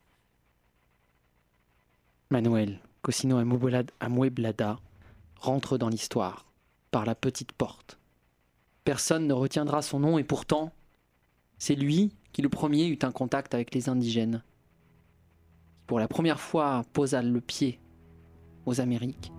Manuel 2.36 2.81
Cosino 3.01 3.38
Amueblada 3.38 4.79
rentre 5.39 5.77
dans 5.77 5.88
l'histoire 5.88 6.45
par 6.91 7.05
la 7.05 7.15
petite 7.15 7.53
porte. 7.53 7.97
Personne 8.83 9.25
ne 9.25 9.31
retiendra 9.31 9.81
son 9.81 10.01
nom 10.01 10.17
et 10.17 10.25
pourtant, 10.25 10.73
c'est 11.59 11.75
lui 11.75 12.13
qui 12.33 12.41
le 12.41 12.49
premier 12.49 12.88
eut 12.88 12.99
un 13.03 13.13
contact 13.13 13.53
avec 13.53 13.73
les 13.73 13.88
indigènes. 13.88 14.43
Pour 15.88 15.97
la 15.97 16.09
première 16.09 16.41
fois 16.41 16.83
posa 16.91 17.21
le 17.21 17.39
pied 17.39 17.79
aux 18.65 18.81
Amériques, 18.81 19.31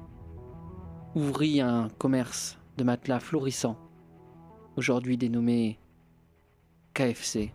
ouvrit 1.14 1.61
un 1.61 1.90
commerce 1.99 2.57
de 2.78 2.84
matelas 2.84 3.20
florissant, 3.20 3.76
aujourd'hui 4.76 5.18
dénommé 5.18 5.78
KFC. 6.94 7.53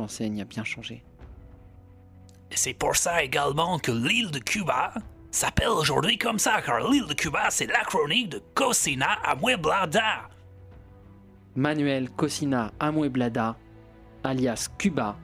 L'enseigne 0.00 0.40
a 0.40 0.46
bien 0.46 0.64
changé. 0.64 1.04
C'est 2.50 2.74
pour 2.74 2.96
ça 2.96 3.22
également 3.22 3.78
que 3.78 3.92
l'île 3.92 4.30
de 4.30 4.38
Cuba 4.38 4.92
s'appelle 5.30 5.68
aujourd'hui 5.68 6.18
comme 6.18 6.38
ça, 6.38 6.60
car 6.62 6.80
l'île 6.88 7.06
de 7.06 7.14
Cuba, 7.14 7.50
c'est 7.50 7.66
l'acronyme 7.66 8.28
de 8.28 8.42
Cocina 8.54 9.12
Amueblada. 9.24 10.28
Manuel 11.54 12.10
Cocina 12.10 12.72
Amueblada, 12.80 13.56
alias 14.24 14.68
Cuba. 14.78 15.16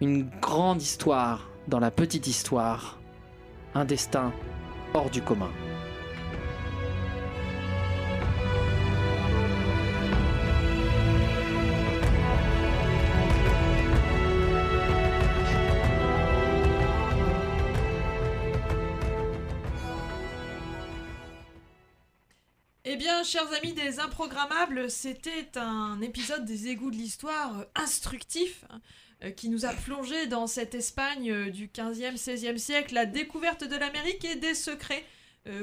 Une 0.00 0.28
grande 0.40 0.82
histoire 0.82 1.48
dans 1.68 1.80
la 1.80 1.90
petite 1.90 2.26
histoire, 2.26 2.98
un 3.74 3.84
destin 3.84 4.32
hors 4.92 5.10
du 5.10 5.22
commun. 5.22 5.50
Chers 23.34 23.52
amis 23.52 23.72
des 23.72 23.98
Improgrammables, 23.98 24.88
c'était 24.88 25.48
un 25.56 26.00
épisode 26.02 26.44
des 26.44 26.68
égouts 26.68 26.92
de 26.92 26.96
l'histoire 26.96 27.58
euh, 27.58 27.64
instructif 27.74 28.64
hein, 28.70 28.80
euh, 29.24 29.30
qui 29.32 29.48
nous 29.48 29.66
a 29.66 29.72
plongé 29.72 30.28
dans 30.28 30.46
cette 30.46 30.76
Espagne 30.76 31.32
euh, 31.32 31.50
du 31.50 31.66
15e, 31.66 32.16
16e 32.16 32.58
siècle, 32.58 32.94
la 32.94 33.06
découverte 33.06 33.64
de 33.64 33.74
l'Amérique 33.74 34.24
et 34.24 34.36
des 34.36 34.54
secrets 34.54 35.04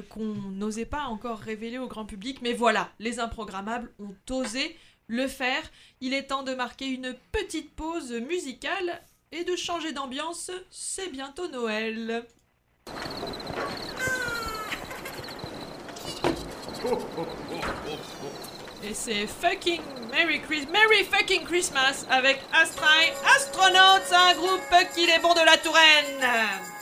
qu'on 0.10 0.34
n'osait 0.34 0.86
pas 0.86 1.06
encore 1.06 1.40
révéler 1.40 1.78
au 1.78 1.88
grand 1.88 2.06
public. 2.06 2.42
Mais 2.42 2.52
voilà, 2.52 2.92
les 3.00 3.20
Improgrammables 3.20 3.90
ont 4.00 4.16
osé 4.30 4.76
le 5.08 5.28
faire. 5.28 5.64
Il 6.02 6.14
est 6.14 6.28
temps 6.28 6.44
de 6.44 6.54
marquer 6.54 6.88
une 6.88 7.16
petite 7.32 7.74
pause 7.74 8.12
musicale 8.12 9.02
et 9.32 9.46
de 9.46 9.56
changer 9.56 9.94
d'ambiance. 9.94 10.52
C'est 10.70 11.10
bientôt 11.10 11.48
Noël. 11.48 12.26
Et 18.84 18.96
c'est 18.96 19.28
fucking 19.28 19.82
Merry, 20.12 20.42
Chris 20.42 20.68
Merry 20.72 21.04
fucking 21.04 21.44
Christmas 21.44 22.04
avec 22.10 22.40
Astray 22.52 23.14
Astronauts, 23.36 24.12
un 24.12 24.34
groupe 24.34 24.94
qui 24.96 25.04
est 25.04 25.20
bon 25.22 25.34
de 25.34 25.46
la 25.46 25.58
Touraine. 25.58 26.81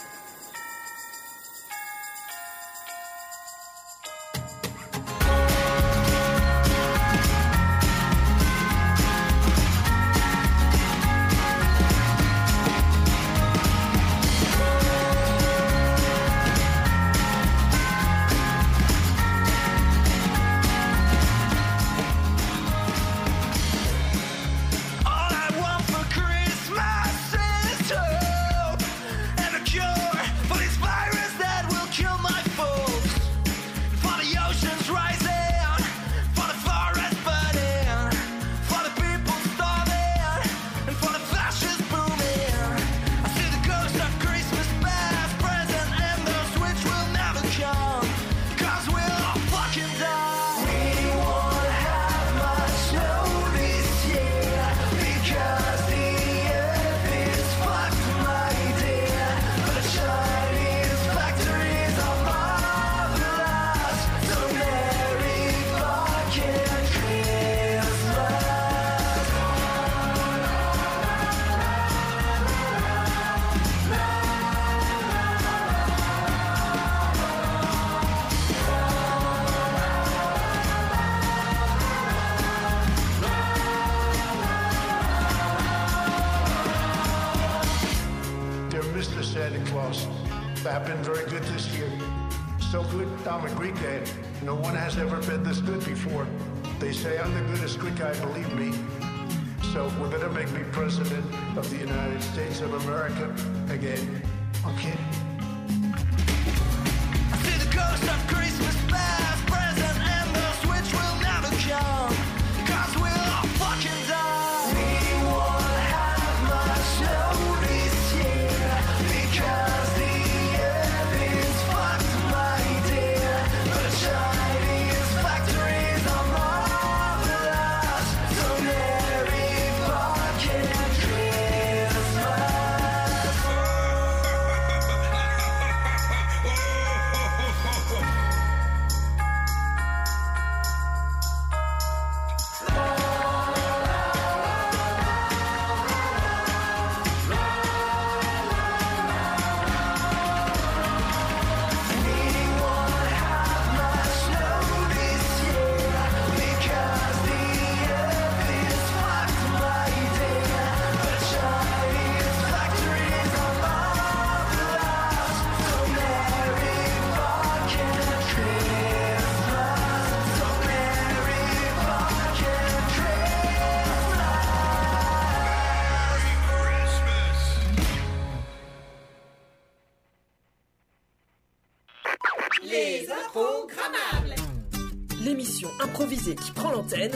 Qui 186.35 186.51
prend 186.51 186.71
l'antenne 186.71 187.11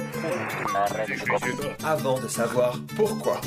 Avant 1.86 2.20
de 2.20 2.28
savoir 2.28 2.78
pourquoi. 2.96 3.40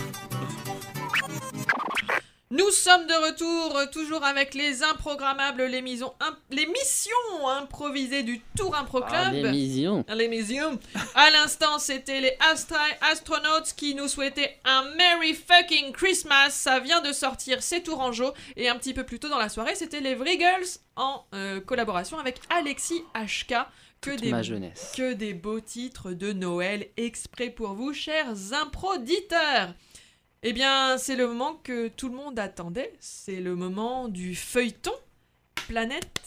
Nous 2.52 2.70
sommes 2.70 3.06
de 3.08 3.26
retour, 3.26 3.76
euh, 3.76 3.86
toujours 3.92 4.24
avec 4.24 4.54
les 4.54 4.84
Improgrammables, 4.84 5.64
l'émission 5.64 6.14
im- 6.20 6.36
l'émission 6.50 7.16
improvisée 7.58 8.22
du 8.22 8.40
Tour 8.56 8.74
Impro 8.76 9.00
Club. 9.00 9.10
Ah, 9.12 9.30
l'émission. 9.32 10.04
L'émission. 10.14 10.78
À 11.16 11.30
l'instant, 11.32 11.80
c'était 11.80 12.20
les 12.20 12.36
Astray 12.52 12.96
Astronauts 13.10 13.64
qui 13.76 13.96
nous 13.96 14.06
souhaitaient 14.06 14.58
un 14.64 14.84
Merry 14.96 15.34
fucking 15.34 15.92
Christmas. 15.92 16.50
Ça 16.50 16.78
vient 16.78 17.00
de 17.00 17.12
sortir, 17.12 17.62
c'est 17.62 17.82
Tourangeau. 17.82 18.32
Et 18.56 18.68
un 18.68 18.76
petit 18.76 18.94
peu 18.94 19.02
plus 19.02 19.18
tôt 19.18 19.28
dans 19.28 19.38
la 19.40 19.48
soirée, 19.48 19.74
c'était 19.74 20.00
les 20.00 20.14
Vriggles 20.14 20.68
en 20.94 21.24
euh, 21.34 21.60
collaboration 21.60 22.16
avec 22.18 22.38
Alexis 22.48 23.02
HK. 23.16 23.54
Que 24.06 24.12
Toute 24.12 24.20
des, 24.20 24.30
ma 24.30 24.42
jeunesse. 24.42 24.92
que 24.96 25.14
des 25.14 25.34
beaux 25.34 25.58
titres 25.58 26.12
de 26.12 26.32
Noël 26.32 26.86
exprès 26.96 27.50
pour 27.50 27.72
vous, 27.74 27.92
chers 27.92 28.52
improditeurs. 28.52 29.74
Eh 30.44 30.52
bien, 30.52 30.96
c'est 30.96 31.16
le 31.16 31.26
moment 31.26 31.54
que 31.56 31.88
tout 31.88 32.08
le 32.08 32.14
monde 32.14 32.38
attendait. 32.38 32.92
C'est 33.00 33.40
le 33.40 33.56
moment 33.56 34.06
du 34.06 34.36
feuilleton. 34.36 34.92
Planète 35.66 36.20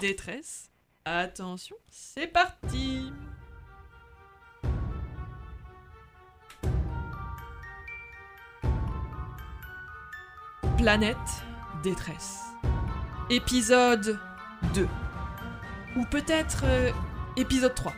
détresse. 0.00 0.70
Attention, 1.04 1.76
c'est 1.90 2.28
parti. 2.28 3.12
Planète 10.78 11.16
détresse. 11.82 12.38
Épisode 13.30 14.18
2. 14.74 14.88
Ou 15.96 16.04
peut-être 16.04 16.62
euh, 16.64 16.90
épisode 17.36 17.74
3. 17.74 17.92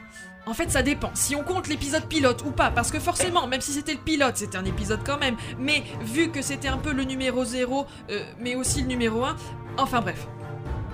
En 0.47 0.53
fait, 0.53 0.71
ça 0.71 0.83
dépend. 0.83 1.11
Si 1.15 1.35
on 1.35 1.43
compte 1.43 1.69
l'épisode 1.69 2.07
pilote 2.07 2.43
ou 2.45 2.51
pas, 2.51 2.71
parce 2.71 2.91
que 2.91 2.99
forcément, 2.99 3.47
même 3.47 3.63
si 3.63 3.73
c'était 3.73 3.95
le 3.95 4.01
pilote, 4.01 4.37
c'était 4.37 4.59
un 4.59 4.65
épisode 4.65 5.01
quand 5.05 5.19
même. 5.19 5.37
Mais 5.59 5.83
vu 6.03 6.31
que 6.31 6.43
c'était 6.43 6.69
un 6.69 6.77
peu 6.77 6.93
le 6.93 7.05
numéro 7.05 7.45
0, 7.45 7.87
euh, 8.11 8.25
mais 8.39 8.55
aussi 8.55 8.83
le 8.83 8.89
numéro 8.89 9.25
1, 9.25 9.37
enfin 9.79 10.01
bref. 10.03 10.27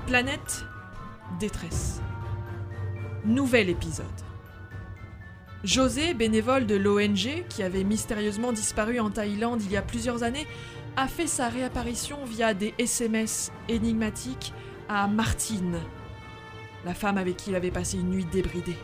Planète 0.06 0.64
détresse. 1.40 2.00
Nouvel 3.24 3.68
épisode. 3.68 4.06
José, 5.64 6.14
bénévole 6.14 6.66
de 6.66 6.74
l'ONG 6.74 7.44
qui 7.48 7.62
avait 7.62 7.84
mystérieusement 7.84 8.52
disparu 8.52 8.98
en 8.98 9.10
Thaïlande 9.10 9.60
il 9.62 9.70
y 9.70 9.76
a 9.76 9.82
plusieurs 9.82 10.22
années, 10.22 10.46
a 10.96 11.06
fait 11.06 11.26
sa 11.26 11.48
réapparition 11.48 12.18
via 12.24 12.54
des 12.54 12.74
SMS 12.78 13.52
énigmatiques 13.68 14.54
à 14.88 15.06
Martine, 15.06 15.78
la 16.84 16.94
femme 16.94 17.18
avec 17.18 17.36
qui 17.36 17.50
il 17.50 17.56
avait 17.56 17.70
passé 17.70 17.98
une 17.98 18.10
nuit 18.10 18.24
débridée. 18.24 18.76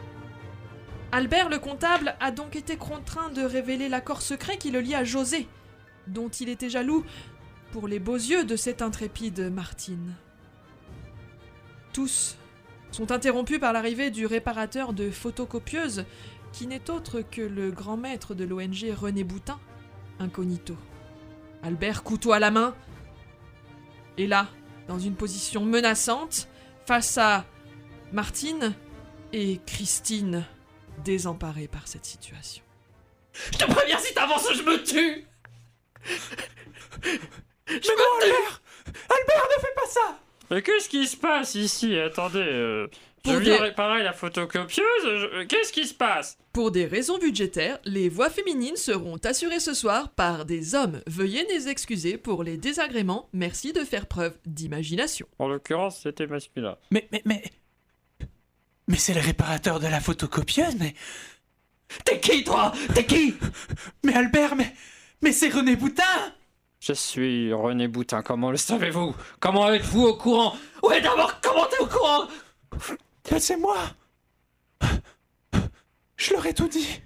Albert 1.12 1.48
le 1.48 1.58
comptable 1.58 2.16
a 2.20 2.30
donc 2.30 2.56
été 2.56 2.76
contraint 2.76 3.30
de 3.30 3.42
révéler 3.42 3.88
l'accord 3.88 4.22
secret 4.22 4.58
qui 4.58 4.70
le 4.70 4.80
lie 4.80 4.94
à 4.94 5.04
José, 5.04 5.48
dont 6.08 6.28
il 6.28 6.48
était 6.48 6.68
jaloux 6.68 7.04
pour 7.72 7.88
les 7.88 7.98
beaux 7.98 8.16
yeux 8.16 8.44
de 8.44 8.56
cette 8.56 8.82
intrépide 8.82 9.50
Martine. 9.52 10.14
Tous 11.92 12.36
sont 12.90 13.12
interrompus 13.12 13.58
par 13.58 13.72
l'arrivée 13.72 14.10
du 14.10 14.26
réparateur 14.26 14.92
de 14.92 15.10
photocopieuses 15.10 16.04
qui 16.52 16.66
n'est 16.66 16.90
autre 16.90 17.20
que 17.20 17.42
le 17.42 17.70
grand 17.70 17.96
maître 17.96 18.34
de 18.34 18.44
l'ONG 18.44 18.92
René 18.96 19.24
Boutin, 19.24 19.58
incognito. 20.18 20.76
Albert, 21.62 22.02
couteau 22.02 22.32
à 22.32 22.38
la 22.38 22.50
main, 22.50 22.74
est 24.18 24.26
là, 24.26 24.48
dans 24.88 24.98
une 24.98 25.14
position 25.14 25.64
menaçante, 25.64 26.48
face 26.86 27.18
à 27.18 27.44
Martine 28.12 28.74
et 29.32 29.60
Christine, 29.66 30.44
désemparée 31.04 31.68
par 31.68 31.86
cette 31.88 32.04
situation. 32.04 32.62
Je 33.52 33.58
te 33.58 33.64
préviens, 33.70 33.98
si 33.98 34.14
t'avances, 34.14 34.48
je 34.54 34.62
me 34.62 34.82
tue 34.82 35.24
Je 37.66 37.72
me 37.72 38.22
Albert 38.22 38.62
Albert, 38.86 39.48
ne 39.56 39.60
fais 39.60 39.74
pas 39.74 39.86
ça 39.88 40.18
Mais 40.50 40.62
qu'est-ce 40.62 40.88
qui 40.88 41.06
se 41.06 41.16
passe 41.16 41.54
ici? 41.56 41.98
Attendez, 41.98 42.38
euh, 42.38 42.86
je 43.26 43.32
viens 43.32 43.56
des- 43.56 43.62
réparer 43.62 44.02
la 44.04 44.12
photocopieuse. 44.12 44.86
je- 45.04 45.44
Qu'est-ce 45.44 45.72
qui 45.72 45.84
se 45.86 45.92
passe? 45.92 46.38
Pour 46.52 46.70
des 46.70 46.86
raisons 46.86 47.18
budgétaires, 47.18 47.78
les 47.84 48.08
voix 48.08 48.30
féminines 48.30 48.76
seront 48.76 49.16
assurées 49.24 49.60
ce 49.60 49.74
soir 49.74 50.10
par 50.10 50.46
des 50.46 50.74
hommes. 50.74 51.02
Veuillez 51.06 51.44
les 51.50 51.68
excuser 51.68 52.16
pour 52.16 52.42
les 52.44 52.56
désagréments. 52.56 53.28
Merci 53.34 53.72
de 53.74 53.80
faire 53.84 54.06
preuve 54.06 54.38
d'imagination. 54.46 55.26
En 55.40 55.48
l'occurrence, 55.48 56.00
c'était 56.02 56.26
masculin. 56.28 56.78
Mais, 56.90 57.08
mais, 57.12 57.22
mais. 57.26 57.42
Mais 58.88 58.96
c'est 58.96 59.14
le 59.14 59.20
réparateur 59.20 59.80
de 59.80 59.86
la 59.86 60.00
photocopieuse, 60.00 60.76
mais. 60.78 60.94
T'es 62.04 62.20
qui, 62.20 62.44
toi? 62.44 62.72
T'es 62.94 63.04
qui? 63.04 63.36
Mais 64.04 64.14
Albert, 64.14 64.56
mais. 64.56 64.74
Mais 65.22 65.32
c'est 65.32 65.48
René 65.48 65.76
Boutin! 65.76 66.34
Je 66.78 66.92
suis 66.92 67.52
René 67.52 67.88
Boutin, 67.88 68.22
comment 68.22 68.50
le 68.50 68.56
savez-vous? 68.58 69.14
Comment 69.40 69.72
êtes-vous 69.72 70.02
au 70.02 70.14
courant? 70.16 70.56
Ouais, 70.82 71.00
d'abord, 71.00 71.40
comment 71.40 71.66
t'es 71.66 71.80
au 71.82 71.86
courant? 71.86 72.28
Ben, 73.28 73.40
C'est 73.40 73.56
moi! 73.56 73.76
Je 76.16 76.32
leur 76.32 76.46
ai 76.46 76.54
tout 76.54 76.68
dit. 76.68 77.00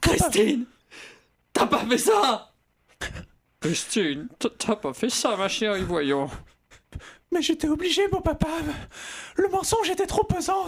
Christine! 0.00 0.64
T'as 1.52 1.66
pas 1.66 1.84
fait 1.86 1.98
ça? 1.98 2.52
Christine, 3.60 4.28
t'as 4.58 4.76
pas 4.76 4.92
fait 4.92 5.10
ça, 5.10 5.36
ma 5.36 5.48
chérie, 5.48 5.84
voyons. 5.84 6.28
Mais 7.32 7.42
j'étais 7.42 7.68
obligé, 7.68 8.06
mon 8.08 8.20
papa. 8.20 8.48
Le 9.36 9.48
mensonge 9.48 9.88
était 9.90 10.06
trop 10.06 10.24
pesant. 10.24 10.66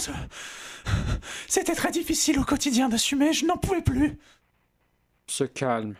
C'était 1.46 1.74
très 1.74 1.90
difficile 1.90 2.38
au 2.38 2.44
quotidien 2.44 2.88
d'assumer, 2.88 3.32
je 3.32 3.44
n'en 3.44 3.56
pouvais 3.56 3.82
plus. 3.82 4.18
Se 5.26 5.44
calme. 5.44 5.94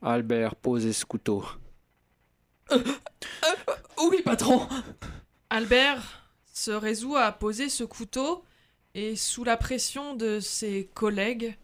Albert, 0.00 0.56
posez 0.56 0.92
ce 0.92 1.04
couteau. 1.04 1.44
Oui, 3.98 4.22
patron 4.24 4.68
Albert 5.50 6.28
se 6.52 6.70
résout 6.70 7.16
à 7.16 7.30
poser 7.32 7.68
ce 7.68 7.84
couteau 7.84 8.44
et, 8.94 9.16
sous 9.16 9.44
la 9.44 9.56
pression 9.56 10.14
de 10.14 10.40
ses 10.40 10.90
collègues, 10.94 11.56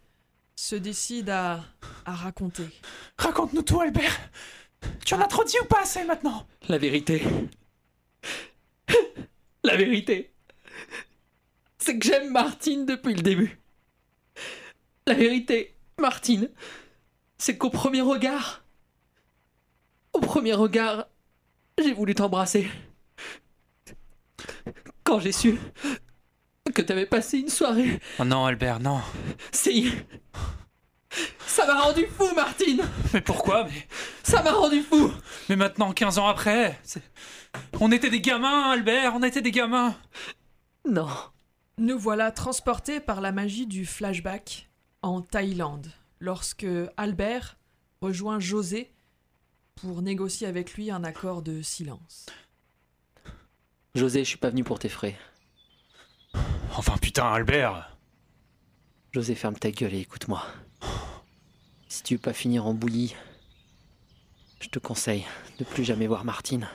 se 0.57 0.77
décide 0.77 1.31
à, 1.31 1.65
à 2.05 2.15
raconter. 2.15 2.69
Raconte-nous 3.19 3.63
tout, 3.63 3.81
Albert. 3.81 4.19
Tu 5.05 5.15
en 5.15 5.21
as 5.21 5.27
trop 5.27 5.45
dit 5.45 5.57
ou 5.63 5.67
pas 5.67 5.83
assez 5.83 6.05
maintenant? 6.05 6.47
La 6.69 6.79
vérité. 6.79 7.23
La 9.69 9.77
vérité. 9.77 10.31
C'est 11.77 11.99
que 11.99 12.07
j'aime 12.07 12.33
Martine 12.33 12.87
depuis 12.87 13.13
le 13.15 13.21
début. 13.21 13.59
La 15.07 15.13
vérité, 15.13 15.75
Martine, 16.01 16.49
c'est 17.37 17.59
qu'au 17.59 17.69
premier 17.69 18.01
regard, 18.01 18.65
au 20.15 20.21
premier 20.21 20.55
regard, 20.55 21.07
j'ai 21.79 21.93
voulu 21.93 22.15
t'embrasser. 22.15 22.67
Quand 25.05 25.21
j'ai 25.21 25.33
su 25.33 25.59
que 26.75 26.83
t'avais 26.83 27.07
passé 27.07 27.39
une 27.39 27.49
soirée, 27.51 28.01
Oh 28.19 28.25
non, 28.25 28.47
Albert, 28.47 28.81
non. 28.81 29.01
si. 29.53 29.93
Ça 31.47 31.67
m'a 31.67 31.81
rendu 31.83 32.07
fou, 32.07 32.27
Martine 32.35 32.83
Mais 33.15 33.21
pourquoi 33.21 33.65
mais... 33.65 33.87
Ça 34.23 34.43
m'a 34.43 34.53
rendu 34.53 34.83
fou 34.83 35.11
mais 35.49 35.57
maintenant, 35.57 35.93
15 35.93 36.19
ans 36.19 36.27
après, 36.29 36.79
c'est- 36.83 37.03
on 37.81 37.91
était 37.91 38.11
des 38.11 38.21
gamins, 38.21 38.71
Albert, 38.71 39.15
on 39.15 39.23
était 39.23 39.41
des 39.41 39.51
gamins. 39.51 39.97
Non. 40.89 41.09
Nous 41.79 41.99
voilà 41.99 42.31
transportés 42.31 43.01
par 43.01 43.21
la 43.23 43.33
magie 43.33 43.67
du 43.67 43.87
flashback 43.87 44.69
en 45.01 45.23
Thaïlande, 45.23 45.91
lorsque 46.21 46.67
Albert 46.99 47.57
rejoint 48.03 48.41
José 48.41 48.93
pour 49.77 50.03
négocier 50.03 50.47
avec 50.47 50.75
lui 50.75 50.91
un 50.91 51.03
accord 51.05 51.41
de 51.41 51.63
silence. 51.63 52.27
José, 53.95 54.21
je 54.25 54.29
suis 54.29 54.39
pas 54.39 54.51
venu 54.51 54.65
pour 54.65 54.79
tes 54.79 54.89
frais. 54.91 55.17
Enfin, 56.77 56.97
putain, 56.99 57.33
Albert. 57.33 57.97
José, 59.13 59.35
ferme 59.35 59.57
ta 59.57 59.71
gueule 59.71 59.95
et 59.95 60.01
écoute-moi. 60.01 60.45
Si 61.89 62.03
tu 62.03 62.15
veux 62.15 62.21
pas 62.21 62.35
finir 62.35 62.67
en 62.67 62.75
bouillie, 62.75 63.17
je 64.61 64.69
te 64.69 64.79
conseille 64.79 65.25
de 65.59 65.65
plus 65.65 65.85
jamais 65.85 66.07
voir 66.07 66.25
Martine, 66.25 66.69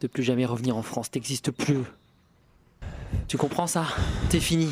de 0.00 0.06
plus 0.06 0.22
jamais 0.22 0.44
revenir 0.44 0.76
en 0.76 0.82
France. 0.82 1.10
T'existes 1.10 1.50
plus. 1.50 1.82
Tu 3.26 3.38
comprends 3.38 3.66
ça? 3.66 3.86
T'es 4.28 4.40
fini. 4.40 4.70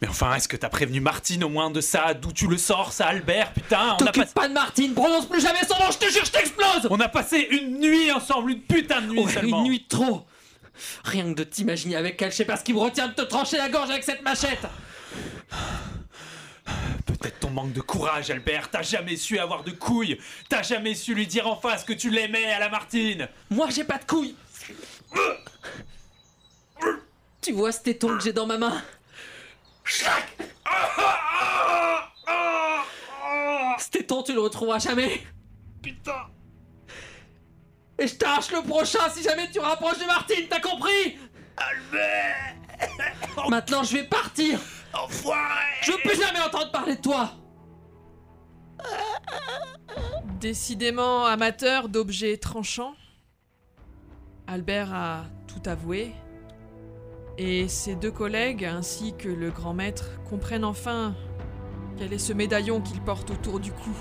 Mais 0.00 0.08
enfin, 0.08 0.34
est-ce 0.34 0.48
que 0.48 0.56
t'as 0.56 0.70
prévenu 0.70 1.00
Martine 1.00 1.44
au 1.44 1.50
moins 1.50 1.70
de 1.70 1.82
ça? 1.82 2.14
D'où 2.14 2.32
tu 2.32 2.46
le 2.46 2.56
sors, 2.56 2.92
ça, 2.92 3.08
Albert? 3.08 3.52
Putain, 3.52 3.98
on 4.00 4.06
a 4.06 4.12
pas 4.12 4.48
de 4.48 4.54
Martine, 4.54 4.94
prononce 4.94 5.26
plus 5.26 5.42
jamais 5.42 5.62
son 5.68 5.74
nom, 5.74 5.90
je 5.90 5.98
te 5.98 6.10
jure, 6.10 6.24
je 6.24 6.30
t'explose 6.30 6.88
On 6.88 6.98
a 6.98 7.08
passé 7.08 7.46
une 7.50 7.78
nuit 7.78 8.10
ensemble, 8.10 8.52
une 8.52 8.62
putain 8.62 9.02
de 9.02 9.08
nuit 9.08 9.28
seulement. 9.28 9.58
Une 9.58 9.70
nuit 9.70 9.80
de 9.80 9.88
trop 9.88 10.26
Rien 11.04 11.24
que 11.34 11.38
de 11.38 11.44
t'imaginer 11.44 11.96
avec 11.96 12.22
elle, 12.22 12.30
je 12.30 12.36
sais 12.36 12.46
pas 12.46 12.56
ce 12.56 12.64
qui 12.64 12.72
me 12.72 12.78
retient 12.78 13.08
de 13.08 13.12
te 13.12 13.22
trancher 13.22 13.58
la 13.58 13.68
gorge 13.68 13.90
avec 13.90 14.02
cette 14.02 14.22
machette 14.22 14.66
Peut-être 17.20 17.40
ton 17.40 17.50
manque 17.50 17.74
de 17.74 17.82
courage, 17.82 18.30
Albert. 18.30 18.70
T'as 18.70 18.80
jamais 18.80 19.16
su 19.16 19.38
avoir 19.38 19.62
de 19.62 19.72
couilles. 19.72 20.18
T'as 20.48 20.62
jamais 20.62 20.94
su 20.94 21.14
lui 21.14 21.26
dire 21.26 21.46
en 21.46 21.56
face 21.56 21.84
que 21.84 21.92
tu 21.92 22.08
l'aimais 22.08 22.46
à 22.46 22.58
la 22.58 22.70
Martine. 22.70 23.28
Moi, 23.50 23.68
j'ai 23.68 23.84
pas 23.84 23.98
de 23.98 24.04
couilles 24.04 24.34
Tu 27.42 27.52
vois 27.52 27.72
ce 27.72 27.80
téton 27.80 28.16
que 28.16 28.24
j'ai 28.24 28.32
dans 28.32 28.46
ma 28.46 28.56
main 28.56 28.82
Ce 29.84 30.06
téton, 33.90 34.22
tu 34.22 34.32
le 34.32 34.40
retrouveras 34.40 34.78
jamais 34.78 35.20
Putain. 35.82 36.26
Et 37.98 38.06
je 38.06 38.14
t'arrache 38.14 38.50
le 38.50 38.62
prochain 38.62 39.10
si 39.10 39.22
jamais 39.22 39.50
tu 39.50 39.60
rapproches 39.60 39.98
de 39.98 40.06
Martine, 40.06 40.46
t'as 40.48 40.60
compris? 40.60 41.18
Albert 41.58 42.54
Maintenant, 43.50 43.82
je 43.82 43.98
vais 43.98 44.04
partir 44.04 44.58
Enfoiré 44.94 45.64
Je 45.82 45.92
veux 45.92 45.98
plus 45.98 46.20
jamais 46.20 46.40
entendre 46.40 46.70
parler 46.70 46.96
de 46.96 47.00
toi 47.00 47.30
Décidément 50.40 51.26
amateur 51.26 51.88
d'objets 51.90 52.38
tranchants, 52.38 52.94
Albert 54.46 54.94
a 54.94 55.24
tout 55.46 55.60
avoué, 55.68 56.12
et 57.36 57.68
ses 57.68 57.94
deux 57.94 58.10
collègues 58.10 58.64
ainsi 58.64 59.14
que 59.16 59.28
le 59.28 59.50
grand 59.50 59.74
maître 59.74 60.08
comprennent 60.28 60.64
enfin 60.64 61.14
quel 61.98 62.14
est 62.14 62.18
ce 62.18 62.32
médaillon 62.32 62.80
qu'il 62.80 63.02
porte 63.02 63.30
autour 63.30 63.60
du 63.60 63.70
cou. 63.70 63.94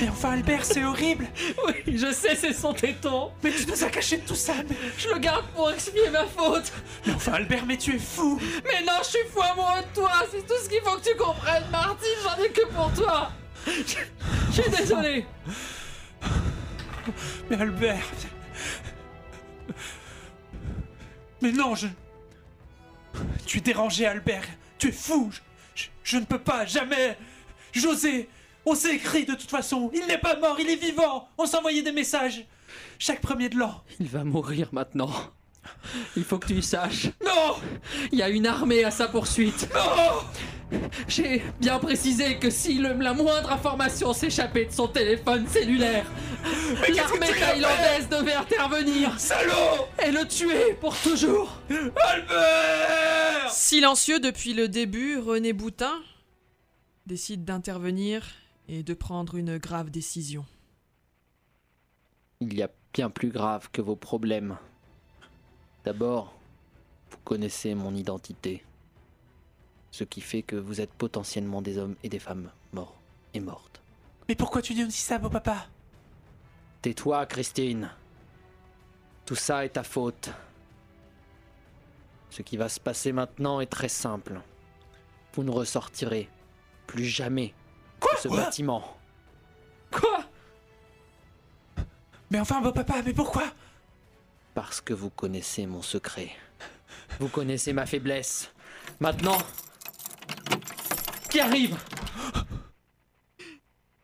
Mais 0.00 0.08
enfin, 0.08 0.32
Albert, 0.32 0.64
c'est 0.64 0.84
horrible. 0.84 1.26
Oui, 1.66 1.96
je 1.96 2.12
sais, 2.12 2.34
c'est 2.34 2.52
son 2.52 2.72
téton 2.74 3.30
Mais 3.42 3.52
tu 3.52 3.66
nous 3.66 3.84
as 3.84 3.88
caché 3.90 4.18
tout 4.18 4.34
ça. 4.34 4.54
Mais, 4.68 4.76
Je 4.98 5.08
le 5.08 5.18
garde 5.18 5.44
pour 5.54 5.70
expier 5.70 6.10
ma 6.10 6.26
faute 6.26 6.72
mais 7.06 7.12
enfin, 7.14 7.32
Albert, 7.34 7.64
mais 7.66 7.76
tu 7.76 7.94
es 7.94 7.98
fou. 7.98 8.40
Mais 8.64 8.82
non, 8.84 8.92
je 9.02 9.08
suis 9.08 9.28
fou 9.32 9.40
amoureux 9.42 9.82
de 9.88 9.94
toi 10.00 10.10
C'est 10.30 10.46
tout 10.46 10.54
ce 10.62 10.68
qu'il 10.68 10.80
faut 10.82 10.96
que 10.96 11.08
tu 11.08 11.16
comprennes, 11.16 11.64
Martine 11.70 12.08
J'en 12.22 12.42
ai 12.42 12.48
que 12.50 12.66
pour 12.66 12.92
toi 12.92 13.30
Je 13.66 13.96
je 14.52 14.62
suis 14.62 14.70
désolé 14.70 15.26
Mais 17.50 17.56
Albert. 17.60 18.04
Mais 21.40 21.52
non, 21.52 21.74
je. 21.74 21.86
Tu 23.46 23.58
es 23.58 23.60
dérangé, 23.60 24.06
Albert. 24.06 24.44
Tu 24.78 24.88
es 24.88 24.92
fou. 24.92 25.30
Je, 25.32 25.40
je- 25.82 25.88
je 26.02 26.16
ne 26.18 26.24
peux 26.24 26.38
pas, 26.38 26.64
jamais. 26.66 27.16
José, 27.72 28.28
on 28.66 28.74
s'est 28.74 28.94
écrit 28.96 29.24
de 29.24 29.34
toute 29.34 29.50
façon. 29.50 29.90
Il 29.94 30.06
n'est 30.06 30.18
pas 30.18 30.36
mort, 30.36 30.56
il 30.60 30.68
est 30.70 30.76
vivant. 30.76 31.28
On 31.38 31.46
s'envoyait 31.46 31.82
des 31.82 31.92
messages. 31.92 32.44
Chaque 32.98 33.20
premier 33.20 33.48
de 33.48 33.56
l'an. 33.58 33.82
Il 34.00 34.06
va 34.08 34.24
mourir 34.24 34.68
maintenant. 34.72 35.10
Il 36.16 36.24
faut 36.24 36.38
que 36.38 36.46
tu 36.48 36.54
le 36.54 36.62
saches. 36.62 37.06
Non 37.24 37.56
Il 38.12 38.18
y 38.18 38.22
a 38.22 38.28
une 38.28 38.46
armée 38.46 38.84
à 38.84 38.90
sa 38.90 39.08
poursuite. 39.08 39.68
Non 39.74 40.78
J'ai 41.08 41.42
bien 41.60 41.78
précisé 41.78 42.38
que 42.38 42.50
si 42.50 42.74
le- 42.74 42.94
la 42.94 43.12
moindre 43.14 43.50
information 43.52 44.12
s'échappait 44.12 44.66
de 44.66 44.72
son 44.72 44.88
téléphone 44.88 45.46
cellulaire, 45.48 46.04
l'armée 46.94 47.28
thaïlandaise 47.38 48.08
devait 48.10 48.34
intervenir 48.34 49.18
Salaud 49.18 49.86
et 50.04 50.10
le 50.10 50.26
tuer 50.26 50.74
pour 50.80 50.96
toujours. 50.96 51.56
Albert 51.70 53.50
Silencieux 53.50 54.20
depuis 54.20 54.52
le 54.54 54.68
début, 54.68 55.18
René 55.18 55.52
Boutin 55.52 55.94
décide 57.06 57.44
d'intervenir 57.44 58.26
et 58.68 58.82
de 58.82 58.94
prendre 58.94 59.36
une 59.36 59.58
grave 59.58 59.90
décision. 59.90 60.44
Il 62.40 62.54
y 62.54 62.62
a 62.62 62.70
bien 62.92 63.10
plus 63.10 63.30
grave 63.30 63.68
que 63.72 63.82
vos 63.82 63.96
problèmes. 63.96 64.56
D'abord, 65.84 66.34
vous 67.10 67.18
connaissez 67.24 67.74
mon 67.74 67.94
identité. 67.94 68.64
Ce 69.90 70.04
qui 70.04 70.20
fait 70.20 70.42
que 70.42 70.56
vous 70.56 70.80
êtes 70.80 70.92
potentiellement 70.92 71.62
des 71.62 71.78
hommes 71.78 71.96
et 72.02 72.08
des 72.08 72.18
femmes 72.18 72.50
morts 72.72 72.96
et 73.32 73.40
mortes. 73.40 73.82
Mais 74.28 74.34
pourquoi 74.34 74.62
tu 74.62 74.74
dis 74.74 74.84
aussi 74.84 75.00
ça, 75.00 75.18
beau 75.18 75.30
papa 75.30 75.66
Tais-toi, 76.82 77.26
Christine. 77.26 77.90
Tout 79.26 79.36
ça 79.36 79.64
est 79.64 79.70
ta 79.70 79.82
faute. 79.82 80.30
Ce 82.30 82.42
qui 82.42 82.56
va 82.56 82.68
se 82.68 82.80
passer 82.80 83.12
maintenant 83.12 83.60
est 83.60 83.66
très 83.66 83.88
simple. 83.88 84.40
Vous 85.34 85.44
ne 85.44 85.50
ressortirez 85.50 86.28
plus 86.86 87.04
jamais 87.04 87.54
ce 88.20 88.28
bâtiment. 88.28 88.96
Quoi 89.90 90.24
Mais 92.30 92.40
enfin, 92.40 92.60
beau 92.60 92.72
papa, 92.72 93.02
mais 93.04 93.12
pourquoi 93.12 93.44
Parce 94.54 94.80
que 94.80 94.92
vous 94.94 95.10
connaissez 95.10 95.66
mon 95.66 95.82
secret. 95.82 96.30
Vous 97.20 97.28
connaissez 97.28 97.72
ma 97.72 97.86
faiblesse. 97.86 98.52
Maintenant, 99.00 99.38
qui 101.30 101.40
arrive 101.40 101.76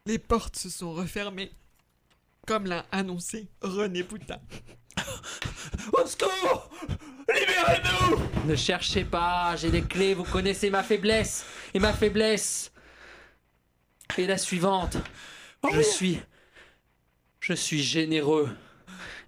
Les 0.06 0.18
portes 0.18 0.56
se 0.56 0.68
sont 0.68 0.92
refermées, 0.92 1.52
comme 2.46 2.66
l'a 2.66 2.84
annoncé 2.92 3.48
René 3.62 4.02
Boutin. 4.02 4.40
Au 5.92 6.06
secours 6.06 6.70
Libérez-nous 7.32 8.18
Ne 8.46 8.56
cherchez 8.56 9.04
pas, 9.04 9.54
j'ai 9.56 9.70
des 9.70 9.82
clés, 9.82 10.14
vous 10.14 10.24
connaissez 10.24 10.70
ma 10.70 10.82
faiblesse. 10.82 11.44
Et 11.74 11.78
ma 11.78 11.92
faiblesse 11.92 12.72
est 14.18 14.26
la 14.26 14.38
suivante. 14.38 14.96
Je 15.72 15.80
suis. 15.80 16.20
Je 17.40 17.52
suis 17.54 17.82
généreux. 17.82 18.48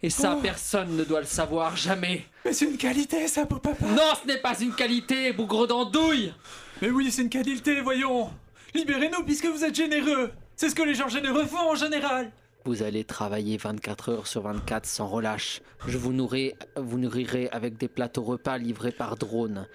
Et 0.02 0.10
ça, 0.10 0.34
Oh. 0.36 0.40
personne 0.42 0.96
ne 0.96 1.04
doit 1.04 1.20
le 1.20 1.26
savoir, 1.26 1.76
jamais. 1.76 2.26
Mais 2.44 2.52
c'est 2.52 2.64
une 2.64 2.76
qualité, 2.76 3.28
ça, 3.28 3.44
beau 3.44 3.58
papa 3.58 3.84
Non, 3.86 4.12
ce 4.20 4.26
n'est 4.26 4.40
pas 4.40 4.58
une 4.60 4.74
qualité, 4.74 5.32
bougre 5.32 5.66
d'andouille 5.68 6.32
Mais 6.80 6.90
oui, 6.90 7.10
c'est 7.12 7.22
une 7.22 7.28
qualité, 7.30 7.80
voyons 7.80 8.30
Libérez-nous 8.74 9.22
puisque 9.24 9.46
vous 9.46 9.62
êtes 9.64 9.74
généreux 9.76 10.32
C'est 10.56 10.68
ce 10.70 10.74
que 10.74 10.82
les 10.82 10.94
gens 10.94 11.08
généreux 11.08 11.44
font 11.44 11.70
en 11.70 11.74
général 11.76 12.32
Vous 12.64 12.82
allez 12.82 13.04
travailler 13.04 13.56
24 13.58 14.08
heures 14.08 14.26
sur 14.26 14.42
24 14.42 14.86
sans 14.86 15.06
relâche. 15.06 15.60
Je 15.86 15.98
vous 15.98 16.12
nourrai, 16.12 16.56
vous 16.76 16.98
nourrirez 16.98 17.48
avec 17.50 17.76
des 17.78 17.88
plateaux 17.88 18.22
repas 18.24 18.58
livrés 18.58 18.92
par 18.92 19.16
drone. 19.16 19.68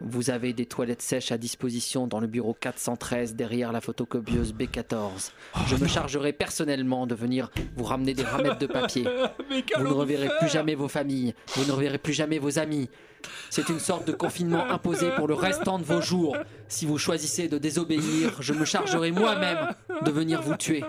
Vous 0.00 0.30
avez 0.30 0.52
des 0.52 0.66
toilettes 0.66 1.02
sèches 1.02 1.32
à 1.32 1.38
disposition 1.38 2.06
dans 2.06 2.20
le 2.20 2.28
bureau 2.28 2.54
413 2.54 3.34
derrière 3.34 3.72
la 3.72 3.80
photocopieuse 3.80 4.54
B14. 4.54 5.32
Je 5.66 5.74
me 5.74 5.88
chargerai 5.88 6.32
personnellement 6.32 7.06
de 7.08 7.16
venir 7.16 7.50
vous 7.76 7.82
ramener 7.82 8.14
des 8.14 8.22
ramettes 8.22 8.60
de 8.60 8.66
papier. 8.66 9.04
Vous 9.76 9.84
ne 9.84 9.92
reverrez 9.92 10.28
plus 10.38 10.48
jamais 10.48 10.74
vos 10.74 10.88
familles, 10.88 11.34
vous 11.54 11.64
ne 11.64 11.72
reverrez 11.72 11.98
plus 11.98 12.12
jamais 12.12 12.38
vos 12.38 12.58
amis. 12.58 12.88
C'est 13.50 13.68
une 13.68 13.80
sorte 13.80 14.06
de 14.06 14.12
confinement 14.12 14.64
imposé 14.70 15.10
pour 15.16 15.26
le 15.26 15.34
restant 15.34 15.78
de 15.78 15.84
vos 15.84 16.00
jours. 16.00 16.36
Si 16.68 16.86
vous 16.86 16.98
choisissez 16.98 17.48
de 17.48 17.58
désobéir, 17.58 18.40
je 18.40 18.52
me 18.52 18.64
chargerai 18.64 19.10
moi-même 19.10 19.74
de 20.04 20.10
venir 20.10 20.42
vous 20.42 20.56
tuer. 20.56 20.84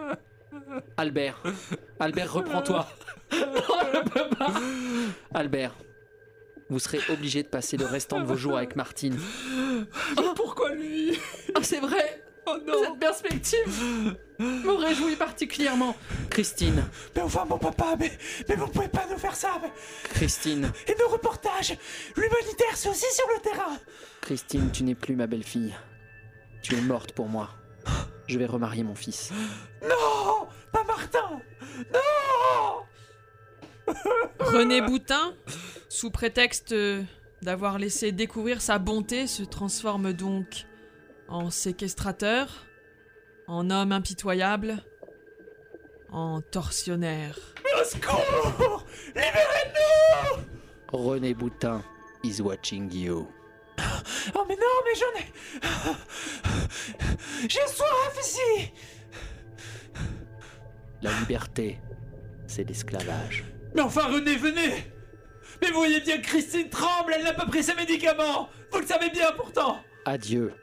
Albert, 0.98 1.42
Albert, 2.00 2.34
reprends-toi. 2.34 2.88
Albert, 5.34 5.76
vous 6.70 6.80
serez 6.80 7.00
obligé 7.10 7.44
de 7.44 7.48
passer 7.48 7.78
le 7.78 7.86
restant 7.86 8.20
de 8.20 8.26
vos 8.26 8.36
jours 8.36 8.58
avec 8.58 8.76
Martine. 8.76 9.18
Pourquoi 10.36 10.74
lui? 10.74 11.18
Ah, 11.56 11.60
c'est 11.64 11.80
vrai 11.80 12.24
Cette 12.48 13.00
perspective 13.00 14.16
me 14.40 14.72
réjouit 14.74 15.16
particulièrement. 15.16 15.96
Christine, 16.30 16.84
Mais 17.16 17.22
enfin, 17.22 17.46
mon 17.46 17.58
papa, 17.58 17.96
mais, 18.00 18.12
mais 18.48 18.56
vous 18.56 18.68
pouvez 18.68 18.88
pas 18.88 19.06
nous 19.12 19.18
faire 19.18 19.36
ça 19.36 19.60
mais- 19.62 19.72
Christine, 20.14 20.72
Et 20.88 20.96
nos 21.00 21.08
reportages 21.10 21.76
L'humanitaire, 22.16 22.76
c'est 22.76 22.90
aussi 22.90 23.06
sur 23.14 23.28
le 23.36 23.42
terrain 23.42 23.78
Christine, 24.22 24.70
tu 24.72 24.84
n'es 24.84 24.96
plus 24.96 25.16
ma 25.16 25.28
belle-fille. 25.28 25.76
Tu 26.62 26.76
es 26.76 26.82
morte 26.82 27.14
pour 27.14 27.28
moi. 27.28 27.50
Je 28.28 28.38
vais 28.38 28.46
remarier 28.46 28.84
mon 28.84 28.96
fils. 28.96 29.32
Non 29.82 30.48
Pas 30.72 30.84
Martin 30.84 31.42
Non 31.94 32.84
René 34.40 34.82
Boutin, 34.82 35.34
sous 35.90 36.12
prétexte 36.12 36.72
euh, 36.72 37.04
d'avoir 37.42 37.80
laissé 37.80 38.12
découvrir 38.12 38.62
sa 38.62 38.80
bonté, 38.80 39.28
se 39.28 39.44
transforme 39.44 40.14
donc 40.14 40.66
en 41.28 41.50
séquestrateur, 41.50 42.66
en 43.48 43.70
homme 43.70 43.92
impitoyable, 43.92 44.84
en 46.12 46.42
tortionnaire. 46.42 47.38
Au 47.80 47.84
secours 47.84 48.86
Libérez-nous 49.08 50.44
René 50.92 51.34
Boutin 51.34 51.84
is 52.24 52.42
watching 52.42 52.92
you. 52.94 53.28
Oh 54.36 54.46
mais 54.48 54.56
non, 54.56 54.62
mais 54.86 54.96
j'en 54.96 55.20
ai... 55.20 55.26
J'ai 57.48 57.68
soif 57.68 58.18
ici 58.20 58.72
La 61.02 61.12
liberté, 61.20 61.80
c'est 62.48 62.64
l'esclavage. 62.64 63.46
Mais 63.74 63.82
enfin, 63.82 64.08
René, 64.08 64.36
venez. 64.36 64.92
Mais 65.62 65.70
vous 65.70 65.80
voyez 65.80 66.00
bien 66.00 66.18
que 66.18 66.28
Christine 66.28 66.70
tremble, 66.70 67.14
elle 67.16 67.24
n'a 67.24 67.34
pas 67.34 67.46
pris 67.46 67.64
ses 67.64 67.76
médicaments. 67.76 68.50
Vous 68.72 68.80
le 68.80 68.86
savez 68.86 69.10
bien 69.10 69.32
pourtant. 69.36 69.80
Adieu. 70.06 70.54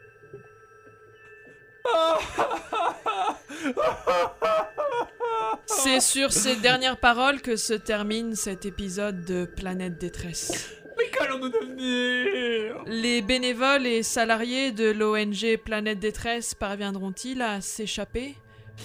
C'est 5.65 5.99
sur 5.99 6.31
ces 6.31 6.55
dernières 6.57 6.99
paroles 6.99 7.41
que 7.41 7.55
se 7.55 7.73
termine 7.73 8.35
cet 8.35 8.65
épisode 8.65 9.23
de 9.25 9.45
Planète 9.45 9.97
Détresse. 9.97 10.73
Mais 10.97 11.09
qu'allons-nous 11.09 11.49
devenir? 11.49 12.83
Les 12.87 13.21
bénévoles 13.21 13.85
et 13.85 14.03
salariés 14.03 14.71
de 14.71 14.89
l'ONG 14.91 15.57
Planète 15.63 15.99
Détresse 15.99 16.55
parviendront-ils 16.55 17.41
à 17.41 17.61
s'échapper 17.61 18.35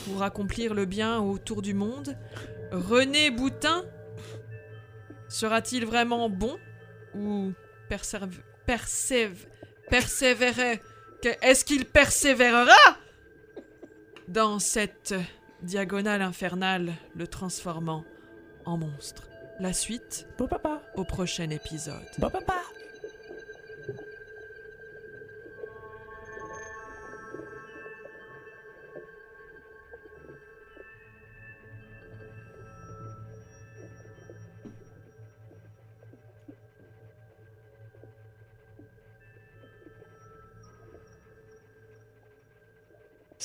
pour 0.04 0.22
accomplir 0.22 0.74
le 0.74 0.84
bien 0.84 1.18
autour 1.20 1.62
du 1.62 1.74
monde? 1.74 2.16
René 2.70 3.30
Boutin 3.30 3.84
sera-t-il 5.32 5.84
vraiment 5.86 6.28
bon 6.28 6.58
ou 7.14 7.52
persév- 7.90 8.40
persévérer 9.88 10.80
Est-ce 11.42 11.64
qu'il 11.64 11.84
persévérera? 11.84 12.96
Dans 14.28 14.58
cette 14.58 15.14
diagonale 15.62 16.22
infernale, 16.22 16.92
le 17.14 17.26
transformant 17.26 18.04
en 18.64 18.76
monstre. 18.78 19.24
La 19.60 19.72
suite 19.72 20.26
papa. 20.38 20.82
au 20.96 21.04
prochain 21.04 21.50
épisode. 21.50 22.06
Papa 22.20 22.40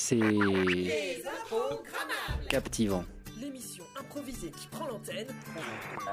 C'est 0.08 1.22
captivant. 2.50 3.04
L'émission 3.42 3.84
improvisée 4.00 4.52
qui 4.52 4.68
prend 4.68 4.88
l'antenne. 4.88 5.28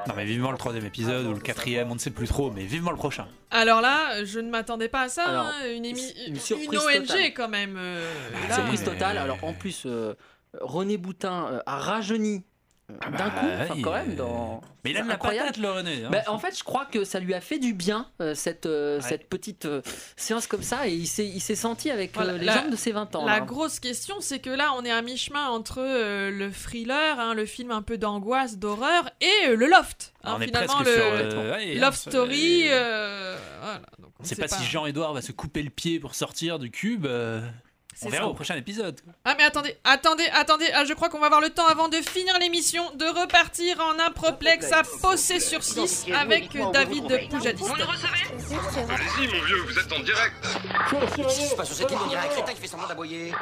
Non 0.09 0.14
mais 0.16 0.24
vivement 0.24 0.51
le 0.51 0.59
troisième 0.59 0.84
épisode 0.84 1.26
ou 1.26 1.32
le 1.32 1.38
quatrième, 1.38 1.92
on 1.92 1.95
ne 1.95 2.01
sait 2.01 2.11
plus 2.11 2.26
trop, 2.26 2.51
mais 2.51 2.64
vivement 2.64 2.90
le 2.90 2.97
prochain. 2.97 3.28
Alors 3.53 3.80
là, 3.80 4.24
je 4.24 4.40
ne 4.40 4.51
m'attendais 4.51 4.88
pas 4.88 5.03
à 5.03 5.09
ça. 5.09 5.24
Alors, 5.26 5.47
hein, 5.47 5.70
une, 5.76 5.84
émi- 5.84 6.12
une 6.26 6.34
une 6.61 6.76
ONG 6.76 7.07
totale. 7.07 7.34
quand 7.34 7.49
même. 7.49 7.76
euh, 7.78 8.11
là, 8.49 8.55
Surprise 8.57 8.82
totale. 8.82 9.16
Alors 9.16 9.38
en 9.45 9.53
plus, 9.53 9.84
euh, 9.86 10.14
René 10.61 10.97
Boutin 10.99 11.47
euh, 11.53 11.61
a 11.64 11.78
rajeuni 11.78 12.42
euh, 12.91 13.11
d'un 13.16 13.30
coup, 13.30 13.47
enfin, 13.61 13.74
quand 13.82 13.93
même. 13.93 14.14
Dans... 14.14 14.61
Mais 14.85 14.91
il 14.91 14.97
a 14.97 15.01
c'est 15.01 15.05
de 15.05 15.09
la 15.09 15.16
patate, 15.16 15.57
le 15.57 15.70
René. 15.70 16.05
hein. 16.05 16.09
Bah, 16.12 16.22
en 16.26 16.39
fait, 16.39 16.57
je 16.59 16.62
crois 16.62 16.85
que 16.85 17.05
ça 17.05 17.18
lui 17.18 17.32
a 17.32 17.41
fait 17.41 17.59
du 17.59 17.72
bien, 17.72 18.07
euh, 18.20 18.35
cette, 18.35 18.66
euh, 18.66 19.01
cette 19.01 19.28
petite 19.30 19.64
euh, 19.64 19.80
séance 20.16 20.47
comme 20.47 20.62
ça, 20.62 20.87
et 20.87 20.93
il 20.93 21.07
s'est 21.07 21.26
il 21.26 21.41
s'est 21.41 21.55
senti 21.57 21.91
avec 21.91 22.11
euh, 22.11 22.12
Voilà, 22.16 22.32
les 22.39 22.45
la- 22.45 22.55
jambes 22.61 22.70
de 22.70 22.76
ses 22.76 22.93
20 22.93 23.16
ans. 23.16 23.24
La 23.24 23.39
là. 23.39 23.41
grosse 23.41 23.80
question, 23.80 24.16
c'est 24.20 24.39
que 24.39 24.51
là, 24.51 24.72
on 24.76 24.85
est 24.85 24.91
à 24.91 25.01
mi-chemin 25.01 25.49
entre 25.49 25.78
euh, 25.80 26.30
le 26.30 26.51
thriller, 26.53 27.18
hein, 27.18 27.32
le 27.35 27.47
film 27.47 27.70
un 27.70 27.82
peu 27.82 27.97
d'angoisse, 27.97 28.59
d'horreur, 28.59 29.09
et 29.22 29.49
euh, 29.49 29.57
le 29.57 29.66
loft. 29.66 30.12
hein, 30.22 30.35
On 30.37 30.41
est 30.43 30.47
finalement, 30.47 30.74
presque 30.74 30.87
le 30.89 30.95
sur, 30.95 31.05
euh, 31.39 31.53
ouais, 31.53 31.74
love 31.76 31.85
hein, 31.89 32.11
story. 32.11 32.64
euh, 32.68 33.39
voilà, 33.62 33.80
donc 33.99 34.11
On 34.20 34.24
sait 34.24 34.37
pas, 34.37 34.49
si 34.49 34.62
Jean-Edouard 34.64 35.14
va 35.14 35.22
se 35.22 35.32
couper 35.32 35.62
le 35.62 35.70
pied 35.70 35.99
pour 36.01 36.14
sortir 36.14 36.59
du 36.59 36.70
cube. 36.70 37.07
On 38.03 38.05
C'est 38.07 38.11
verra 38.11 38.24
ça. 38.24 38.28
au 38.30 38.34
prochain 38.34 38.57
épisode. 38.57 39.01
Ah 39.24 39.34
mais 39.38 39.45
attendez, 39.45 39.76
attendez, 39.84 40.26
attendez, 40.32 40.66
ah, 40.74 40.84
je 40.84 40.92
crois 40.95 41.09
qu'on 41.09 41.20
va 41.20 41.26
avoir 41.26 41.40
le 41.40 41.51
temps 41.51 41.66
avant 41.66 41.88
de 41.88 41.97
finir 41.97 42.38
l'émission 42.38 42.82
de 42.97 43.05
repartir 43.05 43.78
en 43.80 43.99
improplexe 44.01 44.72
à 44.72 44.82
Possé 45.01 45.38
sur 45.40 45.62
6 45.62 46.07
avec 46.14 46.51
David 46.72 47.28
Poujadiste. 47.30 47.70
Allez-y, 47.70 49.28
mon 49.28 49.45
vieux, 49.45 49.61
vous 49.66 49.78
êtes 49.78 49.92
en 49.92 50.01
direct. 50.01 50.34
Qu'est-ce 51.16 51.40
qui 51.40 51.47
se 51.49 51.55
passe 51.55 51.68
sur 51.68 51.76
cette 51.76 51.90
ligne 51.90 51.99
On 52.05 52.09
dirait 52.09 52.24
un 52.26 52.28
crétin 52.28 52.53
qui 52.53 52.61
fait 52.61 52.66
semblant 52.68 52.88
d'aboyer. 52.88 53.32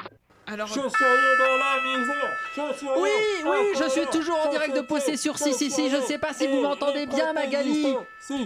Alors, 0.53 0.67
Je 0.69 0.73
suis 0.75 0.81
dans 0.83 1.57
la 1.57 1.99
misère. 1.99 2.37
Je 2.55 2.77
suis 2.77 2.87
Oui, 2.99 3.09
oui, 3.47 3.57
je 3.83 3.89
suis 3.89 4.07
toujours 4.13 4.39
en 4.47 4.51
direct 4.51 4.77
de 4.77 4.83
Possé 4.83 5.17
sur 5.17 5.39
6 5.39 5.59
ici. 5.63 5.89
Je 5.91 5.99
sais 6.03 6.19
pas 6.19 6.35
si 6.35 6.47
vous 6.47 6.61
m'entendez 6.61 7.07
bien, 7.07 7.33
Magali. 7.33 7.97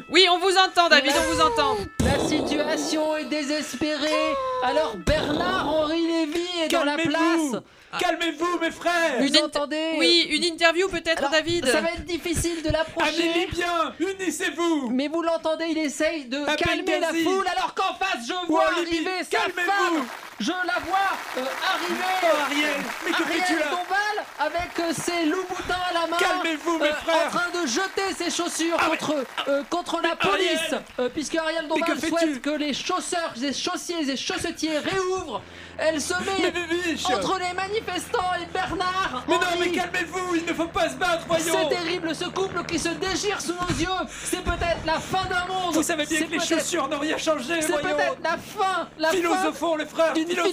Oui, 0.08 0.26
on 0.30 0.38
vous 0.38 0.56
entend, 0.56 0.88
David, 0.88 1.12
on 1.18 1.32
vous 1.34 1.40
entend. 1.40 1.76
La 2.04 2.18
situation 2.28 3.16
est 3.16 3.24
désespérée. 3.24 4.34
Alors 4.62 4.96
Bernard-Henri 4.96 6.06
Lévy 6.06 6.46
est 6.64 6.68
dans 6.68 6.84
la 6.84 6.96
place. 6.96 7.60
Calmez-vous, 7.98 8.58
mes 8.60 8.70
frères 8.70 9.18
Vous 9.20 9.36
entendez 9.38 9.94
Oui, 9.98 10.26
une 10.30 10.44
interview 10.44 10.88
peut-être, 10.88 11.28
David. 11.30 11.66
Ça 11.66 11.80
va 11.80 11.88
être 11.90 12.04
difficile 12.04 12.62
de 12.62 12.70
l'approcher. 12.70 13.08
Allez 13.08 13.46
bien 13.46 13.94
Unissez-vous 13.98 14.90
Mais 14.90 15.08
vous 15.08 15.22
l'entendez, 15.22 15.66
il 15.70 15.78
essaye 15.78 16.26
de 16.26 16.44
calmer 16.56 17.00
la 17.00 17.08
foule 17.08 17.46
alors 17.56 17.74
qu'en 17.74 17.94
face 17.94 18.26
je 18.28 18.46
vois 18.46 18.66
arriver 18.66 19.24
sa 19.30 19.38
Calmez-vous. 19.38 19.70
femme. 19.70 20.06
Je 20.38 20.50
la 20.52 20.78
vois 20.84 21.16
euh, 21.38 21.44
arriver. 21.74 22.04
Oh, 22.22 22.26
Ariel 22.44 22.74
Mais 23.06 23.10
que 23.12 23.22
Ariel 23.22 23.40
fais-tu 23.42 23.58
là 23.58 23.66
Dombal 23.70 24.26
avec 24.38 24.78
euh, 24.80 24.92
ses 24.92 25.24
loups 25.24 25.46
boutins 25.48 25.80
à 25.90 25.94
la 25.94 26.06
main. 26.06 26.16
Calmez-vous, 26.18 26.78
mes 26.78 26.88
euh, 26.88 26.92
frères. 26.94 27.26
En 27.26 27.30
train 27.30 27.50
de 27.62 27.66
jeter 27.66 28.14
ses 28.18 28.30
chaussures 28.30 28.76
Ah, 28.78 28.88
mais- 28.90 28.98
contre, 28.98 29.14
euh, 29.48 29.62
contre 29.70 30.00
la 30.02 30.10
Ariel. 30.10 30.18
police. 30.58 30.74
Euh, 30.98 31.08
puisque 31.08 31.36
Ariel 31.36 31.66
Dombal 31.68 31.88
que 31.98 32.06
souhaite 32.06 32.42
que 32.42 32.50
les 32.50 32.74
chausseurs, 32.74 33.32
les 33.36 33.54
chaussiers 33.54 34.10
et 34.10 34.16
chaussetiers 34.16 34.78
réouvrent. 34.78 35.40
Elle 35.78 36.00
se 36.00 36.12
met 36.14 36.52
Mais 36.52 37.14
entre 37.14 37.38
les 37.38 37.52
manifestants 37.54 38.32
et 38.42 38.46
Bernard. 38.52 39.24
Mais 39.28 39.34
non, 39.34 39.40
mais 39.58 39.70
calmez-vous 39.70 40.34
Il 40.36 40.44
ne 40.46 40.52
faut 40.54 40.68
pas 40.68 40.88
se 40.88 40.94
battre, 40.94 41.24
voyons 41.26 41.44
C'est 41.68 41.74
terrible 41.74 42.14
ce 42.14 42.24
couple 42.24 42.62
qui 42.64 42.78
se 42.78 42.88
déchire 42.90 43.40
sous 43.40 43.52
nos 43.54 43.78
yeux. 43.78 43.88
C'est 44.24 44.42
peut-être 44.42 44.84
la 44.86 44.98
fin 45.00 45.24
d'un 45.26 45.44
monde. 45.46 45.74
Vous 45.74 45.82
savez 45.82 46.04
bien 46.06 46.22
que 46.22 46.30
les 46.32 46.40
chaussures 46.40 46.88
n'ont 46.88 46.98
rien 46.98 47.16
changé, 47.18 47.60
C'est 47.62 47.72
peut-être 47.72 48.16
la 48.22 48.36
fin, 48.38 48.88
la 48.98 49.10
Philosophons, 49.10 49.76
les 49.76 49.86
frères 49.86 50.12
philosophe- 50.26 50.46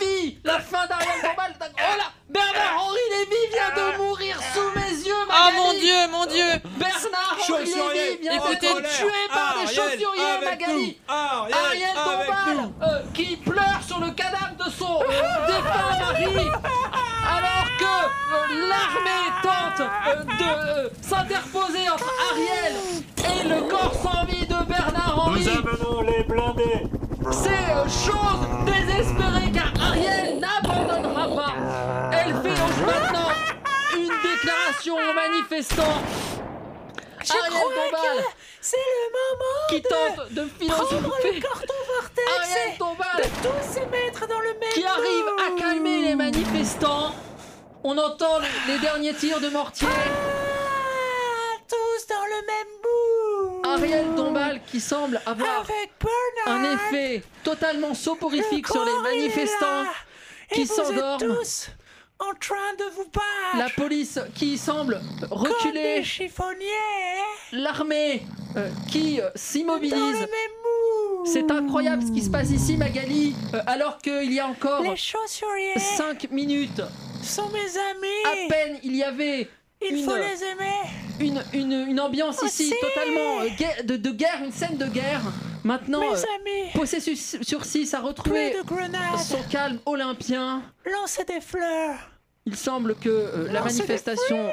philosophie, 0.00 0.38
la 0.44 0.58
fin 0.60 0.86
d'Ariel 0.86 1.20
Dombal. 1.22 1.52
Oh 1.60 1.96
là, 1.98 2.04
Bernard-Henri 2.28 2.98
Lévy 3.10 3.52
vient 3.52 3.74
de 3.76 3.96
mourir 3.98 4.36
sous 4.54 4.78
mes 4.78 5.06
yeux, 5.06 5.14
Oh 5.22 5.28
Magali. 5.28 5.56
mon 5.56 5.72
dieu, 5.72 6.08
mon 6.12 6.26
dieu. 6.26 6.60
Bernard-Henri 6.78 7.64
Lévy 7.64 8.22
vient 8.22 8.36
d'être 8.38 8.82
tué 8.96 9.28
par 9.32 9.54
des 9.54 9.66
Ariel, 9.66 9.98
chaussuriers, 9.98 10.38
Magali. 10.44 10.98
nous. 11.08 11.14
Avec 11.14 11.94
Dombal, 11.94 12.56
nous. 12.56 12.72
euh, 12.86 13.02
qui 13.14 13.36
pleure 13.36 13.80
sur 13.86 13.98
le 14.00 14.10
cadavre 14.12 14.54
de 14.64 14.70
son 14.70 15.00
euh, 15.02 15.46
défunt 15.46 15.98
mari, 15.98 16.48
alors 17.26 17.68
que 17.78 17.84
euh, 17.84 18.68
l'armée 18.68 19.26
tente 19.42 19.88
de 20.38 20.44
euh, 20.44 20.88
s'interposer 21.02 21.88
entre 21.90 22.10
Ariel 22.30 22.74
et 23.18 23.48
le 23.48 23.62
corps 23.68 23.94
sans 24.02 24.24
vie 24.26 24.46
de 24.46 24.64
Bernard 24.64 25.14
Henry. 25.18 25.48
amenons 25.48 26.02
les 26.02 26.22
blindés. 26.24 26.99
C'est 27.30 27.50
chose 27.88 28.48
désespérée 28.64 29.52
car 29.52 29.72
Ariel 29.88 30.38
n'abandonnera 30.40 31.28
pas. 31.36 31.54
Elle 32.12 32.34
fait 32.34 32.54
donc 32.60 32.76
maintenant 32.86 33.28
une 33.94 34.08
déclaration 34.22 34.94
aux 34.94 35.14
manifestants. 35.14 36.02
Ariel 37.28 37.52
Dombal, 37.52 38.24
C'est 38.62 38.76
le 38.76 39.12
moment 39.12 39.68
qui 39.68 39.82
tente 39.82 40.32
de 40.32 40.48
philosopher. 40.58 41.40
carton 41.40 41.74
vortex 41.94 42.28
Ariel 42.38 42.78
Dombal, 42.78 43.22
tous 43.42 43.74
se 43.74 43.84
mettre 43.90 44.26
dans 44.26 44.40
le 44.40 44.54
même 44.58 44.72
qui 44.72 44.84
arrive 44.84 45.28
à 45.38 45.60
calmer 45.60 46.02
les 46.02 46.14
manifestants. 46.14 47.12
On 47.84 47.96
entend 47.98 48.38
les 48.66 48.78
derniers 48.78 49.14
tirs 49.14 49.40
de 49.40 49.48
mortier. 49.50 49.86
tous 49.86 50.59
qui 54.80 54.86
semble 54.86 55.20
avoir 55.26 55.66
un 56.46 56.64
effet 56.72 57.22
totalement 57.44 57.92
soporifique 57.92 58.66
sur 58.66 58.82
les 58.82 58.98
manifestants 59.02 59.84
qui 60.52 60.66
s'endorment. 60.66 61.22
êtes 61.22 61.38
tous 61.38 61.70
en 62.18 62.34
train 62.38 62.74
de 62.78 62.84
vous 62.96 63.04
battre 63.04 63.58
La 63.58 63.68
police 63.68 64.18
qui 64.34 64.56
semble 64.56 65.00
reculer. 65.30 66.02
L'armée 67.52 68.22
euh, 68.56 68.70
qui 68.90 69.20
euh, 69.20 69.28
s'immobilise. 69.34 70.26
C'est 71.26 71.50
incroyable 71.50 72.02
ce 72.02 72.12
qui 72.12 72.22
se 72.22 72.30
passe 72.30 72.50
ici, 72.50 72.78
Magali. 72.78 73.34
euh, 73.54 73.60
alors 73.66 73.98
qu'il 73.98 74.32
y 74.32 74.40
a 74.40 74.46
encore 74.46 74.82
Les 74.82 74.96
chaussuriers 74.96 75.78
5 75.78 76.30
minutes, 76.30 76.82
sont 77.22 77.48
mes 77.50 77.58
amis 77.58 78.24
à 78.24 78.48
peine 78.48 78.78
il 78.82 78.96
y 78.96 79.02
avait 79.02 79.48
Il 79.82 79.96
une, 79.98 80.04
faut 80.04 80.16
les 80.16 80.44
aimer 80.44 80.80
une, 81.20 81.42
une, 81.52 81.88
une 81.88 82.00
ambiance 82.00 82.42
ici 82.42 82.64
Aussi. 82.72 82.74
totalement 82.80 83.40
euh, 83.40 83.48
guerre- 83.58 83.84
de, 83.84 83.96
de 83.96 84.10
guerre, 84.10 84.42
une 84.44 84.52
scène 84.52 84.76
de 84.76 84.86
guerre. 84.86 85.22
Maintenant, 85.64 86.00
Mes 86.00 86.06
euh, 86.06 86.24
amis 86.40 86.70
Possé 86.74 87.00
sur, 87.00 87.16
sur 87.44 87.64
6 87.64 87.92
a 87.94 88.00
retrouvé 88.00 88.50
Plus 88.50 88.60
de 88.60 88.64
grenades 88.66 89.18
son 89.18 89.42
calme 89.50 89.78
olympien. 89.86 90.62
Lancez 90.90 91.24
des 91.24 91.40
fleurs 91.40 92.10
Il 92.46 92.56
semble 92.56 92.94
que 92.94 93.08
euh, 93.10 93.52
la 93.52 93.62
manifestation 93.62 94.50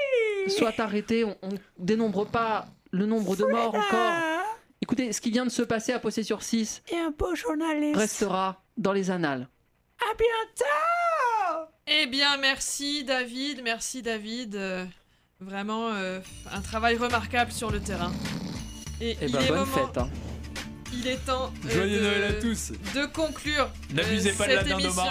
soit 0.50 0.78
arrêtée. 0.80 1.24
On, 1.24 1.38
on 1.44 1.50
dénombre 1.78 2.26
pas 2.28 2.68
le 2.92 3.06
nombre 3.06 3.36
de 3.36 3.46
morts 3.46 3.76
encore. 3.76 4.14
Écoutez, 4.82 5.12
ce 5.14 5.22
qui 5.22 5.32
vient 5.32 5.46
de 5.46 5.50
se 5.52 5.62
passer 5.62 5.92
à 5.94 6.00
Possé 6.00 6.24
sur 6.24 6.44
6 6.44 6.84
Et 6.92 6.98
un 6.98 7.12
beau 7.12 7.34
journaliste 7.36 7.98
restera 7.98 8.62
dans 8.78 8.92
les 8.94 9.10
annales. 9.12 9.48
À 10.02 10.14
bientôt 10.14 11.72
Eh 11.88 12.06
bien, 12.08 12.38
merci 12.38 13.04
David, 13.04 13.62
merci 13.64 14.02
David. 14.02 14.56
Vraiment 15.40 15.90
euh, 15.94 16.20
un 16.52 16.62
travail 16.62 16.98
remarquable 16.98 17.52
sur 17.52 17.70
le 17.70 17.80
terrain. 17.80 18.12
Et 19.00 19.16
Eh 19.22 19.26
il 19.26 19.32
ben, 19.32 19.40
est 19.42 19.48
bonne 19.48 19.60
moment, 19.60 19.72
fête. 19.88 19.98
hein. 20.00 20.10
il 20.92 21.06
est 21.08 21.24
temps 21.26 21.52
euh, 21.66 21.70
Joyeux 21.70 22.00
de, 22.00 22.04
Noël 22.06 22.24
à 22.24 22.34
tous. 22.42 22.72
de 22.96 23.06
conclure 23.06 23.70
N'abusez 23.94 24.32
euh, 24.32 24.34
pas 24.36 24.48
de 24.48 24.54
la 24.54 24.64
cette 24.64 24.72
émission 24.72 25.04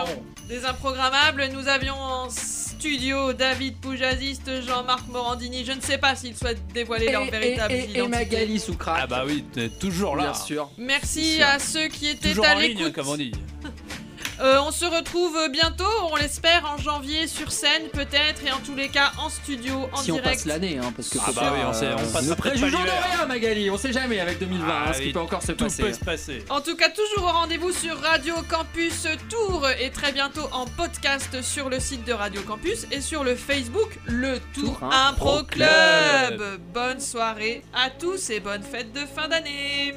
des 0.48 0.64
improgrammables. 0.64 1.48
Nous 1.52 1.68
avions 1.68 1.94
en 1.94 2.28
studio 2.28 3.32
David 3.34 3.76
Poujaziste, 3.76 4.62
Jean-Marc 4.62 5.06
Morandini. 5.08 5.64
Je 5.64 5.72
ne 5.72 5.80
sais 5.80 5.98
pas 5.98 6.16
s'ils 6.16 6.36
souhaitent 6.36 6.66
dévoiler 6.74 7.12
leur 7.12 7.24
véritable 7.30 7.72
et- 7.74 7.76
et- 7.76 7.80
identité. 7.90 7.98
et 8.00 8.08
Magali 8.08 8.58
Soukrak. 8.58 8.98
Ah 9.02 9.06
bah 9.06 9.22
oui, 9.26 9.44
t'es 9.52 9.68
toujours 9.68 10.16
là. 10.16 10.24
Bien 10.24 10.34
sûr. 10.34 10.70
Merci 10.76 11.36
Bien 11.36 11.46
sûr. 11.46 11.46
à 11.54 11.58
ceux 11.60 11.86
qui 11.88 12.08
étaient 12.08 12.30
Toujours 12.30 12.46
à 12.46 12.56
l'écoute. 12.56 12.92
comme 12.92 13.08
on 13.08 13.16
dit. 13.16 13.30
Euh, 14.40 14.58
on 14.60 14.70
se 14.70 14.84
retrouve 14.84 15.36
bientôt, 15.50 15.84
on 16.12 16.16
l'espère, 16.16 16.64
en 16.70 16.76
janvier 16.76 17.26
sur 17.26 17.50
scène 17.50 17.88
peut-être, 17.92 18.44
et 18.46 18.52
en 18.52 18.58
tous 18.58 18.74
les 18.74 18.88
cas 18.88 19.12
en 19.18 19.28
studio, 19.30 19.88
en 19.92 19.96
si 19.96 20.12
on 20.12 20.16
direct. 20.16 20.36
passe 20.36 20.44
l'année, 20.44 20.78
hein, 20.78 20.92
parce 20.94 21.08
que 21.08 21.18
Ah 21.26 21.30
bah 21.34 21.52
oui, 21.54 21.60
on 21.66 21.72
sait- 21.72 21.86
on 21.94 22.16
euh, 22.18 22.22
ne 22.22 22.34
préjugeons 22.34 22.78
de 22.80 23.16
rien, 23.16 23.26
Magali. 23.26 23.70
On 23.70 23.78
sait 23.78 23.92
jamais 23.92 24.20
avec 24.20 24.38
2020 24.38 24.68
hein, 24.68 24.84
Ah 24.88 24.92
ce 24.92 24.98
qui 25.00 25.06
oui, 25.06 25.12
peut 25.12 25.20
encore 25.20 25.42
se 25.42 25.52
Tout 25.52 25.64
passer. 25.64 25.82
peut 25.82 25.92
se 25.92 26.00
passer. 26.00 26.44
En 26.50 26.60
tout 26.60 26.76
cas, 26.76 26.90
toujours 26.90 27.28
au 27.28 27.32
rendez-vous 27.32 27.72
sur 27.72 27.98
Radio 28.00 28.34
Campus 28.50 29.06
Tour 29.30 29.66
et 29.80 29.90
très 29.90 30.12
bientôt 30.12 30.48
en 30.52 30.66
podcast 30.66 31.40
sur 31.42 31.70
le 31.70 31.80
site 31.80 32.04
de 32.04 32.12
Radio 32.12 32.42
Campus 32.42 32.86
et 32.90 33.00
sur 33.00 33.24
le 33.24 33.34
Facebook 33.36 33.98
Le 34.06 34.38
Tour 34.54 34.78
Tour 34.78 34.90
Impro 34.92 35.30
Impro 35.38 35.44
Club. 35.44 36.60
Bonne 36.74 37.00
soirée 37.00 37.62
à 37.74 37.88
tous 37.90 38.28
et 38.30 38.40
bonne 38.40 38.62
fête 38.62 38.92
de 38.92 39.00
fin 39.06 39.28
d'année. 39.28 39.94